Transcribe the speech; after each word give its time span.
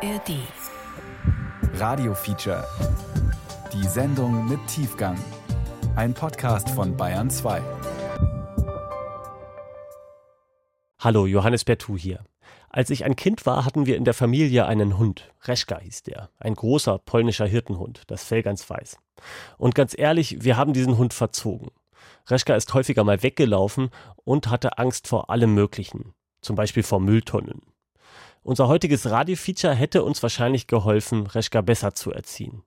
ARD. 0.00 0.36
Radio 1.74 2.14
Feature. 2.14 2.64
Die 3.72 3.84
Sendung 3.88 4.48
mit 4.48 4.64
Tiefgang. 4.68 5.18
Ein 5.96 6.14
Podcast 6.14 6.70
von 6.70 6.96
Bayern 6.96 7.28
2. 7.28 7.60
Hallo, 11.00 11.26
Johannes 11.26 11.64
Bertou 11.64 11.96
hier. 11.96 12.24
Als 12.68 12.90
ich 12.90 13.04
ein 13.04 13.16
Kind 13.16 13.44
war, 13.44 13.64
hatten 13.64 13.86
wir 13.86 13.96
in 13.96 14.04
der 14.04 14.14
Familie 14.14 14.66
einen 14.66 14.98
Hund. 14.98 15.32
Reschka 15.42 15.80
hieß 15.80 16.04
der. 16.04 16.30
Ein 16.38 16.54
großer 16.54 16.98
polnischer 16.98 17.46
Hirtenhund, 17.46 18.02
das 18.06 18.22
Fell 18.22 18.44
ganz 18.44 18.70
weiß. 18.70 18.98
Und 19.56 19.74
ganz 19.74 19.98
ehrlich, 19.98 20.44
wir 20.44 20.56
haben 20.56 20.74
diesen 20.74 20.96
Hund 20.96 21.12
verzogen. 21.12 21.72
Reschka 22.28 22.54
ist 22.54 22.72
häufiger 22.72 23.02
mal 23.02 23.24
weggelaufen 23.24 23.90
und 24.24 24.48
hatte 24.48 24.78
Angst 24.78 25.08
vor 25.08 25.28
allem 25.28 25.54
Möglichen. 25.54 26.14
Zum 26.40 26.54
Beispiel 26.54 26.84
vor 26.84 27.00
Mülltonnen. 27.00 27.62
Unser 28.48 28.66
heutiges 28.66 29.10
Radiofeature 29.10 29.74
hätte 29.74 30.02
uns 30.02 30.22
wahrscheinlich 30.22 30.66
geholfen, 30.66 31.26
Reschka 31.26 31.60
besser 31.60 31.94
zu 31.94 32.12
erziehen. 32.12 32.62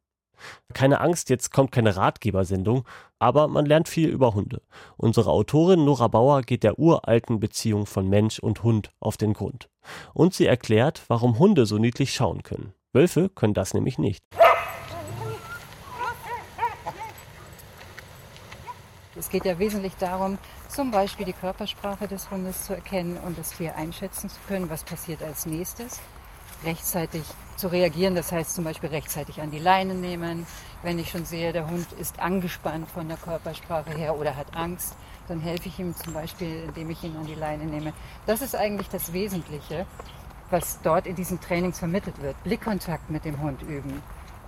Keine 0.75 1.01
Angst, 1.01 1.31
jetzt 1.31 1.51
kommt 1.51 1.71
keine 1.71 1.95
Ratgebersendung, 1.95 2.83
aber 3.17 3.47
man 3.47 3.65
lernt 3.65 3.89
viel 3.89 4.09
über 4.09 4.35
Hunde. 4.35 4.61
Unsere 4.95 5.31
Autorin 5.31 5.83
Nora 5.83 6.07
Bauer 6.07 6.43
geht 6.43 6.61
der 6.61 6.77
uralten 6.77 7.39
Beziehung 7.39 7.87
von 7.87 8.07
Mensch 8.07 8.37
und 8.37 8.61
Hund 8.61 8.91
auf 8.99 9.17
den 9.17 9.33
Grund. 9.33 9.69
Und 10.13 10.35
sie 10.35 10.45
erklärt, 10.45 11.01
warum 11.07 11.39
Hunde 11.39 11.65
so 11.65 11.79
niedlich 11.79 12.13
schauen 12.13 12.43
können. 12.43 12.73
Wölfe 12.93 13.29
können 13.29 13.55
das 13.55 13.73
nämlich 13.73 13.97
nicht. 13.97 14.23
Es 19.13 19.29
geht 19.29 19.43
ja 19.43 19.59
wesentlich 19.59 19.93
darum, 19.97 20.37
zum 20.69 20.89
Beispiel 20.89 21.25
die 21.25 21.33
Körpersprache 21.33 22.07
des 22.07 22.31
Hundes 22.31 22.63
zu 22.63 22.73
erkennen 22.73 23.17
und 23.17 23.37
das 23.37 23.51
Tier 23.51 23.75
einschätzen 23.75 24.29
zu 24.29 24.39
können, 24.47 24.69
was 24.69 24.85
passiert 24.85 25.21
als 25.21 25.45
nächstes. 25.45 25.99
Rechtzeitig 26.63 27.23
zu 27.57 27.67
reagieren, 27.67 28.15
das 28.15 28.31
heißt 28.31 28.55
zum 28.55 28.63
Beispiel 28.63 28.89
rechtzeitig 28.89 29.41
an 29.41 29.51
die 29.51 29.59
Leine 29.59 29.95
nehmen. 29.95 30.47
Wenn 30.81 30.97
ich 30.97 31.09
schon 31.09 31.25
sehe, 31.25 31.51
der 31.51 31.69
Hund 31.69 31.91
ist 31.99 32.19
angespannt 32.19 32.89
von 32.89 33.09
der 33.09 33.17
Körpersprache 33.17 33.91
her 33.91 34.15
oder 34.15 34.37
hat 34.37 34.55
Angst, 34.55 34.95
dann 35.27 35.41
helfe 35.41 35.67
ich 35.67 35.77
ihm 35.77 35.93
zum 35.93 36.13
Beispiel, 36.13 36.63
indem 36.67 36.89
ich 36.91 37.03
ihn 37.03 37.17
an 37.17 37.25
die 37.25 37.35
Leine 37.35 37.65
nehme. 37.65 37.91
Das 38.27 38.41
ist 38.41 38.55
eigentlich 38.55 38.87
das 38.87 39.11
Wesentliche, 39.11 39.85
was 40.51 40.79
dort 40.83 41.05
in 41.05 41.15
diesen 41.15 41.41
Trainings 41.41 41.79
vermittelt 41.79 42.21
wird. 42.21 42.41
Blickkontakt 42.43 43.09
mit 43.09 43.25
dem 43.25 43.41
Hund 43.41 43.61
üben 43.63 44.01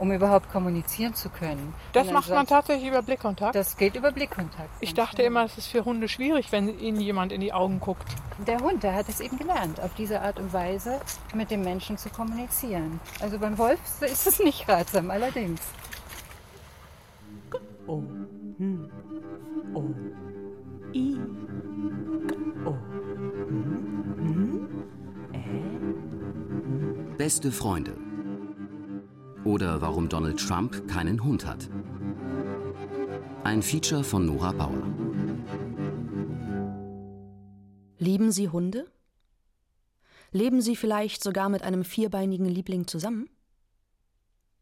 um 0.04 0.12
überhaupt 0.12 0.52
kommunizieren 0.52 1.16
zu 1.16 1.30
können. 1.30 1.74
Das 1.94 2.12
macht 2.12 2.30
man 2.30 2.46
tatsächlich 2.46 2.90
über 2.90 3.02
Blickkontakt? 3.02 3.56
Das 3.56 3.78
geht 3.78 3.96
über 3.96 4.12
Blickkontakt. 4.12 4.70
Ich 4.82 4.94
dachte 4.94 5.16
genau. 5.24 5.28
immer, 5.28 5.46
es 5.46 5.58
ist 5.58 5.68
für 5.68 5.86
Hunde 5.86 6.10
schwierig, 6.10 6.52
wenn 6.52 6.78
ihnen 6.78 7.00
jemand 7.00 7.32
in 7.32 7.40
die 7.40 7.54
Augen 7.54 7.80
guckt. 7.80 8.14
Der 8.46 8.60
Hund, 8.60 8.84
der 8.84 8.96
hat 8.96 9.08
es 9.08 9.22
eben 9.22 9.38
gelernt, 9.38 9.80
auf 9.80 9.94
diese 9.94 10.20
Art 10.20 10.40
und 10.40 10.52
Weise 10.52 11.00
mit 11.34 11.52
dem 11.52 11.64
Menschen 11.64 11.98
zu 11.98 12.10
kommunizieren. 12.10 13.00
Also 13.22 13.40
beim 13.40 13.58
Wolf 13.58 13.80
ist 14.02 14.28
es 14.28 14.40
nicht 14.40 14.68
ratsam, 14.68 15.10
allerdings. 15.10 15.62
Oh. 17.88 18.04
Hm. 18.58 18.92
Oh. 19.74 19.86
I. 20.94 21.18
Oh. 22.66 22.76
Hm. 23.48 24.18
Hm. 24.18 24.68
Äh. 25.32 27.16
Beste 27.18 27.54
Freunde 27.54 28.03
oder 29.46 29.82
warum 29.82 30.10
Donald 30.10 30.40
Trump 30.40 30.88
keinen 30.88 31.24
Hund 31.24 31.46
hat. 31.46 31.70
Ein 33.44 33.62
Feature 33.62 34.04
von 34.04 34.26
Nora 34.26 34.52
Bauer. 34.52 34.84
Lieben 37.98 38.32
Sie 38.32 38.50
Hunde? 38.50 38.90
Leben 40.32 40.62
Sie 40.62 40.76
vielleicht 40.76 41.24
sogar 41.24 41.50
mit 41.50 41.62
einem 41.62 41.84
vierbeinigen 41.84 42.46
Liebling 42.46 42.88
zusammen? 42.88 43.30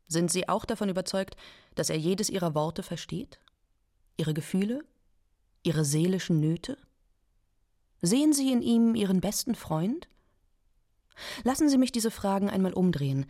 Sind 0.08 0.30
Sie 0.30 0.50
auch 0.50 0.66
davon 0.66 0.90
überzeugt, 0.90 1.38
dass 1.76 1.90
er 1.90 1.98
jedes 1.98 2.30
Ihrer 2.30 2.54
Worte 2.56 2.84
versteht? 2.84 3.40
Ihre 4.18 4.34
Gefühle? 4.34 4.84
Ihre 5.64 5.86
seelischen 5.86 6.40
Nöte? 6.40 6.78
Sehen 8.02 8.34
Sie 8.34 8.52
in 8.52 8.62
ihm 8.62 8.96
Ihren 8.96 9.22
besten 9.22 9.56
Freund? 9.56 10.08
Lassen 11.44 11.70
Sie 11.70 11.78
mich 11.78 11.92
diese 11.92 12.12
Fragen 12.12 12.50
einmal 12.50 12.74
umdrehen, 12.74 13.26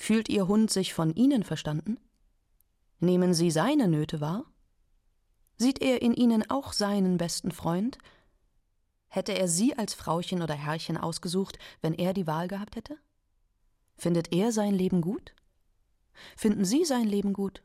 Fühlt 0.00 0.30
Ihr 0.30 0.48
Hund 0.48 0.70
sich 0.70 0.94
von 0.94 1.14
Ihnen 1.14 1.44
verstanden? 1.44 1.98
Nehmen 3.00 3.34
Sie 3.34 3.50
seine 3.50 3.86
Nöte 3.86 4.22
wahr? 4.22 4.46
Sieht 5.58 5.82
er 5.82 6.00
in 6.00 6.14
Ihnen 6.14 6.48
auch 6.48 6.72
seinen 6.72 7.18
besten 7.18 7.52
Freund? 7.52 7.98
Hätte 9.08 9.32
er 9.32 9.46
Sie 9.46 9.76
als 9.76 9.92
Frauchen 9.92 10.40
oder 10.40 10.54
Herrchen 10.54 10.96
ausgesucht, 10.96 11.58
wenn 11.82 11.92
er 11.92 12.14
die 12.14 12.26
Wahl 12.26 12.48
gehabt 12.48 12.76
hätte? 12.76 12.96
Findet 13.94 14.32
er 14.32 14.52
sein 14.52 14.72
Leben 14.72 15.02
gut? 15.02 15.34
Finden 16.34 16.64
Sie 16.64 16.86
sein 16.86 17.06
Leben 17.06 17.34
gut? 17.34 17.62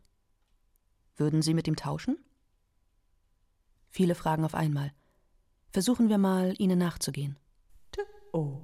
Würden 1.15 1.41
Sie 1.41 1.53
mit 1.53 1.69
ihm 1.69 1.77
tauschen? 1.77 2.17
Viele 3.87 4.13
Fragen 4.13 4.43
auf 4.43 4.55
einmal. 4.55 4.91
Versuchen 5.71 6.09
wir 6.09 6.17
mal, 6.17 6.53
ihnen 6.57 6.79
nachzugehen. 6.79 7.39
Oh. 8.33 8.59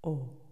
Oh. 0.00 0.43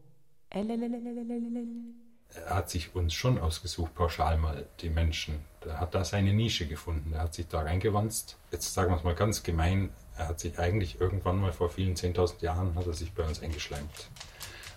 Er 2.34 2.54
hat 2.54 2.70
sich 2.70 2.94
uns 2.94 3.12
schon 3.12 3.38
ausgesucht, 3.38 3.94
pauschal 3.94 4.38
mal, 4.38 4.66
die 4.80 4.90
Menschen. 4.90 5.44
Er 5.64 5.80
hat 5.80 5.94
da 5.94 6.04
seine 6.04 6.32
Nische 6.32 6.66
gefunden. 6.66 7.12
Er 7.12 7.22
hat 7.22 7.34
sich 7.34 7.46
da 7.48 7.60
reingewanzt. 7.60 8.36
Jetzt 8.50 8.72
sagen 8.72 8.90
wir 8.90 8.96
es 8.96 9.04
mal 9.04 9.14
ganz 9.14 9.42
gemein, 9.42 9.90
er 10.16 10.28
hat 10.28 10.40
sich 10.40 10.58
eigentlich 10.58 11.00
irgendwann 11.00 11.40
mal 11.40 11.52
vor 11.52 11.70
vielen 11.70 11.94
10.000 11.94 12.42
Jahren 12.42 12.74
hat 12.74 12.86
er 12.86 12.92
sich 12.92 13.12
bei 13.12 13.24
uns 13.24 13.42
eingeschleimt. 13.42 14.08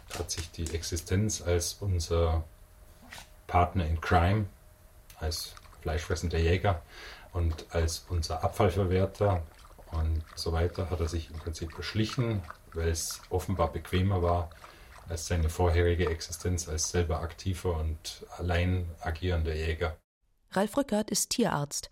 Er 0.10 0.20
hat 0.20 0.32
sich 0.32 0.50
die 0.52 0.74
Existenz 0.74 1.42
als 1.42 1.74
unser 1.82 2.44
Partner 3.48 3.86
in 3.86 4.00
Crime, 4.00 4.46
als 5.20 5.56
fleischfressender 5.82 6.40
Jäger 6.40 6.82
und 7.34 7.66
als 7.70 8.06
unser 8.10 8.44
Abfallverwerter 8.44 9.44
und 9.92 10.24
so 10.36 10.52
weiter, 10.52 10.90
hat 10.90 11.00
er 11.00 11.08
sich 11.08 11.30
im 11.30 11.38
Prinzip 11.38 11.76
beschlichen, 11.76 12.42
weil 12.74 12.90
es 12.90 13.22
offenbar 13.30 13.72
bequemer 13.72 14.22
war, 14.22 14.50
als 15.10 15.28
seine 15.28 15.50
vorherige 15.50 16.10
Existenz 16.10 16.68
als 16.68 16.90
selber 16.90 17.20
aktiver 17.22 17.78
und 17.78 18.26
allein 18.38 18.90
agierender 19.02 19.56
Jäger. 19.56 19.98
Ralf 20.52 20.78
Rückert 20.78 21.12
ist 21.12 21.32
Tierarzt. 21.32 21.90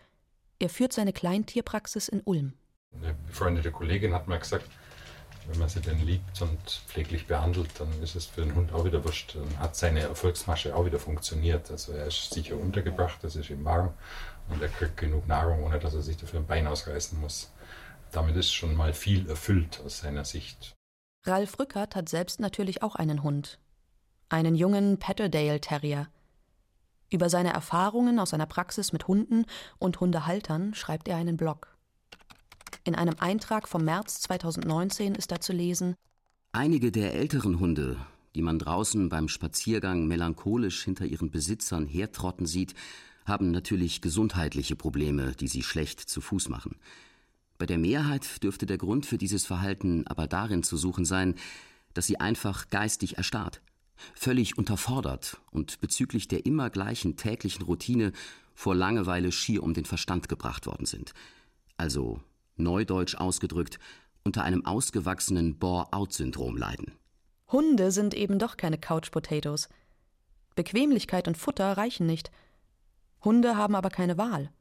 Er 0.60 0.70
führt 0.70 0.94
seine 0.94 1.14
Kleintierpraxis 1.14 2.08
in 2.08 2.22
Ulm. 2.22 2.54
Eine 2.96 3.14
befreundete 3.14 3.72
Kollegin 3.72 4.14
hat 4.14 4.28
mal 4.28 4.40
gesagt, 4.40 4.70
wenn 5.48 5.60
man 5.60 5.68
sie 5.68 5.82
denn 5.82 6.00
liebt 6.06 6.42
und 6.42 6.84
pfleglich 6.88 7.28
behandelt, 7.28 7.70
dann 7.78 7.90
ist 8.02 8.16
es 8.16 8.26
für 8.28 8.42
den 8.42 8.56
Hund 8.56 8.72
auch 8.72 8.86
wieder 8.86 9.04
wurscht. 9.04 9.36
Dann 9.36 9.60
hat 9.60 9.76
seine 9.76 10.02
Erfolgsmasche 10.02 10.76
auch 10.76 10.86
wieder 10.86 11.00
funktioniert. 11.00 11.70
Also 11.70 11.92
er 11.92 12.08
ist 12.08 12.34
sicher 12.34 12.56
untergebracht, 12.56 13.24
es 13.24 13.36
ist 13.36 13.50
ihm 13.50 13.66
warm 13.66 13.94
und 14.50 14.62
er 14.62 14.70
kriegt 14.70 14.98
genug 14.98 15.28
Nahrung, 15.28 15.64
ohne 15.64 15.80
dass 15.80 15.94
er 15.94 16.02
sich 16.02 16.18
dafür 16.18 16.40
ein 16.40 16.48
Bein 16.48 16.68
ausreißen 16.68 17.20
muss. 17.20 17.52
Damit 18.12 18.36
ist 18.38 18.54
schon 18.54 18.76
mal 18.76 18.94
viel 18.94 19.28
erfüllt 19.30 19.82
aus 19.86 20.00
seiner 20.00 20.24
Sicht. 20.24 20.76
Ralf 21.26 21.58
Rückert 21.58 21.96
hat 21.96 22.10
selbst 22.10 22.42
natürlich 22.42 22.84
auch 22.84 22.96
einen 22.96 23.24
Hund. 23.24 23.58
Einen 24.28 24.56
jungen 24.56 25.00
Patterdale 25.00 25.62
Terrier. 25.62 26.10
Über 27.10 27.30
seine 27.30 27.54
Erfahrungen 27.54 28.20
aus 28.20 28.32
seiner 28.32 28.46
Praxis 28.46 28.92
mit 28.92 29.08
Hunden 29.08 29.46
und 29.80 30.02
Hundehaltern 30.02 30.74
schreibt 30.74 31.08
er 31.08 31.16
einen 31.16 31.38
Blog. 31.38 31.78
In 32.84 32.96
einem 32.96 33.16
Eintrag 33.20 33.70
vom 33.70 33.86
März 33.86 34.20
2019 34.22 35.16
ist 35.16 35.32
da 35.32 35.40
zu 35.40 35.54
lesen: 35.54 35.96
Einige 36.52 36.92
der 36.92 37.14
älteren 37.14 37.58
Hunde, 37.58 37.96
die 38.36 38.42
man 38.42 38.60
draußen 38.60 39.08
beim 39.08 39.30
Spaziergang 39.30 40.08
melancholisch 40.08 40.84
hinter 40.84 41.06
ihren 41.06 41.32
Besitzern 41.32 41.88
hertrotten 41.88 42.46
sieht, 42.46 42.74
haben 43.26 43.52
natürlich 43.52 44.02
gesundheitliche 44.02 44.76
Probleme, 44.76 45.32
die 45.36 45.48
sie 45.48 45.64
schlecht 45.64 46.02
zu 46.02 46.20
Fuß 46.20 46.50
machen. 46.50 46.76
Bei 47.64 47.68
der 47.68 47.78
Mehrheit 47.78 48.44
dürfte 48.44 48.66
der 48.66 48.78
Grund 48.78 49.06
für 49.06 49.18
dieses 49.18 49.46
Verhalten 49.46 50.06
aber 50.06 50.28
darin 50.28 50.64
zu 50.64 50.76
suchen 50.76 51.06
sein, 51.06 51.36
dass 51.94 52.06
sie 52.06 52.20
einfach 52.20 52.68
geistig 52.68 53.16
erstarrt, 53.16 53.62
völlig 54.14 54.58
unterfordert 54.58 55.40
und 55.50 55.80
bezüglich 55.80 56.28
der 56.28 56.46
immer 56.46 56.70
gleichen 56.70 57.16
täglichen 57.16 57.64
Routine 57.64 58.12
vor 58.54 58.76
Langeweile 58.76 59.32
schier 59.32 59.64
um 59.64 59.74
den 59.74 59.86
Verstand 59.86 60.28
gebracht 60.28 60.66
worden 60.66 60.86
sind. 60.86 61.14
Also, 61.78 62.20
neudeutsch 62.58 63.16
ausgedrückt, 63.16 63.80
unter 64.26 64.44
einem 64.44 64.66
ausgewachsenen 64.66 65.58
Bore-out-Syndrom 65.58 66.58
leiden. 66.58 66.92
Hunde 67.50 67.94
sind 67.94 68.14
eben 68.14 68.40
doch 68.40 68.58
keine 68.58 68.78
Couch-Potatoes. 68.78 69.70
Bequemlichkeit 70.56 71.30
und 71.30 71.38
Futter 71.38 71.78
reichen 71.78 72.08
nicht. 72.08 72.30
Hunde 73.24 73.56
haben 73.56 73.76
aber 73.76 73.90
keine 73.90 74.18
Wahl. 74.18 74.52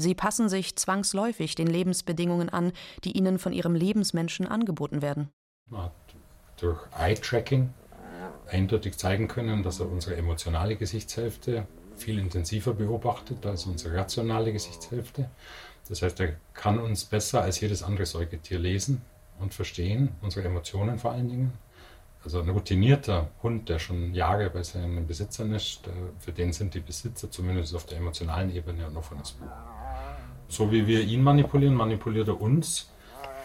Sie 0.00 0.14
passen 0.14 0.48
sich 0.48 0.76
zwangsläufig 0.76 1.56
den 1.56 1.66
Lebensbedingungen 1.66 2.50
an, 2.50 2.70
die 3.02 3.16
ihnen 3.16 3.40
von 3.40 3.52
ihrem 3.52 3.74
Lebensmenschen 3.74 4.46
angeboten 4.46 5.02
werden. 5.02 5.28
Man 5.68 5.86
hat 5.86 5.92
durch 6.60 6.78
Eye-Tracking 6.96 7.74
eindeutig 8.46 8.96
zeigen 8.96 9.26
können, 9.26 9.64
dass 9.64 9.80
er 9.80 9.90
unsere 9.90 10.14
emotionale 10.14 10.76
Gesichtshälfte 10.76 11.66
viel 11.96 12.20
intensiver 12.20 12.74
beobachtet 12.74 13.44
als 13.44 13.66
unsere 13.66 13.96
rationale 13.96 14.52
Gesichtshälfte. 14.52 15.30
Das 15.88 16.00
heißt, 16.00 16.20
er 16.20 16.36
kann 16.54 16.78
uns 16.78 17.04
besser 17.04 17.42
als 17.42 17.58
jedes 17.58 17.82
andere 17.82 18.06
Säugetier 18.06 18.60
lesen 18.60 19.02
und 19.40 19.52
verstehen, 19.52 20.10
unsere 20.20 20.46
Emotionen 20.46 21.00
vor 21.00 21.10
allen 21.10 21.28
Dingen. 21.28 21.52
Also 22.22 22.40
ein 22.40 22.48
routinierter 22.48 23.30
Hund, 23.42 23.68
der 23.68 23.80
schon 23.80 24.14
Jahre 24.14 24.48
bei 24.50 24.62
seinen 24.62 25.08
Besitzern 25.08 25.52
ist, 25.54 25.86
der, 25.86 25.94
für 26.20 26.30
den 26.30 26.52
sind 26.52 26.74
die 26.74 26.80
Besitzer 26.80 27.32
zumindest 27.32 27.74
auf 27.74 27.86
der 27.86 27.98
emotionalen 27.98 28.54
Ebene 28.54 28.88
von 29.02 29.18
das 29.18 29.32
Buch. 29.32 29.48
So 30.48 30.72
wie 30.72 30.86
wir 30.86 31.02
ihn 31.02 31.22
manipulieren, 31.22 31.74
manipuliert 31.74 32.28
er 32.28 32.40
uns 32.40 32.90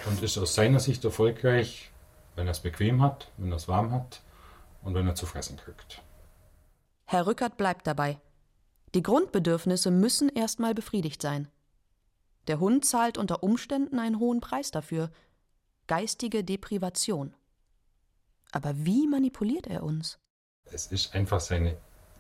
und 0.08 0.22
ist 0.24 0.38
aus 0.38 0.56
seiner 0.56 0.80
Sicht 0.80 1.04
erfolgreich, 1.04 1.92
wenn 2.36 2.48
er 2.48 2.52
es 2.52 2.62
bequem 2.62 3.02
hat, 3.02 3.32
wenn 3.38 3.52
er 3.52 3.58
es 3.58 3.68
warm 3.68 3.92
hat 3.92 4.22
und 4.82 4.96
wenn 4.96 5.08
er 5.08 5.16
zu 5.16 5.26
fressen 5.26 5.58
kriegt. 5.58 6.02
Herr 7.06 7.28
Rückert 7.28 7.58
bleibt 7.58 7.86
dabei. 7.86 8.20
Die 8.96 9.04
Grundbedürfnisse 9.04 9.92
müssen 9.92 10.30
erstmal 10.30 10.74
befriedigt 10.74 11.22
sein. 11.22 11.48
Der 12.48 12.60
Hund 12.60 12.86
zahlt 12.86 13.18
unter 13.18 13.44
Umständen 13.44 14.00
einen 14.00 14.20
hohen 14.20 14.42
Preis 14.42 14.72
dafür. 14.72 15.10
Geistige 15.88 16.44
Deprivation. 16.44 17.34
Aber 18.52 18.86
wie 18.86 19.08
manipuliert 19.08 19.68
er 19.68 19.84
uns? 19.84 20.20
Es 20.66 20.88
ist 20.88 21.16
einfach 21.16 21.40
seine 21.40 21.78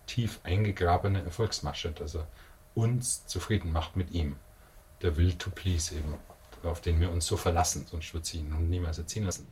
tief 0.08 0.40
eingegrabene 0.44 1.24
Erfolgsmasche, 1.24 1.92
dass 1.92 2.16
er 2.16 2.28
uns 2.76 3.26
zufrieden 3.28 3.72
macht 3.72 3.96
mit 3.96 4.12
ihm. 4.12 4.36
Der 5.04 5.18
Will 5.18 5.34
to 5.34 5.50
Please 5.50 5.94
eben, 5.94 6.18
auf 6.64 6.80
den 6.80 7.02
wir 7.02 7.12
uns 7.12 7.28
so 7.28 7.36
verlassen, 7.36 7.86
sonst 7.92 8.14
wird 8.14 8.26
sie 8.26 8.38
ihn 8.38 8.70
niemals 8.70 8.98
erziehen 8.98 9.26
lassen. 9.26 9.46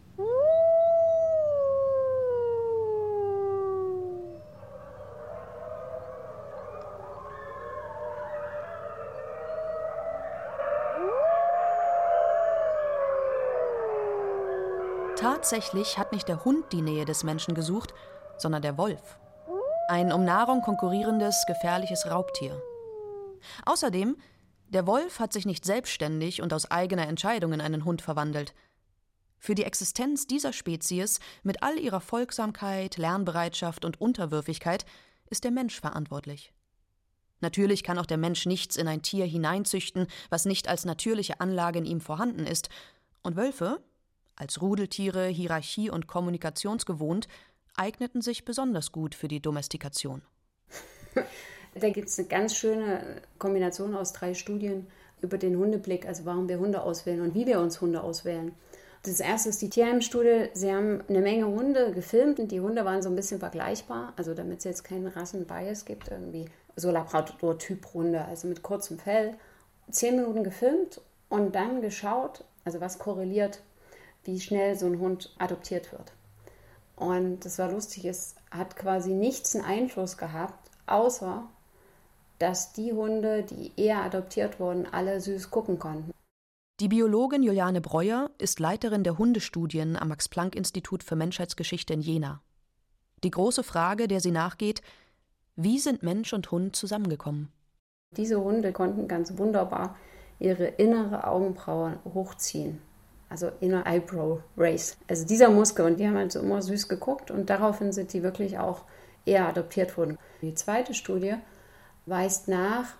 Tatsächlich 15.18 15.98
hat 15.98 16.14
nicht 16.14 16.30
der 16.30 16.46
Hund 16.46 16.72
die 16.72 16.82
Nähe 16.82 17.04
des 17.04 17.26
Menschen 17.26 17.56
gesucht, 17.56 17.94
sondern 18.38 18.62
der 18.62 18.78
Wolf. 18.78 19.20
Ein 19.90 20.14
um 20.14 20.24
Nahrung 20.24 20.62
konkurrierendes, 20.62 21.44
gefährliches 21.46 22.10
Raubtier. 22.10 22.62
Außerdem, 23.66 24.16
der 24.72 24.88
Wolf 24.88 25.20
hat 25.20 25.34
sich 25.34 25.46
nicht 25.46 25.66
selbstständig 25.66 26.42
und 26.42 26.54
aus 26.54 26.72
eigener 26.72 27.08
Entscheidung 27.08 27.52
in 27.54 27.62
einen 27.62 27.84
Hund 27.84 28.02
verwandelt. 28.02 28.54
Für 29.38 29.54
die 29.54 29.64
Existenz 29.64 30.28
dieser 30.28 30.54
Spezies 30.54 31.20
mit 31.44 31.62
all 31.62 31.78
ihrer 31.78 32.00
Folgsamkeit, 32.00 32.98
Lernbereitschaft 32.98 33.84
und 33.84 34.00
Unterwürfigkeit 34.00 34.86
ist 35.30 35.44
der 35.44 35.52
Mensch 35.52 35.80
verantwortlich. 35.80 36.54
Natürlich 37.42 37.84
kann 37.84 37.98
auch 37.98 38.06
der 38.06 38.18
Mensch 38.18 38.46
nichts 38.46 38.78
in 38.78 38.88
ein 38.88 39.02
Tier 39.02 39.26
hineinzüchten, 39.26 40.08
was 40.30 40.46
nicht 40.46 40.68
als 40.68 40.86
natürliche 40.86 41.42
Anlage 41.42 41.80
in 41.80 41.86
ihm 41.86 42.00
vorhanden 42.00 42.46
ist, 42.46 42.70
und 43.24 43.36
Wölfe, 43.36 43.84
als 44.36 44.62
Rudeltiere 44.62 45.28
Hierarchie 45.28 45.90
und 45.90 46.08
Kommunikationsgewohnt, 46.08 47.28
eigneten 47.76 48.22
sich 48.22 48.46
besonders 48.46 48.92
gut 48.92 49.16
für 49.16 49.28
die 49.28 49.42
Domestikation. 49.42 50.22
Da 51.74 51.90
gibt 51.90 52.10
es 52.10 52.20
eine 52.20 52.28
ganz 52.28 52.56
schöne 52.56 53.22
Kombination 53.40 53.96
aus 53.96 54.14
drei 54.14 54.34
Studien 54.34 54.88
über 55.22 55.38
den 55.38 55.58
Hundeblick, 55.58 56.06
also 56.06 56.26
warum 56.26 56.50
wir 56.50 56.60
Hunde 56.60 56.82
auswählen 56.82 57.22
und 57.22 57.36
wie 57.36 57.46
wir 57.46 57.60
uns 57.60 57.80
Hunde 57.80 58.02
auswählen. 58.02 58.54
Das 59.04 59.20
erste 59.20 59.50
ist 59.50 59.62
die 59.62 59.70
Tierheimstudie. 59.70 60.50
Sie 60.54 60.72
haben 60.72 61.02
eine 61.08 61.22
Menge 61.22 61.48
Hunde 61.48 61.92
gefilmt 61.92 62.40
und 62.40 62.52
die 62.52 62.62
Hunde 62.62 62.86
waren 62.86 63.02
so 63.02 63.10
ein 63.10 63.16
bisschen 63.16 63.40
vergleichbar, 63.40 64.14
also 64.16 64.34
damit 64.34 64.60
es 64.60 64.64
jetzt 64.66 64.84
keinen 64.84 65.08
Rassenbias 65.08 65.86
gibt, 65.86 66.10
irgendwie 66.10 66.46
so 66.76 66.92
Labrador-Typ-Hunde, 66.92 68.26
also 68.26 68.48
mit 68.48 68.62
kurzem 68.62 69.00
Fell. 69.00 69.36
Zehn 69.90 70.18
Minuten 70.18 70.44
gefilmt 70.44 71.02
und 71.30 71.56
dann 71.56 71.82
geschaut, 71.82 72.44
also 72.64 72.80
was 72.80 73.00
korreliert 73.00 73.62
wie 74.24 74.40
schnell 74.40 74.78
so 74.78 74.86
ein 74.86 75.00
Hund 75.00 75.34
adoptiert 75.40 75.92
wird. 75.92 76.14
Und 76.96 77.46
das 77.46 77.58
war 77.58 77.72
lustig, 77.72 78.06
es 78.06 78.36
hat 78.52 78.76
quasi 78.76 79.12
nichts 79.12 79.56
einen 79.56 79.66
Einfluss 79.66 80.18
gehabt, 80.18 80.70
außer 80.86 81.48
dass 82.42 82.74
die 82.74 82.94
Hunde, 82.94 83.44
die 83.44 83.72
eher 83.78 84.04
adoptiert 84.04 84.60
wurden, 84.60 84.88
alle 84.92 85.20
süß 85.22 85.52
gucken 85.52 85.80
konnten. 85.80 86.12
Die 86.80 86.88
Biologin 86.88 87.44
Juliane 87.44 87.82
Breuer 87.82 88.32
ist 88.40 88.60
Leiterin 88.60 89.04
der 89.04 89.18
Hundestudien 89.18 89.96
am 89.96 90.08
Max-Planck-Institut 90.08 91.04
für 91.04 91.16
Menschheitsgeschichte 91.16 91.94
in 91.94 92.02
Jena. 92.02 92.42
Die 93.24 93.32
große 93.32 93.64
Frage, 93.64 94.08
der 94.08 94.20
sie 94.20 94.32
nachgeht, 94.32 94.82
wie 95.56 95.78
sind 95.78 96.02
Mensch 96.02 96.34
und 96.34 96.50
Hund 96.50 96.76
zusammengekommen? 96.76 97.52
Diese 98.18 98.42
Hunde 98.42 98.72
konnten 98.74 99.08
ganz 99.08 99.38
wunderbar 99.38 99.96
ihre 100.40 100.66
innere 100.66 101.28
Augenbraue 101.28 102.00
hochziehen 102.14 102.82
also 103.32 103.50
Inner 103.62 103.86
Eyebrow 103.88 104.42
Race. 104.58 104.98
Also 105.08 105.26
dieser 105.26 105.50
Muskel 105.50 105.86
und 105.86 106.00
die 106.00 106.06
haben 106.06 106.18
halt 106.18 106.34
so 106.34 106.42
immer 106.42 106.62
süß 106.62 106.90
geguckt 106.90 107.32
und 107.32 107.50
daraufhin 107.50 107.94
sind 107.94 108.12
die 108.12 108.24
wirklich 108.24 108.60
auch 108.60 108.84
eher 109.26 109.48
adoptiert 109.48 109.98
worden. 109.98 110.18
Die 110.42 110.54
zweite 110.54 110.94
Studie 110.94 111.36
weist 112.12 112.48
nach, 112.48 112.94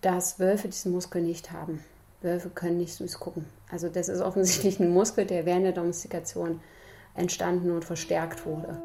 dass 0.00 0.38
Wölfe 0.38 0.68
diesen 0.68 0.92
Muskel 0.92 1.20
nicht 1.20 1.50
haben. 1.50 1.84
Wölfe 2.22 2.48
können 2.48 2.78
nicht 2.78 2.94
süß 2.94 3.18
gucken. 3.20 3.44
Also 3.70 3.88
das 3.90 4.08
ist 4.08 4.22
offensichtlich 4.22 4.80
ein 4.80 4.90
Muskel, 4.90 5.26
der 5.26 5.44
während 5.44 5.66
der 5.66 5.72
Domestikation 5.72 6.60
entstanden 7.14 7.70
und 7.70 7.84
verstärkt 7.84 8.46
wurde. 8.46 8.82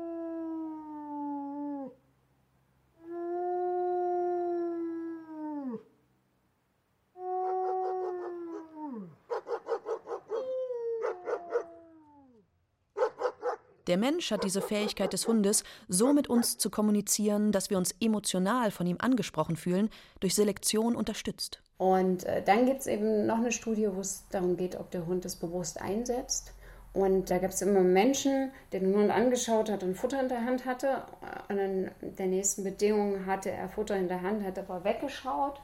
Der 13.90 13.98
Mensch 13.98 14.30
hat 14.30 14.44
diese 14.44 14.62
Fähigkeit 14.62 15.14
des 15.14 15.28
Hundes, 15.28 15.64
so 15.88 16.14
mit 16.14 16.30
uns 16.30 16.60
zu 16.60 16.70
kommunizieren, 16.70 17.52
dass 17.52 17.72
wir 17.72 17.78
uns 17.80 17.96
emotional 18.00 18.70
von 18.70 18.86
ihm 18.86 18.98
angesprochen 19.00 19.56
fühlen, 19.56 19.90
durch 20.20 20.36
Selektion 20.36 20.96
unterstützt. 20.96 21.60
Und 21.80 22.24
äh, 22.26 22.44
dann 22.44 22.68
gibt 22.68 22.82
es 22.82 22.88
eben 22.88 23.26
noch 23.26 23.38
eine 23.38 23.52
Studie, 23.52 23.90
wo 23.92 24.00
es 24.02 24.26
darum 24.30 24.58
geht, 24.58 24.76
ob 24.80 24.92
der 24.92 25.08
Hund 25.08 25.26
es 25.26 25.36
bewusst 25.36 25.82
einsetzt. 25.82 26.54
Und 26.94 27.32
da 27.32 27.40
gab 27.40 27.50
es 27.50 27.64
immer 27.64 27.82
Menschen, 27.82 28.52
der 28.72 28.82
den 28.82 28.94
Hund 28.94 29.10
angeschaut 29.10 29.72
hat 29.72 29.82
und 29.82 29.96
Futter 29.96 30.22
in 30.22 30.30
der 30.30 30.46
Hand 30.46 30.66
hatte. 30.66 31.04
Und 31.48 31.58
in 31.58 31.92
der 32.02 32.28
nächsten 32.28 32.64
Bedingung 32.64 33.26
hatte 33.26 33.50
er 33.50 33.70
Futter 33.70 33.96
in 33.96 34.08
der 34.08 34.22
Hand, 34.22 34.44
hat 34.44 34.60
aber 34.60 34.84
weggeschaut. 34.84 35.62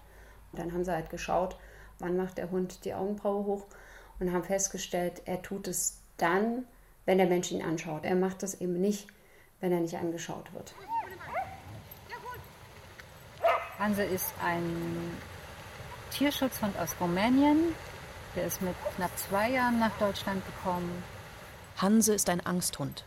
Und 0.52 0.60
dann 0.60 0.74
haben 0.74 0.84
sie 0.84 0.94
halt 0.94 1.12
geschaut, 1.12 1.58
wann 2.00 2.18
macht 2.18 2.40
der 2.40 2.50
Hund 2.50 2.86
die 2.86 2.96
Augenbraue 2.96 3.46
hoch 3.46 3.66
und 4.20 4.34
haben 4.34 4.44
festgestellt, 4.44 5.22
er 5.26 5.44
tut 5.44 5.68
es 5.68 6.00
dann, 6.18 6.66
wenn 7.06 7.18
der 7.18 7.28
Mensch 7.28 7.52
ihn 7.52 7.62
anschaut. 7.62 8.04
Er 8.04 8.16
macht 8.16 8.44
das 8.44 8.60
eben 8.62 8.80
nicht, 8.80 9.08
wenn 9.60 9.72
er 9.72 9.80
nicht 9.80 9.96
angeschaut 9.96 10.54
wird. 10.54 10.74
Hanse 13.78 14.04
ist 14.04 14.34
ein 14.44 15.12
Tierschutzhund 16.12 16.78
aus 16.78 16.96
Rumänien. 17.00 17.76
Der 18.36 18.46
ist 18.46 18.62
mit 18.62 18.76
knapp 18.96 19.18
zwei 19.18 19.52
Jahren 19.52 19.80
nach 19.80 19.98
Deutschland 19.98 20.44
gekommen. 20.46 21.04
Hanse 21.78 22.14
ist 22.14 22.30
ein 22.30 22.46
Angsthund. 22.46 23.06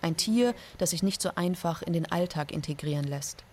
Ein 0.00 0.16
Tier, 0.16 0.54
das 0.78 0.90
sich 0.90 1.02
nicht 1.02 1.22
so 1.22 1.30
einfach 1.36 1.82
in 1.82 1.92
den 1.92 2.10
Alltag 2.10 2.50
integrieren 2.52 3.04
lässt. 3.04 3.44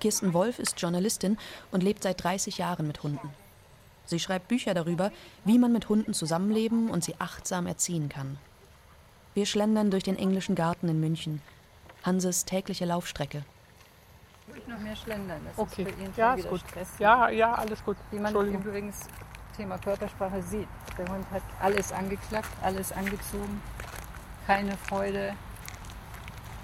Kirsten 0.00 0.32
Wolf 0.32 0.58
ist 0.58 0.80
Journalistin 0.80 1.38
und 1.70 1.82
lebt 1.82 2.02
seit 2.02 2.22
30 2.24 2.58
Jahren 2.58 2.86
mit 2.86 3.02
Hunden. 3.02 3.30
Sie 4.06 4.18
schreibt 4.18 4.48
Bücher 4.48 4.74
darüber, 4.74 5.12
wie 5.44 5.58
man 5.58 5.72
mit 5.72 5.88
Hunden 5.88 6.14
zusammenleben 6.14 6.90
und 6.90 7.04
sie 7.04 7.14
achtsam 7.18 7.66
erziehen 7.66 8.08
kann. 8.08 8.38
Wir 9.34 9.46
schlendern 9.46 9.90
durch 9.90 10.02
den 10.04 10.18
englischen 10.18 10.54
Garten 10.54 10.88
in 10.88 11.00
München. 11.00 11.40
Hanses 12.02 12.44
tägliche 12.44 12.84
Laufstrecke. 12.84 13.42
Ich 14.56 14.66
noch 14.66 14.78
mehr 14.78 14.96
schlendern. 14.96 15.40
Das 15.46 15.58
Okay. 15.58 15.82
ist 15.82 15.90
für 15.94 16.02
ihn 16.02 16.12
Ja, 16.16 16.30
schon 16.30 16.38
ist 16.38 16.44
wieder 16.44 16.50
gut. 16.50 16.60
Stress. 16.68 16.88
Ja, 16.98 17.28
ja, 17.28 17.54
alles 17.54 17.84
gut. 17.84 17.96
Wie 18.10 18.18
man 18.18 18.34
übrigens 18.34 19.06
Thema 19.56 19.78
Körpersprache 19.78 20.42
sieht. 20.42 20.68
Der 20.98 21.06
Hund 21.08 21.24
hat 21.30 21.42
alles 21.60 21.92
angeklappt, 21.92 22.48
alles 22.62 22.92
angezogen, 22.92 23.60
keine 24.46 24.76
Freude, 24.76 25.34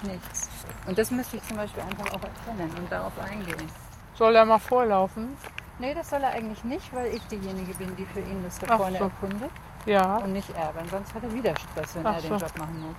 nichts. 0.03 0.49
Und 0.87 0.99
das 0.99 1.11
müsste 1.11 1.37
ich 1.37 1.43
zum 1.45 1.57
Beispiel 1.59 1.83
einfach 1.83 2.07
auch 2.13 2.23
erkennen 2.23 2.71
und 2.77 2.91
darauf 2.91 3.13
eingehen. 3.19 3.69
Soll 4.15 4.35
er 4.35 4.45
mal 4.45 4.59
vorlaufen? 4.59 5.37
Nee, 5.79 5.95
das 5.95 6.11
soll 6.11 6.23
er 6.23 6.31
eigentlich 6.31 6.65
nicht, 6.65 6.93
weil 6.95 7.15
ich 7.15 7.23
diejenige 7.25 7.75
bin, 7.75 7.95
die 7.97 8.07
für 8.07 8.21
ihn 8.21 8.43
das 8.43 8.59
da 8.59 8.77
vorne 8.77 8.99
so. 8.99 9.05
erkundet 9.05 9.51
Ja. 9.87 10.19
und 10.19 10.33
nicht 10.33 10.51
er, 10.51 10.75
weil 10.75 10.89
sonst 10.89 11.15
hat 11.15 11.23
er 11.23 11.33
wieder 11.33 11.55
Stress, 11.57 11.95
wenn 11.95 12.07
Ach 12.07 12.17
er 12.17 12.21
den 12.23 12.39
so. 12.39 12.45
Job 12.45 12.59
machen 12.59 12.81
muss. 12.81 12.97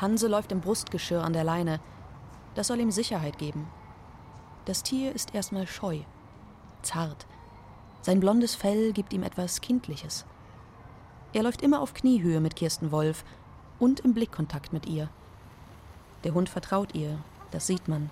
Hanse 0.00 0.28
läuft 0.28 0.52
im 0.52 0.60
Brustgeschirr 0.60 1.22
an 1.24 1.32
der 1.32 1.44
Leine. 1.44 1.80
Das 2.54 2.66
soll 2.68 2.80
ihm 2.80 2.90
Sicherheit 2.90 3.38
geben. 3.38 3.68
Das 4.64 4.82
Tier 4.82 5.14
ist 5.14 5.34
erstmal 5.34 5.66
scheu, 5.66 6.00
zart. 6.82 7.26
Sein 8.02 8.20
blondes 8.20 8.54
Fell 8.54 8.92
gibt 8.92 9.12
ihm 9.12 9.22
etwas 9.22 9.60
Kindliches. 9.60 10.24
Er 11.32 11.42
läuft 11.42 11.62
immer 11.62 11.80
auf 11.80 11.94
Kniehöhe 11.94 12.40
mit 12.40 12.56
Kirsten 12.56 12.90
Wolf 12.90 13.24
und 13.78 14.00
im 14.00 14.14
Blickkontakt 14.14 14.72
mit 14.72 14.86
ihr. 14.86 15.08
Der 16.24 16.34
Hund 16.34 16.48
vertraut 16.48 16.94
ihr, 16.94 17.18
das 17.50 17.66
sieht 17.66 17.86
man. 17.88 18.10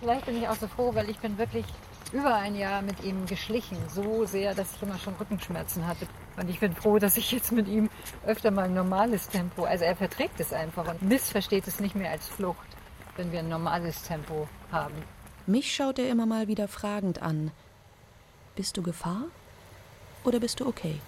Vielleicht 0.00 0.26
bin 0.26 0.36
ich 0.36 0.48
auch 0.48 0.56
so 0.56 0.66
froh, 0.66 0.94
weil 0.94 1.08
ich 1.08 1.18
bin 1.18 1.38
wirklich 1.38 1.64
über 2.12 2.34
ein 2.34 2.54
Jahr 2.54 2.82
mit 2.82 3.02
ihm 3.02 3.26
geschlichen. 3.26 3.76
So 3.88 4.24
sehr, 4.24 4.54
dass 4.54 4.74
ich 4.74 4.82
immer 4.82 4.98
schon 4.98 5.14
Rückenschmerzen 5.14 5.86
hatte. 5.86 6.06
Und 6.36 6.48
ich 6.48 6.60
bin 6.60 6.74
froh, 6.74 6.98
dass 6.98 7.16
ich 7.16 7.32
jetzt 7.32 7.52
mit 7.52 7.68
ihm 7.68 7.90
öfter 8.26 8.50
mal 8.50 8.64
ein 8.64 8.74
normales 8.74 9.28
Tempo, 9.28 9.64
also 9.64 9.84
er 9.84 9.96
verträgt 9.96 10.38
es 10.40 10.52
einfach 10.52 10.86
und 10.88 11.02
missversteht 11.02 11.66
es 11.66 11.80
nicht 11.80 11.94
mehr 11.94 12.10
als 12.10 12.28
Flucht, 12.28 12.66
wenn 13.16 13.32
wir 13.32 13.40
ein 13.40 13.48
normales 13.48 14.02
Tempo 14.02 14.48
haben. 14.70 14.94
Mich 15.46 15.74
schaut 15.74 15.98
er 15.98 16.08
immer 16.10 16.26
mal 16.26 16.48
wieder 16.48 16.68
fragend 16.68 17.22
an. 17.22 17.52
Bist 18.54 18.76
du 18.76 18.82
Gefahr 18.82 19.24
oder 20.24 20.40
bist 20.40 20.60
du 20.60 20.66
okay? 20.66 21.00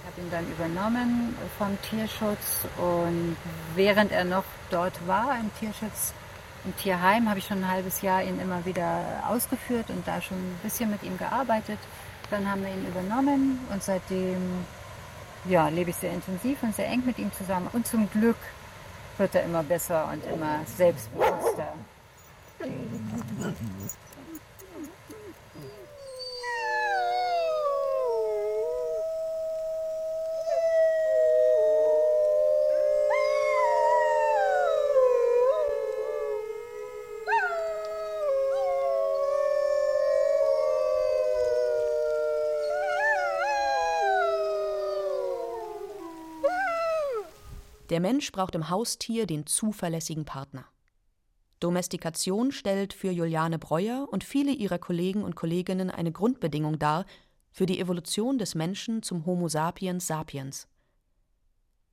Ich 0.00 0.06
habe 0.06 0.20
ihn 0.26 0.30
dann 0.30 0.50
übernommen 0.50 1.36
vom 1.56 1.78
Tierschutz 1.82 2.66
und 2.78 3.36
während 3.74 4.12
er 4.12 4.24
noch 4.24 4.44
dort 4.70 5.06
war 5.06 5.38
im 5.38 5.50
Tierschutz, 5.60 6.14
im 6.64 6.76
Tierheim, 6.76 7.28
habe 7.28 7.38
ich 7.38 7.46
schon 7.46 7.64
ein 7.64 7.70
halbes 7.70 8.02
Jahr 8.02 8.22
ihn 8.22 8.40
immer 8.40 8.64
wieder 8.64 9.24
ausgeführt 9.28 9.90
und 9.90 10.06
da 10.06 10.20
schon 10.20 10.36
ein 10.36 10.60
bisschen 10.62 10.90
mit 10.90 11.02
ihm 11.02 11.16
gearbeitet. 11.16 11.78
Dann 12.30 12.50
haben 12.50 12.62
wir 12.62 12.70
ihn 12.70 12.86
übernommen 12.86 13.60
und 13.72 13.82
seitdem 13.82 14.64
ja, 15.48 15.68
lebe 15.68 15.90
ich 15.90 15.96
sehr 15.96 16.12
intensiv 16.12 16.62
und 16.62 16.74
sehr 16.74 16.86
eng 16.86 17.04
mit 17.06 17.18
ihm 17.18 17.32
zusammen. 17.32 17.68
Und 17.72 17.86
zum 17.86 18.10
Glück 18.10 18.36
wird 19.18 19.34
er 19.34 19.44
immer 19.44 19.62
besser 19.62 20.08
und 20.12 20.24
immer 20.32 20.60
selbstbewusster. 20.66 21.72
Der 47.90 48.00
Mensch 48.00 48.30
braucht 48.30 48.54
im 48.54 48.70
Haustier 48.70 49.26
den 49.26 49.46
zuverlässigen 49.46 50.24
Partner. 50.24 50.64
Domestikation 51.58 52.52
stellt 52.52 52.92
für 52.92 53.10
Juliane 53.10 53.58
Breuer 53.58 54.08
und 54.10 54.24
viele 54.24 54.52
ihrer 54.52 54.78
Kollegen 54.78 55.24
und 55.24 55.34
Kolleginnen 55.36 55.90
eine 55.90 56.12
Grundbedingung 56.12 56.78
dar 56.78 57.04
für 57.50 57.66
die 57.66 57.80
Evolution 57.80 58.38
des 58.38 58.54
Menschen 58.54 59.02
zum 59.02 59.26
Homo 59.26 59.48
sapiens 59.48 60.06
sapiens. 60.06 60.68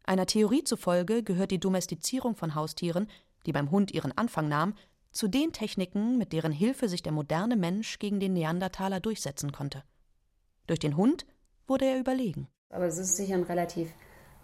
Einer 0.04 0.28
Theorie 0.28 0.64
zufolge 0.64 1.24
gehört 1.24 1.52
die 1.52 1.60
Domestizierung 1.60 2.36
von 2.36 2.56
Haustieren, 2.56 3.10
die 3.46 3.52
beim 3.52 3.72
Hund 3.72 3.92
ihren 3.92 4.16
Anfang 4.18 4.48
nahm, 4.48 4.76
zu 5.12 5.28
den 5.28 5.52
Techniken, 5.52 6.18
mit 6.18 6.32
deren 6.32 6.52
Hilfe 6.52 6.88
sich 6.88 7.02
der 7.02 7.12
moderne 7.12 7.56
Mensch 7.56 7.98
gegen 7.98 8.20
den 8.20 8.34
Neandertaler 8.34 9.00
durchsetzen 9.00 9.52
konnte. 9.52 9.84
Durch 10.68 10.80
den 10.80 10.96
Hund 10.96 11.26
wurde 11.66 11.86
er 11.86 12.00
überlegen. 12.00 12.48
Aber 12.70 12.86
es 12.86 12.98
ist 13.00 13.16
sicher 13.18 13.34
ein 13.34 13.44
relativ 13.44 13.90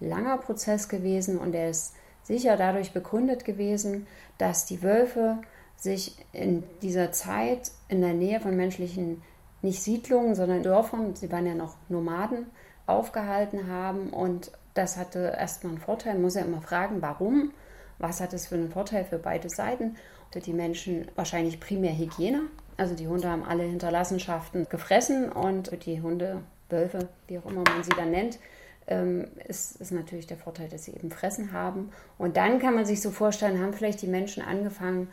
langer 0.07 0.37
Prozess 0.37 0.89
gewesen 0.89 1.37
und 1.37 1.55
er 1.55 1.69
ist 1.69 1.93
sicher 2.23 2.57
dadurch 2.57 2.93
begründet 2.93 3.45
gewesen, 3.45 4.07
dass 4.37 4.65
die 4.65 4.81
Wölfe 4.81 5.39
sich 5.75 6.15
in 6.31 6.63
dieser 6.81 7.11
Zeit 7.11 7.71
in 7.89 8.01
der 8.01 8.13
Nähe 8.13 8.39
von 8.39 8.55
menschlichen, 8.55 9.21
nicht 9.61 9.81
Siedlungen, 9.81 10.35
sondern 10.35 10.63
Dörfern, 10.63 11.15
sie 11.15 11.31
waren 11.31 11.45
ja 11.45 11.55
noch 11.55 11.75
Nomaden, 11.89 12.47
aufgehalten 12.85 13.67
haben. 13.67 14.09
Und 14.09 14.51
das 14.73 14.97
hatte 14.97 15.35
erstmal 15.37 15.73
einen 15.73 15.81
Vorteil, 15.81 16.13
man 16.13 16.23
muss 16.23 16.35
ja 16.35 16.41
immer 16.41 16.61
fragen, 16.61 17.01
warum, 17.01 17.51
was 17.97 18.19
hat 18.21 18.33
es 18.33 18.47
für 18.47 18.55
einen 18.55 18.71
Vorteil 18.71 19.05
für 19.05 19.19
beide 19.19 19.49
Seiten. 19.49 19.95
Die 20.33 20.53
Menschen 20.53 21.07
wahrscheinlich 21.15 21.59
primär 21.59 21.95
Hygiene, 21.95 22.41
also 22.75 22.95
die 22.95 23.07
Hunde 23.07 23.29
haben 23.29 23.43
alle 23.43 23.63
Hinterlassenschaften 23.63 24.67
gefressen 24.67 25.31
und 25.31 25.85
die 25.85 26.01
Hunde, 26.01 26.41
Wölfe, 26.69 27.07
wie 27.27 27.37
auch 27.37 27.45
immer 27.45 27.63
man 27.69 27.83
sie 27.83 27.91
dann 27.95 28.09
nennt, 28.09 28.39
ähm, 28.87 29.27
ist, 29.47 29.79
ist 29.79 29.91
natürlich 29.91 30.27
der 30.27 30.37
Vorteil, 30.37 30.69
dass 30.69 30.85
sie 30.85 30.91
eben 30.91 31.11
Fressen 31.11 31.51
haben. 31.51 31.91
Und 32.17 32.37
dann 32.37 32.59
kann 32.59 32.75
man 32.75 32.85
sich 32.85 33.01
so 33.01 33.11
vorstellen, 33.11 33.61
haben 33.61 33.73
vielleicht 33.73 34.01
die 34.01 34.07
Menschen 34.07 34.43
angefangen, 34.43 35.09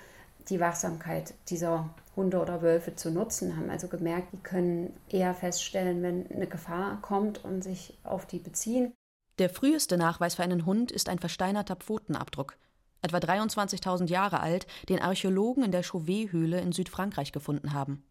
die 0.49 0.61
Wachsamkeit 0.61 1.35
dieser 1.49 1.91
Hunde 2.17 2.41
oder 2.41 2.62
Wölfe 2.62 2.95
zu 2.95 3.11
nutzen, 3.11 3.57
haben 3.57 3.71
also 3.71 3.89
gemerkt, 3.89 4.33
die 4.33 4.39
können 4.39 4.95
eher 5.09 5.35
feststellen, 5.35 6.03
wenn 6.03 6.27
eine 6.31 6.47
Gefahr 6.47 6.99
kommt 7.03 7.45
und 7.45 7.62
sich 7.62 7.97
auf 8.03 8.27
die 8.27 8.39
beziehen. 8.39 8.93
Der 9.39 9.49
früheste 9.49 9.97
Nachweis 9.97 10.35
für 10.35 10.43
einen 10.43 10.67
Hund 10.67 10.93
ist 10.93 11.09
ein 11.09 11.19
versteinerter 11.19 11.77
Pfotenabdruck, 11.77 12.57
etwa 13.00 13.19
23.000 13.19 14.09
Jahre 14.09 14.41
alt, 14.41 14.67
den 14.89 15.00
Archäologen 15.00 15.65
in 15.65 15.73
der 15.73 15.83
Chauvet-Höhle 15.83 16.61
in 16.61 16.73
Südfrankreich 16.73 17.33
gefunden 17.33 17.73
haben. 17.73 18.03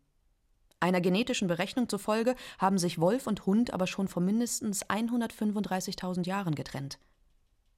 Einer 0.81 1.01
genetischen 1.01 1.47
Berechnung 1.47 1.89
zufolge 1.89 2.35
haben 2.57 2.77
sich 2.77 2.99
Wolf 2.99 3.27
und 3.27 3.45
Hund 3.45 3.73
aber 3.73 3.85
schon 3.85 4.07
vor 4.07 4.23
mindestens 4.23 4.85
135.000 4.85 6.25
Jahren 6.25 6.55
getrennt. 6.55 6.99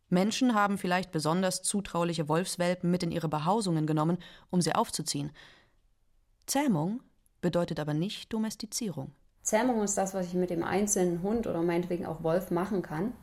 Menschen 0.09 0.53
haben 0.53 0.77
vielleicht 0.77 1.11
besonders 1.11 1.63
zutrauliche 1.63 2.27
Wolfswelpen 2.27 2.91
mit 2.91 3.01
in 3.01 3.11
ihre 3.11 3.29
Behausungen 3.29 3.87
genommen, 3.87 4.17
um 4.49 4.61
sie 4.61 4.75
aufzuziehen. 4.75 5.31
Zähmung 6.45 7.01
bedeutet 7.39 7.79
aber 7.79 7.93
nicht 7.93 8.31
Domestizierung. 8.31 9.11
Zähmung 9.41 9.81
ist 9.81 9.97
das, 9.97 10.13
was 10.13 10.27
ich 10.27 10.33
mit 10.33 10.49
dem 10.51 10.63
einzelnen 10.63 11.23
Hund 11.23 11.47
oder 11.47 11.61
meinetwegen 11.63 12.05
auch 12.05 12.23
Wolf 12.23 12.51
machen 12.51 12.81
kann. 12.81 13.13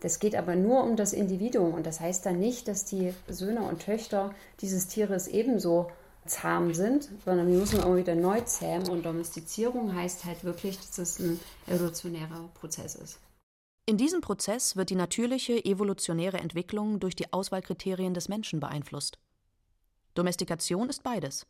Das 0.00 0.18
geht 0.18 0.34
aber 0.34 0.56
nur 0.56 0.82
um 0.82 0.96
das 0.96 1.12
Individuum 1.12 1.74
und 1.74 1.86
das 1.86 2.00
heißt 2.00 2.26
dann 2.26 2.40
nicht, 2.40 2.66
dass 2.66 2.84
die 2.84 3.14
Söhne 3.28 3.62
und 3.62 3.82
Töchter 3.82 4.34
dieses 4.60 4.88
Tieres 4.88 5.28
ebenso 5.28 5.92
zahm 6.26 6.72
sind, 6.74 7.08
sondern 7.24 7.50
die 7.50 7.56
müssen 7.56 7.80
immer 7.80 7.96
wieder 7.96 8.14
neu 8.14 8.40
zähmen. 8.42 8.88
Und 8.88 9.04
Domestizierung 9.04 9.94
heißt 9.94 10.24
halt 10.24 10.44
wirklich, 10.44 10.76
dass 10.78 10.98
es 10.98 11.18
ein 11.18 11.40
evolutionärer 11.66 12.48
Prozess 12.54 12.94
ist. 12.94 13.18
In 13.84 13.96
diesem 13.96 14.20
Prozess 14.20 14.76
wird 14.76 14.90
die 14.90 14.94
natürliche 14.94 15.64
evolutionäre 15.64 16.38
Entwicklung 16.38 17.00
durch 17.00 17.16
die 17.16 17.32
Auswahlkriterien 17.32 18.14
des 18.14 18.28
Menschen 18.28 18.60
beeinflusst. 18.60 19.18
Domestikation 20.14 20.88
ist 20.88 21.02
beides. 21.02 21.46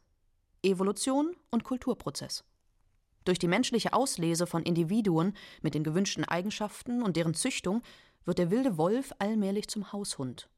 Evolution 0.62 1.36
und 1.50 1.64
Kulturprozess. 1.64 2.44
Durch 3.24 3.38
die 3.38 3.48
menschliche 3.48 3.92
Auslese 3.92 4.46
von 4.46 4.62
Individuen 4.62 5.34
mit 5.60 5.74
den 5.74 5.84
gewünschten 5.84 6.24
Eigenschaften 6.24 7.02
und 7.02 7.16
deren 7.16 7.34
Züchtung 7.34 7.82
wird 8.24 8.38
der 8.38 8.50
wilde 8.50 8.78
Wolf 8.78 9.12
allmählich 9.18 9.68
zum 9.68 9.92
Haushund. 9.92 10.48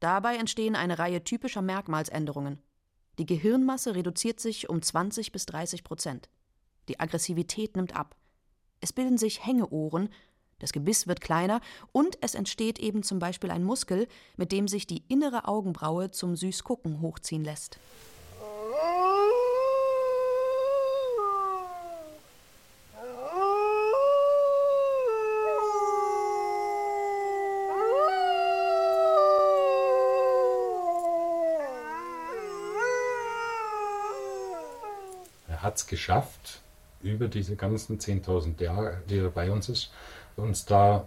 Dabei 0.00 0.36
entstehen 0.36 0.76
eine 0.76 0.98
Reihe 0.98 1.24
typischer 1.24 1.62
Merkmalsänderungen. 1.62 2.62
Die 3.18 3.26
Gehirnmasse 3.26 3.94
reduziert 3.94 4.40
sich 4.40 4.68
um 4.68 4.82
20 4.82 5.32
bis 5.32 5.46
30 5.46 5.84
Prozent. 5.84 6.28
Die 6.88 7.00
Aggressivität 7.00 7.74
nimmt 7.74 7.96
ab. 7.96 8.14
Es 8.80 8.92
bilden 8.92 9.16
sich 9.16 9.44
Hängeohren, 9.44 10.10
das 10.58 10.72
Gebiss 10.72 11.06
wird 11.06 11.20
kleiner 11.20 11.60
und 11.92 12.18
es 12.20 12.34
entsteht 12.34 12.78
eben 12.78 13.02
zum 13.02 13.18
Beispiel 13.18 13.50
ein 13.50 13.64
Muskel, 13.64 14.06
mit 14.36 14.52
dem 14.52 14.68
sich 14.68 14.86
die 14.86 15.02
innere 15.08 15.48
Augenbraue 15.48 16.10
zum 16.10 16.36
Süßgucken 16.36 17.00
hochziehen 17.00 17.44
lässt. 17.44 17.78
hat 35.66 35.75
es 35.86 35.88
geschafft, 35.88 36.60
über 37.02 37.28
diese 37.28 37.56
ganzen 37.56 37.98
10.000 37.98 38.62
Jahre, 38.62 39.02
die 39.08 39.18
er 39.18 39.30
bei 39.30 39.50
uns 39.50 39.68
ist, 39.68 39.92
uns 40.36 40.64
da 40.64 41.06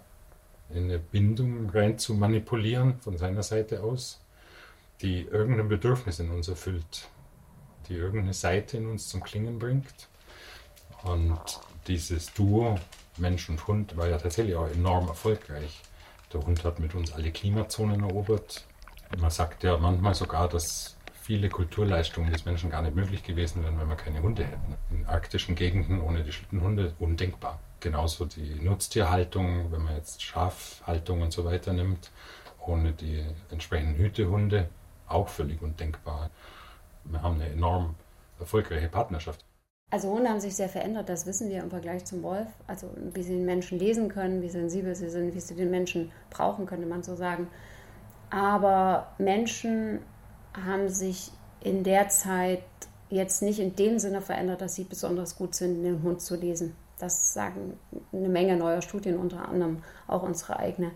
in 0.70 0.84
eine 0.84 0.98
Bindung 0.98 1.68
rein 1.70 1.98
zu 1.98 2.14
manipulieren 2.14 3.00
von 3.00 3.18
seiner 3.18 3.42
Seite 3.42 3.82
aus, 3.82 4.20
die 5.02 5.22
irgendein 5.22 5.68
Bedürfnis 5.68 6.20
in 6.20 6.30
uns 6.30 6.48
erfüllt, 6.48 7.08
die 7.88 7.94
irgendeine 7.94 8.34
Seite 8.34 8.76
in 8.76 8.88
uns 8.88 9.08
zum 9.08 9.22
Klingen 9.22 9.58
bringt. 9.58 10.08
Und 11.02 11.40
dieses 11.86 12.32
Duo 12.32 12.78
Mensch 13.16 13.48
und 13.48 13.66
Hund 13.66 13.96
war 13.96 14.08
ja 14.08 14.18
tatsächlich 14.18 14.54
auch 14.56 14.68
enorm 14.68 15.08
erfolgreich. 15.08 15.80
Der 16.32 16.44
Hund 16.46 16.64
hat 16.64 16.78
mit 16.78 16.94
uns 16.94 17.12
alle 17.12 17.32
Klimazonen 17.32 18.02
erobert. 18.02 18.64
Man 19.18 19.30
sagt 19.30 19.64
ja 19.64 19.76
manchmal 19.76 20.14
sogar, 20.14 20.48
dass 20.48 20.96
viele 21.20 21.48
Kulturleistungen 21.48 22.32
des 22.32 22.44
Menschen 22.44 22.70
gar 22.70 22.82
nicht 22.82 22.94
möglich 22.94 23.22
gewesen 23.22 23.62
wären, 23.62 23.78
wenn 23.78 23.88
wir 23.88 23.96
keine 23.96 24.22
Hunde 24.22 24.44
hätten. 24.44 24.76
In 24.90 25.06
arktischen 25.06 25.54
Gegenden 25.54 26.00
ohne 26.00 26.24
die 26.24 26.32
Schlittenhunde 26.32 26.94
undenkbar. 26.98 27.60
Genauso 27.80 28.24
die 28.24 28.56
Nutztierhaltung, 28.60 29.70
wenn 29.70 29.82
man 29.82 29.96
jetzt 29.96 30.22
Schafhaltung 30.22 31.22
und 31.22 31.32
so 31.32 31.44
weiter 31.44 31.72
nimmt, 31.72 32.10
ohne 32.66 32.92
die 32.92 33.24
entsprechenden 33.50 33.96
Hütehunde 33.96 34.68
auch 35.08 35.28
völlig 35.28 35.60
undenkbar. 35.60 36.30
Wir 37.04 37.22
haben 37.22 37.36
eine 37.36 37.50
enorm 37.50 37.94
erfolgreiche 38.38 38.88
Partnerschaft. 38.88 39.44
Also 39.92 40.08
Hunde 40.10 40.30
haben 40.30 40.40
sich 40.40 40.54
sehr 40.54 40.68
verändert, 40.68 41.08
das 41.08 41.26
wissen 41.26 41.50
wir 41.50 41.60
im 41.62 41.70
Vergleich 41.70 42.04
zum 42.04 42.22
Wolf. 42.22 42.46
Also 42.66 42.90
wie 43.12 43.22
sie 43.22 43.34
den 43.34 43.44
Menschen 43.44 43.78
lesen 43.78 44.08
können, 44.08 44.40
wie 44.40 44.48
sensibel 44.48 44.94
sie 44.94 45.08
sind, 45.08 45.34
wie 45.34 45.40
sie 45.40 45.56
den 45.56 45.70
Menschen 45.70 46.12
brauchen, 46.30 46.66
könnte 46.66 46.86
man 46.86 47.02
so 47.02 47.16
sagen. 47.16 47.48
Aber 48.30 49.12
Menschen 49.18 50.00
haben 50.54 50.88
sich 50.88 51.30
in 51.60 51.84
der 51.84 52.08
Zeit 52.08 52.62
jetzt 53.10 53.42
nicht 53.42 53.58
in 53.58 53.76
dem 53.76 53.98
Sinne 53.98 54.22
verändert, 54.22 54.60
dass 54.60 54.74
sie 54.74 54.84
besonders 54.84 55.36
gut 55.36 55.54
sind, 55.54 55.82
den 55.82 56.02
Hund 56.02 56.20
zu 56.20 56.36
lesen. 56.36 56.74
Das 56.98 57.32
sagen 57.32 57.78
eine 58.12 58.28
Menge 58.28 58.56
neuer 58.56 58.82
Studien, 58.82 59.18
unter 59.18 59.48
anderem 59.48 59.82
auch 60.06 60.22
unsere 60.22 60.58
eigene. 60.58 60.92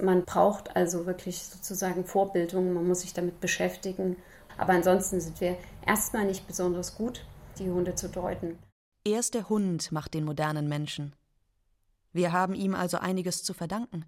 Man 0.00 0.24
braucht 0.24 0.76
also 0.76 1.06
wirklich 1.06 1.42
sozusagen 1.42 2.04
Vorbildung, 2.04 2.72
man 2.72 2.86
muss 2.86 3.00
sich 3.00 3.12
damit 3.12 3.40
beschäftigen. 3.40 4.16
Aber 4.56 4.72
ansonsten 4.72 5.20
sind 5.20 5.40
wir 5.40 5.56
erstmal 5.86 6.24
nicht 6.24 6.46
besonders 6.46 6.96
gut, 6.96 7.24
die 7.58 7.70
Hunde 7.70 7.94
zu 7.94 8.08
deuten. 8.08 8.58
Erst 9.04 9.34
der 9.34 9.48
Hund 9.48 9.90
macht 9.92 10.14
den 10.14 10.24
modernen 10.24 10.68
Menschen. 10.68 11.14
Wir 12.12 12.32
haben 12.32 12.54
ihm 12.54 12.74
also 12.74 12.98
einiges 12.98 13.42
zu 13.42 13.54
verdanken. 13.54 14.04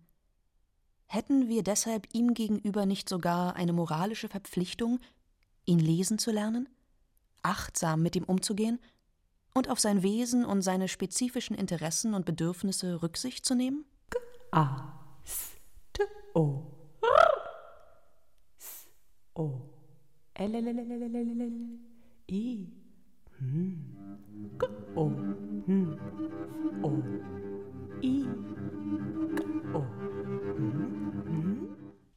Hätten 1.12 1.49
wir 1.49 1.64
deshalb 1.64 2.07
ihm 2.12 2.35
gegenüber 2.35 2.87
nicht 2.87 3.09
sogar 3.09 3.57
eine 3.57 3.73
moralische 3.73 4.29
Verpflichtung, 4.29 5.00
ihn 5.64 5.81
lesen 5.81 6.21
zu 6.21 6.31
lernen, 6.31 6.69
achtsam 7.43 8.00
mit 8.00 8.14
ihm 8.14 8.23
umzugehen 8.23 8.79
und 9.52 9.69
auf 9.69 9.81
sein 9.81 10.05
Wesen 10.05 10.45
und 10.45 10.62
seine 10.62 10.87
spezifischen 10.87 11.57
Interessen 11.57 12.14
und 12.14 12.26
Bedürfnisse 12.26 13.02
Rücksicht 13.02 13.45
zu 13.45 13.57
nehmen? 13.57 13.87
A. 14.52 14.93
S. 15.25 15.57
T. 15.95 16.05
O. 16.35 16.62
S. 18.57 18.87
O. 19.35 19.62
L. 20.35 20.55
L. 20.55 20.69
L. 20.69 20.79
L. 20.79 20.93
L. 20.93 21.17
L. 21.17 21.40
L. 21.40 21.52
I. 22.29 22.69
G. 24.61 24.67
O. 24.95 25.11
O. 26.85 27.02
I. 28.00 28.50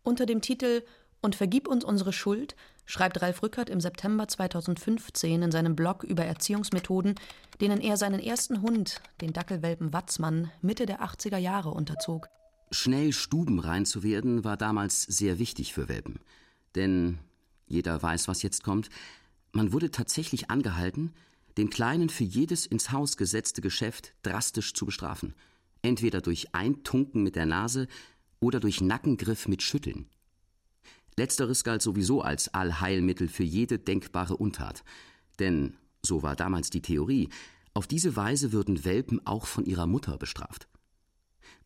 Unter 0.03 0.25
dem 0.25 0.41
Titel 0.41 0.83
Und 1.21 1.35
vergib 1.35 1.67
uns 1.67 1.83
unsere 1.83 2.13
Schuld 2.13 2.55
schreibt 2.85 3.21
Ralf 3.21 3.41
Rückert 3.41 3.69
im 3.69 3.79
September 3.79 4.27
2015 4.27 5.41
in 5.41 5.51
seinem 5.51 5.75
Blog 5.75 6.03
über 6.03 6.25
Erziehungsmethoden, 6.25 7.15
denen 7.61 7.79
er 7.79 7.95
seinen 7.95 8.19
ersten 8.19 8.61
Hund, 8.61 9.01
den 9.21 9.31
Dackelwelpen 9.31 9.93
Watzmann, 9.93 10.51
Mitte 10.61 10.85
der 10.85 11.01
80er 11.01 11.37
Jahre 11.37 11.71
unterzog. 11.71 12.27
Schnell 12.71 13.13
stubenrein 13.13 13.85
zu 13.85 14.03
werden, 14.03 14.43
war 14.43 14.57
damals 14.57 15.03
sehr 15.03 15.39
wichtig 15.39 15.73
für 15.73 15.87
Welpen. 15.87 16.19
Denn 16.75 17.19
jeder 17.67 18.01
weiß, 18.01 18.27
was 18.27 18.41
jetzt 18.41 18.63
kommt. 18.63 18.89
Man 19.51 19.71
wurde 19.71 19.91
tatsächlich 19.91 20.49
angehalten, 20.49 21.13
den 21.57 21.69
Kleinen 21.69 22.09
für 22.09 22.23
jedes 22.23 22.65
ins 22.65 22.91
Haus 22.91 23.15
gesetzte 23.15 23.61
Geschäft 23.61 24.13
drastisch 24.23 24.73
zu 24.73 24.85
bestrafen. 24.85 25.35
Entweder 25.83 26.21
durch 26.21 26.55
Eintunken 26.55 27.23
mit 27.23 27.35
der 27.35 27.45
Nase 27.45 27.87
oder 28.43 28.59
durch 28.59 28.81
Nackengriff 28.81 29.47
mit 29.47 29.61
Schütteln. 29.61 30.07
Letzteres 31.17 31.63
galt 31.63 31.81
sowieso 31.81 32.21
als 32.21 32.53
Allheilmittel 32.53 33.27
für 33.27 33.43
jede 33.43 33.79
denkbare 33.79 34.37
Untat. 34.37 34.83
Denn, 35.39 35.75
so 36.03 36.23
war 36.23 36.35
damals 36.35 36.69
die 36.69 36.81
Theorie, 36.81 37.29
auf 37.73 37.87
diese 37.87 38.15
Weise 38.15 38.51
würden 38.51 38.85
Welpen 38.85 39.25
auch 39.25 39.47
von 39.47 39.65
ihrer 39.65 39.87
Mutter 39.87 40.17
bestraft. 40.17 40.67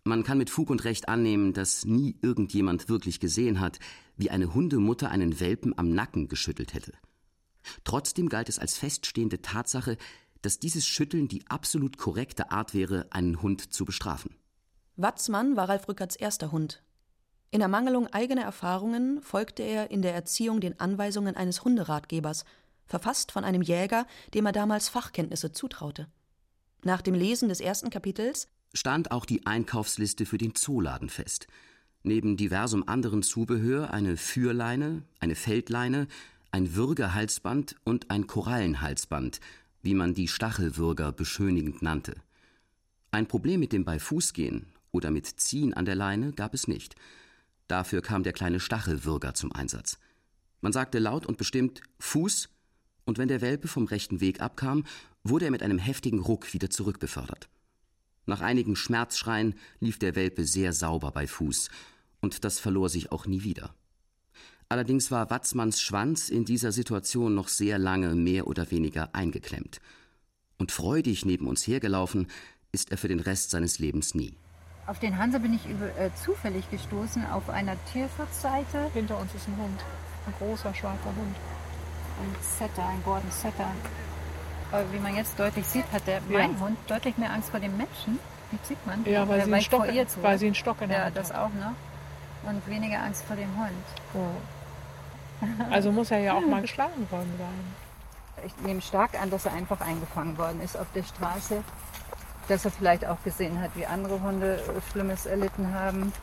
Man 0.03 0.23
kann 0.23 0.37
mit 0.37 0.49
Fug 0.49 0.69
und 0.69 0.85
Recht 0.85 1.09
annehmen, 1.09 1.51
dass 1.51 1.85
nie 1.85 2.15
irgendjemand 2.21 2.87
wirklich 2.87 3.19
gesehen 3.19 3.59
hat, 3.59 3.79
wie 4.15 4.29
eine 4.29 4.53
Hundemutter 4.53 5.09
einen 5.11 5.39
Welpen 5.41 5.77
am 5.77 5.89
Nacken 5.89 6.29
geschüttelt 6.29 6.73
hätte. 6.73 6.93
Trotzdem 7.83 8.29
galt 8.29 8.47
es 8.47 8.59
als 8.59 8.77
feststehende 8.77 9.41
Tatsache, 9.41 9.97
dass 10.41 10.59
dieses 10.59 10.87
Schütteln 10.87 11.27
die 11.27 11.45
absolut 11.47 11.97
korrekte 11.97 12.51
Art 12.51 12.73
wäre, 12.73 13.07
einen 13.11 13.41
Hund 13.41 13.73
zu 13.73 13.83
bestrafen. 13.83 14.36
Watzmann 14.97 15.55
war 15.55 15.69
Ralf 15.69 15.87
Rückerts 15.87 16.15
erster 16.15 16.51
Hund. 16.51 16.81
In 17.51 17.61
Ermangelung 17.61 18.07
eigener 18.07 18.41
Erfahrungen 18.41 19.21
folgte 19.21 19.61
er 19.61 19.91
in 19.91 20.01
der 20.01 20.15
Erziehung 20.15 20.59
den 20.59 20.79
Anweisungen 20.79 21.35
eines 21.35 21.63
Hunderatgebers, 21.63 22.45
verfasst 22.87 23.31
von 23.31 23.43
einem 23.43 23.61
Jäger, 23.61 24.07
dem 24.33 24.47
er 24.47 24.53
damals 24.53 24.89
Fachkenntnisse 24.89 25.51
zutraute. 25.51 26.07
Nach 26.83 27.03
dem 27.03 27.13
Lesen 27.13 27.47
des 27.49 27.61
ersten 27.61 27.91
Kapitels 27.91 28.47
stand 28.73 29.11
auch 29.11 29.25
die 29.25 29.45
Einkaufsliste 29.45 30.25
für 30.25 30.39
den 30.39 30.55
Zooladen 30.55 31.09
fest. 31.09 31.45
Neben 32.01 32.35
diversem 32.35 32.83
anderen 32.87 33.21
Zubehör 33.21 33.93
eine 33.93 34.17
Führleine, 34.17 35.03
eine 35.19 35.35
Feldleine, 35.35 36.07
ein 36.49 36.73
Würgehalsband 36.73 37.75
und 37.83 38.09
ein 38.09 38.25
Korallenhalsband, 38.25 39.41
wie 39.83 39.93
man 39.93 40.15
die 40.15 40.27
Stachelwürger 40.27 41.11
beschönigend 41.11 41.83
nannte. 41.83 42.15
Ein 43.11 43.27
Problem 43.27 43.59
mit 43.59 43.73
dem 43.73 43.85
Beifußgehen 43.85 44.65
oder 44.91 45.11
mit 45.11 45.27
Ziehen 45.27 45.73
an 45.73 45.85
der 45.85 45.95
Leine 45.95 46.33
gab 46.33 46.53
es 46.53 46.67
nicht. 46.67 46.95
Dafür 47.67 48.01
kam 48.01 48.23
der 48.23 48.33
kleine 48.33 48.59
Stachelwürger 48.59 49.33
zum 49.33 49.51
Einsatz. 49.51 49.99
Man 50.61 50.73
sagte 50.73 50.99
laut 50.99 51.25
und 51.25 51.37
bestimmt 51.37 51.81
Fuß, 51.99 52.49
und 53.05 53.17
wenn 53.17 53.27
der 53.27 53.41
Welpe 53.41 53.67
vom 53.67 53.85
rechten 53.85 54.19
Weg 54.19 54.41
abkam, 54.41 54.85
wurde 55.23 55.45
er 55.45 55.51
mit 55.51 55.63
einem 55.63 55.79
heftigen 55.79 56.19
Ruck 56.19 56.53
wieder 56.53 56.69
zurückbefördert. 56.69 57.47
Nach 58.25 58.41
einigen 58.41 58.75
Schmerzschreien 58.75 59.55
lief 59.79 59.99
der 59.99 60.15
Welpe 60.15 60.45
sehr 60.45 60.73
sauber 60.73 61.11
bei 61.11 61.27
Fuß, 61.27 61.69
und 62.19 62.43
das 62.43 62.59
verlor 62.59 62.89
sich 62.89 63.11
auch 63.11 63.25
nie 63.25 63.43
wieder. 63.43 63.73
Allerdings 64.69 65.11
war 65.11 65.29
Watzmanns 65.29 65.81
Schwanz 65.81 66.29
in 66.29 66.43
dieser 66.43 66.73
Situation 66.73 67.33
noch 67.33 67.47
sehr 67.47 67.77
lange 67.77 68.15
mehr 68.15 68.47
oder 68.47 68.69
weniger 68.69 69.15
eingeklemmt. 69.15 69.79
Und 70.57 70.71
freudig 70.71 71.25
neben 71.25 71.47
uns 71.47 71.65
hergelaufen 71.65 72.27
ist 72.73 72.91
er 72.91 72.97
für 72.97 73.07
den 73.07 73.21
Rest 73.21 73.51
seines 73.51 73.79
Lebens 73.79 74.13
nie. 74.13 74.35
Auf 74.87 74.99
den 74.99 75.17
Hanse 75.17 75.41
bin 75.41 75.53
ich 75.53 75.67
über, 75.67 75.87
äh, 75.99 76.09
zufällig 76.15 76.71
gestoßen 76.71 77.29
auf 77.29 77.49
einer 77.49 77.75
Tierschutzseite. 77.91 78.89
Hinter 78.93 79.17
uns 79.17 79.35
ist 79.35 79.45
ein 79.49 79.57
Hund. 79.57 79.83
Ein 80.25 80.33
großer 80.39 80.73
schwarzer 80.73 81.09
Hund. 81.09 81.35
Ein 82.21 82.35
Setter, 82.41 82.87
ein 82.87 83.03
Gordon 83.03 83.29
Setter. 83.29 83.67
Aber 84.71 84.85
wie 84.93 84.99
man 84.99 85.13
jetzt 85.17 85.37
deutlich 85.37 85.67
sieht, 85.67 85.83
hat 85.91 86.07
der, 86.07 86.15
ja. 86.15 86.21
mein 86.29 86.57
Hund 86.61 86.77
deutlich 86.87 87.17
mehr 87.17 87.31
Angst 87.33 87.49
vor 87.49 87.59
dem 87.59 87.75
Menschen. 87.75 88.17
Wie 88.49 88.59
sieht 88.63 88.85
man? 88.87 89.03
Ja, 89.03 89.27
weil, 89.27 89.43
sie 89.43 89.53
einen, 89.53 89.61
Stock, 89.61 89.85
weil 90.21 90.39
sie 90.39 90.45
einen 90.45 90.55
Stock 90.55 90.81
in 90.81 90.87
der 90.87 90.99
Ja, 90.99 91.05
Hand 91.05 91.17
das 91.17 91.33
hat. 91.33 91.37
auch 91.37 91.49
noch. 91.49 92.49
Und 92.49 92.65
weniger 92.67 93.03
Angst 93.03 93.25
vor 93.25 93.35
dem 93.35 93.49
Hund. 93.57 93.71
Ja. 94.13 95.65
Also 95.69 95.91
muss 95.91 96.11
er 96.11 96.19
ja 96.19 96.33
auch 96.33 96.45
mal 96.45 96.61
geschlagen 96.61 97.11
worden 97.11 97.33
sein. 97.37 98.45
Ich 98.45 98.55
nehme 98.65 98.81
stark 98.81 99.21
an, 99.21 99.29
dass 99.29 99.45
er 99.45 99.53
einfach 99.53 99.81
eingefangen 99.81 100.37
worden 100.37 100.61
ist 100.61 100.77
auf 100.77 100.87
der 100.95 101.03
Straße 101.03 101.61
dass 102.47 102.65
er 102.65 102.71
vielleicht 102.71 103.05
auch 103.05 103.21
gesehen 103.23 103.61
hat, 103.61 103.71
wie 103.75 103.85
andere 103.85 104.21
Hunde 104.21 104.59
Schlimmes 104.91 105.25
erlitten 105.25 105.73
haben. 105.73 106.13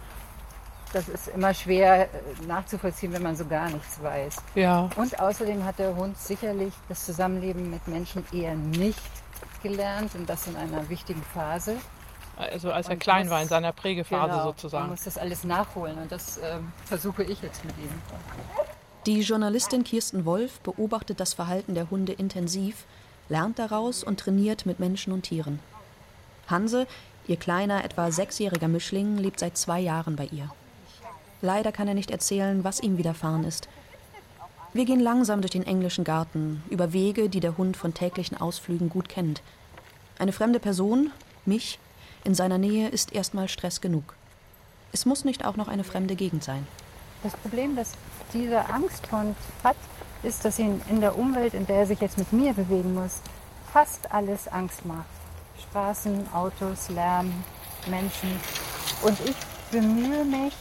Das 0.92 1.08
ist 1.08 1.28
immer 1.28 1.52
schwer 1.52 2.04
äh, 2.04 2.08
nachzuvollziehen, 2.46 3.12
wenn 3.12 3.22
man 3.22 3.36
so 3.36 3.44
gar 3.46 3.68
nichts 3.68 4.00
weiß. 4.00 4.36
Ja. 4.54 4.88
Und 4.96 5.18
außerdem 5.18 5.64
hat 5.64 5.78
der 5.80 5.96
Hund 5.96 6.16
sicherlich 6.16 6.72
das 6.88 7.04
Zusammenleben 7.04 7.68
mit 7.68 7.86
Menschen 7.88 8.24
eher 8.32 8.54
nicht 8.54 9.00
gelernt 9.62 10.14
und 10.14 10.28
das 10.28 10.46
in 10.46 10.54
einer 10.56 10.88
wichtigen 10.88 11.22
Phase. 11.22 11.76
Also 12.36 12.70
als 12.70 12.86
er 12.86 12.94
und 12.94 12.98
klein 13.00 13.22
muss, 13.24 13.30
war, 13.30 13.42
in 13.42 13.48
seiner 13.48 13.72
Prägephase 13.72 14.32
genau, 14.32 14.44
sozusagen. 14.44 14.84
Man 14.84 14.90
muss 14.90 15.04
das 15.04 15.18
alles 15.18 15.44
nachholen 15.44 15.98
und 15.98 16.12
das 16.12 16.38
äh, 16.38 16.58
versuche 16.84 17.24
ich 17.24 17.42
jetzt 17.42 17.64
mit 17.64 17.76
ihm. 17.78 17.90
Die 19.06 19.20
Journalistin 19.20 19.84
Kirsten 19.84 20.24
Wolf 20.24 20.60
beobachtet 20.60 21.20
das 21.20 21.34
Verhalten 21.34 21.74
der 21.74 21.90
Hunde 21.90 22.12
intensiv, 22.12 22.84
lernt 23.28 23.58
daraus 23.58 24.02
und 24.02 24.20
trainiert 24.20 24.64
mit 24.64 24.80
Menschen 24.80 25.12
und 25.12 25.22
Tieren. 25.22 25.58
Hanse, 26.48 26.86
ihr 27.26 27.36
kleiner, 27.36 27.84
etwa 27.84 28.10
sechsjähriger 28.10 28.68
Mischling, 28.68 29.16
lebt 29.18 29.40
seit 29.40 29.56
zwei 29.56 29.80
Jahren 29.80 30.16
bei 30.16 30.26
ihr. 30.26 30.50
Leider 31.42 31.72
kann 31.72 31.88
er 31.88 31.94
nicht 31.94 32.10
erzählen, 32.10 32.64
was 32.64 32.80
ihm 32.80 32.96
widerfahren 32.96 33.44
ist. 33.44 33.68
Wir 34.72 34.86
gehen 34.86 35.00
langsam 35.00 35.40
durch 35.40 35.52
den 35.52 35.66
englischen 35.66 36.02
Garten, 36.02 36.62
über 36.68 36.92
Wege, 36.92 37.28
die 37.28 37.40
der 37.40 37.56
Hund 37.56 37.76
von 37.76 37.94
täglichen 37.94 38.40
Ausflügen 38.40 38.88
gut 38.88 39.08
kennt. 39.08 39.42
Eine 40.18 40.32
fremde 40.32 40.58
Person, 40.58 41.12
mich, 41.46 41.78
in 42.24 42.34
seiner 42.34 42.58
Nähe 42.58 42.88
ist 42.88 43.12
erstmal 43.12 43.48
Stress 43.48 43.80
genug. 43.80 44.14
Es 44.92 45.06
muss 45.06 45.24
nicht 45.24 45.44
auch 45.44 45.56
noch 45.56 45.68
eine 45.68 45.84
fremde 45.84 46.16
Gegend 46.16 46.42
sein. 46.42 46.66
Das 47.22 47.34
Problem, 47.36 47.76
das 47.76 47.92
dieser 48.32 48.68
Angsthund 48.72 49.36
hat, 49.62 49.76
ist, 50.22 50.44
dass 50.44 50.58
ihn 50.58 50.80
in 50.88 51.00
der 51.00 51.18
Umwelt, 51.18 51.54
in 51.54 51.66
der 51.66 51.76
er 51.76 51.86
sich 51.86 52.00
jetzt 52.00 52.18
mit 52.18 52.32
mir 52.32 52.52
bewegen 52.52 52.94
muss, 52.94 53.20
fast 53.72 54.12
alles 54.12 54.48
Angst 54.48 54.84
macht. 54.86 55.13
Straßen, 55.70 56.32
Autos, 56.32 56.88
Lärm, 56.88 57.32
Menschen. 57.86 58.30
Und 59.02 59.18
ich 59.20 59.36
bemühe 59.70 60.24
mich, 60.24 60.54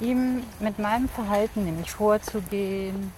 ihm 0.00 0.42
mit 0.60 0.78
meinem 0.78 1.08
Verhalten, 1.08 1.64
nämlich 1.64 1.90
vorzugehen, 1.90 3.12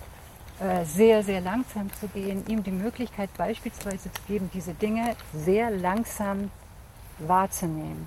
äh, 0.61 0.85
sehr, 0.85 1.23
sehr 1.23 1.41
langsam 1.41 1.91
zu 2.01 2.09
gehen, 2.09 2.45
ihm 2.47 2.63
die 2.63 2.71
Möglichkeit 2.71 3.31
beispielsweise 3.37 4.13
zu 4.13 4.23
geben, 4.27 4.51
diese 4.53 4.75
Dinge 4.75 5.15
sehr 5.33 5.71
langsam 5.71 6.51
wahrzunehmen. 7.19 8.07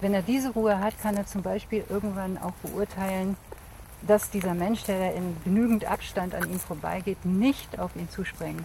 Wenn 0.00 0.14
er 0.14 0.22
diese 0.22 0.50
Ruhe 0.52 0.80
hat, 0.80 1.00
kann 1.00 1.16
er 1.16 1.26
zum 1.26 1.42
Beispiel 1.42 1.84
irgendwann 1.88 2.36
auch 2.38 2.54
beurteilen, 2.62 3.36
dass 4.02 4.30
dieser 4.30 4.54
Mensch, 4.54 4.82
der 4.84 5.14
in 5.14 5.36
genügend 5.44 5.84
Abstand 5.84 6.34
an 6.34 6.50
ihm 6.50 6.58
vorbeigeht, 6.58 7.24
nicht 7.24 7.78
auf 7.78 7.94
ihn 7.94 8.08
zuspringt. 8.08 8.64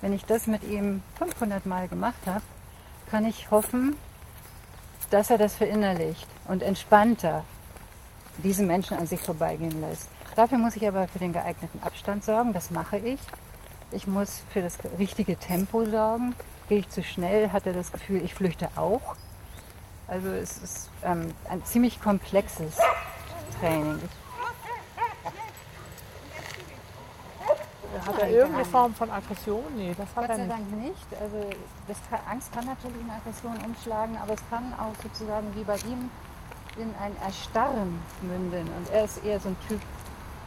Wenn 0.00 0.12
ich 0.12 0.24
das 0.24 0.46
mit 0.46 0.64
ihm 0.64 1.02
500 1.18 1.66
Mal 1.66 1.88
gemacht 1.88 2.20
habe, 2.26 2.42
kann 3.10 3.24
ich 3.24 3.50
hoffen, 3.50 3.96
dass 5.10 5.30
er 5.30 5.38
das 5.38 5.54
verinnerlicht 5.54 6.26
und 6.48 6.62
entspannter 6.62 7.44
diese 8.38 8.62
Menschen 8.62 8.96
an 8.96 9.06
sich 9.06 9.20
vorbeigehen 9.20 9.80
lässt. 9.80 10.08
Dafür 10.34 10.58
muss 10.58 10.76
ich 10.76 10.86
aber 10.86 11.08
für 11.08 11.18
den 11.18 11.32
geeigneten 11.32 11.82
Abstand 11.82 12.24
sorgen, 12.24 12.52
das 12.52 12.70
mache 12.70 12.98
ich. 12.98 13.20
Ich 13.92 14.06
muss 14.06 14.42
für 14.50 14.60
das 14.60 14.78
richtige 14.98 15.36
Tempo 15.36 15.84
sorgen. 15.84 16.34
Gehe 16.68 16.78
ich 16.78 16.88
zu 16.88 17.02
schnell, 17.02 17.52
hat 17.52 17.66
er 17.66 17.72
das 17.72 17.92
Gefühl, 17.92 18.22
ich 18.24 18.34
flüchte 18.34 18.68
auch. 18.76 19.14
Also 20.08 20.28
es 20.28 20.58
ist 20.58 20.90
ähm, 21.04 21.32
ein 21.48 21.64
ziemlich 21.64 22.00
komplexes 22.00 22.76
Training. 23.60 24.00
Hat 28.06 28.18
er 28.18 28.30
irgendeine 28.30 28.64
Form 28.64 28.94
von 28.94 29.10
Aggression? 29.10 29.64
Nee, 29.76 29.94
das 29.96 30.08
hat 30.14 30.28
Gott 30.28 30.30
er 30.30 30.36
sei 30.36 30.42
nicht. 30.42 30.52
Dank 30.52 30.82
nicht. 30.82 31.06
Also 31.20 31.50
kann, 32.10 32.20
Angst 32.30 32.52
kann 32.52 32.66
natürlich 32.66 33.00
in 33.00 33.10
Aggression 33.10 33.56
umschlagen, 33.64 34.16
aber 34.22 34.34
es 34.34 34.42
kann 34.50 34.72
auch 34.78 34.94
sozusagen 35.02 35.54
wie 35.54 35.64
bei 35.64 35.76
ihm 35.76 36.10
in 36.76 36.94
ein 37.00 37.16
Erstarren 37.24 37.98
münden. 38.22 38.68
Und 38.76 38.90
er 38.92 39.04
ist 39.04 39.24
eher 39.24 39.40
so 39.40 39.48
ein 39.48 39.56
Typ, 39.68 39.80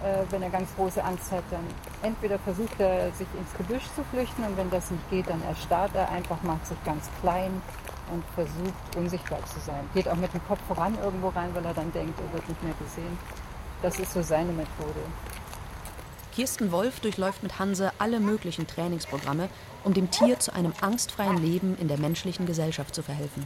äh, 0.03 0.23
wenn 0.29 0.41
er 0.41 0.49
ganz 0.49 0.73
große 0.75 1.03
Angst 1.03 1.31
hat, 1.31 1.43
dann 1.51 1.65
entweder 2.03 2.39
versucht 2.39 2.79
er, 2.79 3.11
sich 3.11 3.27
ins 3.37 3.53
Gebüsch 3.57 3.85
zu 3.95 4.03
flüchten 4.11 4.43
und 4.43 4.55
wenn 4.57 4.69
das 4.69 4.91
nicht 4.91 5.09
geht, 5.09 5.29
dann 5.29 5.41
erstarrt 5.43 5.91
er 5.95 6.09
einfach, 6.09 6.41
macht 6.43 6.65
sich 6.65 6.81
ganz 6.85 7.09
klein 7.21 7.61
und 8.11 8.23
versucht 8.35 8.95
unsichtbar 8.95 9.39
zu 9.45 9.59
sein. 9.59 9.89
Geht 9.93 10.07
auch 10.07 10.15
mit 10.15 10.33
dem 10.33 10.45
Kopf 10.47 10.59
voran 10.67 10.97
irgendwo 11.03 11.29
rein, 11.29 11.49
weil 11.53 11.65
er 11.65 11.73
dann 11.73 11.91
denkt, 11.91 12.19
er 12.19 12.33
wird 12.33 12.47
nicht 12.47 12.63
mehr 12.63 12.73
gesehen. 12.79 13.17
Das 13.81 13.99
ist 13.99 14.13
so 14.13 14.21
seine 14.21 14.51
Methode. 14.51 15.01
Kirsten 16.39 16.71
Wolf 16.71 17.01
durchläuft 17.01 17.43
mit 17.43 17.59
Hanse 17.59 17.91
alle 17.99 18.21
möglichen 18.21 18.65
Trainingsprogramme, 18.65 19.49
um 19.83 19.93
dem 19.93 20.09
Tier 20.09 20.39
zu 20.39 20.53
einem 20.53 20.71
angstfreien 20.79 21.35
Leben 21.35 21.77
in 21.81 21.89
der 21.89 21.97
menschlichen 21.97 22.45
Gesellschaft 22.45 22.95
zu 22.95 23.03
verhelfen. 23.03 23.45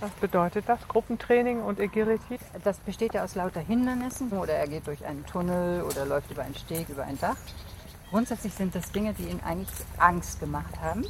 Was 0.00 0.10
bedeutet 0.12 0.64
das? 0.66 0.80
Gruppentraining 0.88 1.60
und 1.60 1.78
Agility? 1.78 2.38
Das 2.64 2.78
besteht 2.78 3.12
ja 3.12 3.24
aus 3.24 3.34
lauter 3.34 3.60
Hindernissen 3.60 4.32
oder 4.32 4.54
er 4.54 4.66
geht 4.68 4.86
durch 4.86 5.04
einen 5.04 5.26
Tunnel 5.26 5.82
oder 5.82 6.06
läuft 6.06 6.30
über 6.30 6.40
einen 6.40 6.54
Steg, 6.54 6.88
über 6.88 7.04
ein 7.04 7.20
Dach. 7.20 7.36
Grundsätzlich 8.08 8.54
sind 8.54 8.74
das 8.74 8.90
Dinge, 8.90 9.12
die 9.12 9.24
ihn 9.24 9.40
eigentlich 9.44 9.68
Angst 9.98 10.40
gemacht 10.40 10.80
haben. 10.80 11.04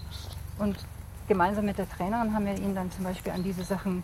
Und 0.58 0.78
gemeinsam 1.28 1.64
mit 1.64 1.78
der 1.78 1.88
Trainerin 1.88 2.34
haben 2.34 2.44
wir 2.44 2.54
ihn 2.54 2.74
dann 2.74 2.90
zum 2.90 3.04
Beispiel 3.04 3.30
an 3.30 3.44
diese 3.44 3.62
Sachen 3.62 4.02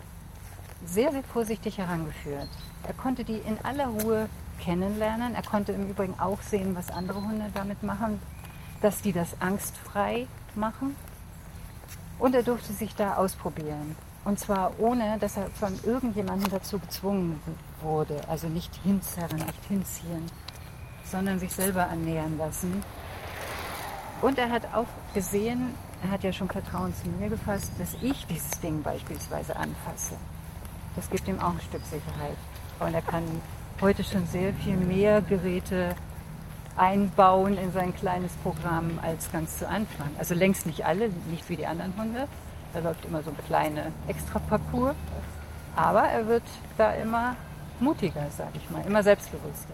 sehr, 0.85 1.11
sehr 1.11 1.23
vorsichtig 1.23 1.77
herangeführt. 1.77 2.47
Er 2.87 2.93
konnte 2.93 3.25
die 3.25 3.39
in 3.39 3.57
aller 3.63 3.87
Ruhe 3.87 4.29
kennenlernen. 4.59 5.35
Er 5.35 5.43
konnte 5.43 5.71
im 5.71 5.89
Übrigen 5.89 6.19
auch 6.19 6.41
sehen, 6.41 6.75
was 6.75 6.89
andere 6.89 7.21
Hunde 7.21 7.45
damit 7.53 7.83
machen, 7.83 8.19
dass 8.81 9.01
die 9.01 9.13
das 9.13 9.39
angstfrei 9.39 10.27
machen. 10.55 10.95
Und 12.19 12.35
er 12.35 12.43
durfte 12.43 12.73
sich 12.73 12.95
da 12.95 13.15
ausprobieren. 13.15 13.95
Und 14.25 14.39
zwar 14.39 14.77
ohne, 14.79 15.17
dass 15.19 15.37
er 15.37 15.49
von 15.51 15.79
irgendjemandem 15.83 16.51
dazu 16.51 16.79
gezwungen 16.79 17.39
wurde. 17.81 18.19
Also 18.27 18.47
nicht 18.47 18.75
hinzerren, 18.83 19.37
nicht 19.37 19.65
hinziehen, 19.69 20.25
sondern 21.05 21.39
sich 21.39 21.53
selber 21.53 21.87
annähern 21.87 22.37
lassen. 22.37 22.83
Und 24.21 24.37
er 24.37 24.49
hat 24.49 24.73
auch 24.73 24.87
gesehen, 25.13 25.73
er 26.03 26.11
hat 26.11 26.23
ja 26.23 26.33
schon 26.33 26.49
Vertrauen 26.49 26.93
zu 26.95 27.07
mir 27.07 27.29
gefasst, 27.29 27.71
dass 27.79 27.95
ich 28.01 28.25
dieses 28.27 28.59
Ding 28.59 28.81
beispielsweise 28.81 29.55
anfasse. 29.55 30.15
Das 30.95 31.09
gibt 31.09 31.27
ihm 31.27 31.39
auch 31.39 31.51
ein 31.51 31.61
Stück 31.61 31.83
Sicherheit. 31.85 32.37
Und 32.79 32.93
er 32.93 33.01
kann 33.01 33.23
heute 33.81 34.03
schon 34.03 34.25
sehr 34.27 34.53
viel 34.53 34.75
mehr 34.75 35.21
Geräte 35.21 35.95
einbauen 36.75 37.57
in 37.57 37.71
sein 37.71 37.95
kleines 37.95 38.31
Programm 38.43 38.99
als 39.01 39.31
ganz 39.31 39.59
zu 39.59 39.67
Anfang. 39.67 40.09
Also 40.17 40.33
längst 40.33 40.65
nicht 40.65 40.85
alle, 40.85 41.09
nicht 41.29 41.47
wie 41.49 41.55
die 41.55 41.65
anderen 41.65 41.93
Hunde. 41.97 42.27
Da 42.73 42.79
läuft 42.79 43.05
immer 43.05 43.23
so 43.23 43.31
ein 43.31 43.37
kleiner 43.47 43.87
Extra-Parcours. 44.07 44.95
Aber 45.75 46.03
er 46.03 46.27
wird 46.27 46.43
da 46.77 46.93
immer 46.93 47.35
mutiger, 47.79 48.27
sage 48.35 48.51
ich 48.55 48.69
mal, 48.69 48.83
immer 48.85 49.03
selbstbewusster. 49.03 49.73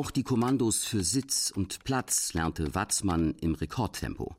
Auch 0.00 0.10
die 0.10 0.22
Kommandos 0.22 0.86
für 0.86 1.04
Sitz 1.04 1.52
und 1.54 1.84
Platz 1.84 2.32
lernte 2.32 2.74
Watzmann 2.74 3.34
im 3.42 3.54
Rekordtempo. 3.54 4.34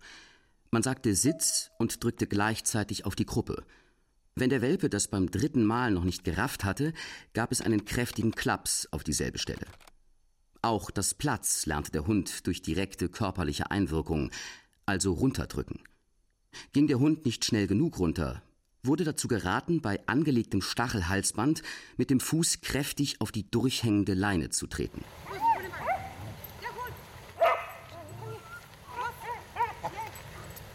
Man 0.72 0.82
sagte 0.82 1.14
Sitz 1.14 1.70
und 1.78 2.04
drückte 2.04 2.26
gleichzeitig 2.26 3.06
auf 3.06 3.14
die 3.14 3.28
Gruppe. 3.28 3.64
Wenn 4.34 4.50
der 4.50 4.64
Welpe 4.64 4.90
das 4.90 5.08
beim 5.08 5.30
dritten 5.30 5.64
Mal 5.64 5.92
noch 5.92 6.04
nicht 6.04 6.24
gerafft 6.24 6.64
hatte, 6.64 6.94
gab 7.34 7.52
es 7.52 7.62
einen 7.62 7.86
kräftigen 7.86 8.32
Klaps 8.32 8.88
auf 8.90 9.04
dieselbe 9.04 9.38
Stelle. 9.38 9.68
Auch 10.64 10.90
das 10.90 11.14
Platz 11.14 11.68
lernte 11.68 11.92
der 11.92 12.08
Hund 12.08 12.48
durch 12.48 12.64
direkte 12.64 13.08
körperliche 13.08 13.70
Einwirkung, 13.70 14.32
also 14.88 15.14
runterdrücken. 15.14 15.80
Ging 16.74 16.88
der 16.88 16.98
Hund 16.98 17.24
nicht 17.24 17.46
schnell 17.46 17.68
genug 17.68 18.00
runter, 18.00 18.42
wurde 18.82 19.04
dazu 19.04 19.28
geraten, 19.28 19.80
bei 19.80 20.00
angelegtem 20.08 20.64
Stachelhalsband 20.64 21.62
mit 21.98 22.10
dem 22.10 22.20
Fuß 22.20 22.62
kräftig 22.62 23.22
auf 23.22 23.32
die 23.32 23.48
durchhängende 23.50 24.16
Leine 24.16 24.50
zu 24.50 24.66
treten. 24.66 25.04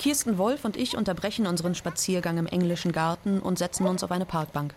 Kirsten 0.07 0.39
Wolf 0.39 0.65
und 0.65 0.77
ich 0.77 0.97
unterbrechen 0.97 1.49
unseren 1.49 1.75
Spaziergang 1.75 2.39
im 2.39 2.47
englischen 2.47 2.93
Garten 2.93 3.41
und 3.41 3.59
setzen 3.59 3.89
uns 3.89 4.05
auf 4.05 4.13
eine 4.13 4.25
Parkbank. 4.25 4.73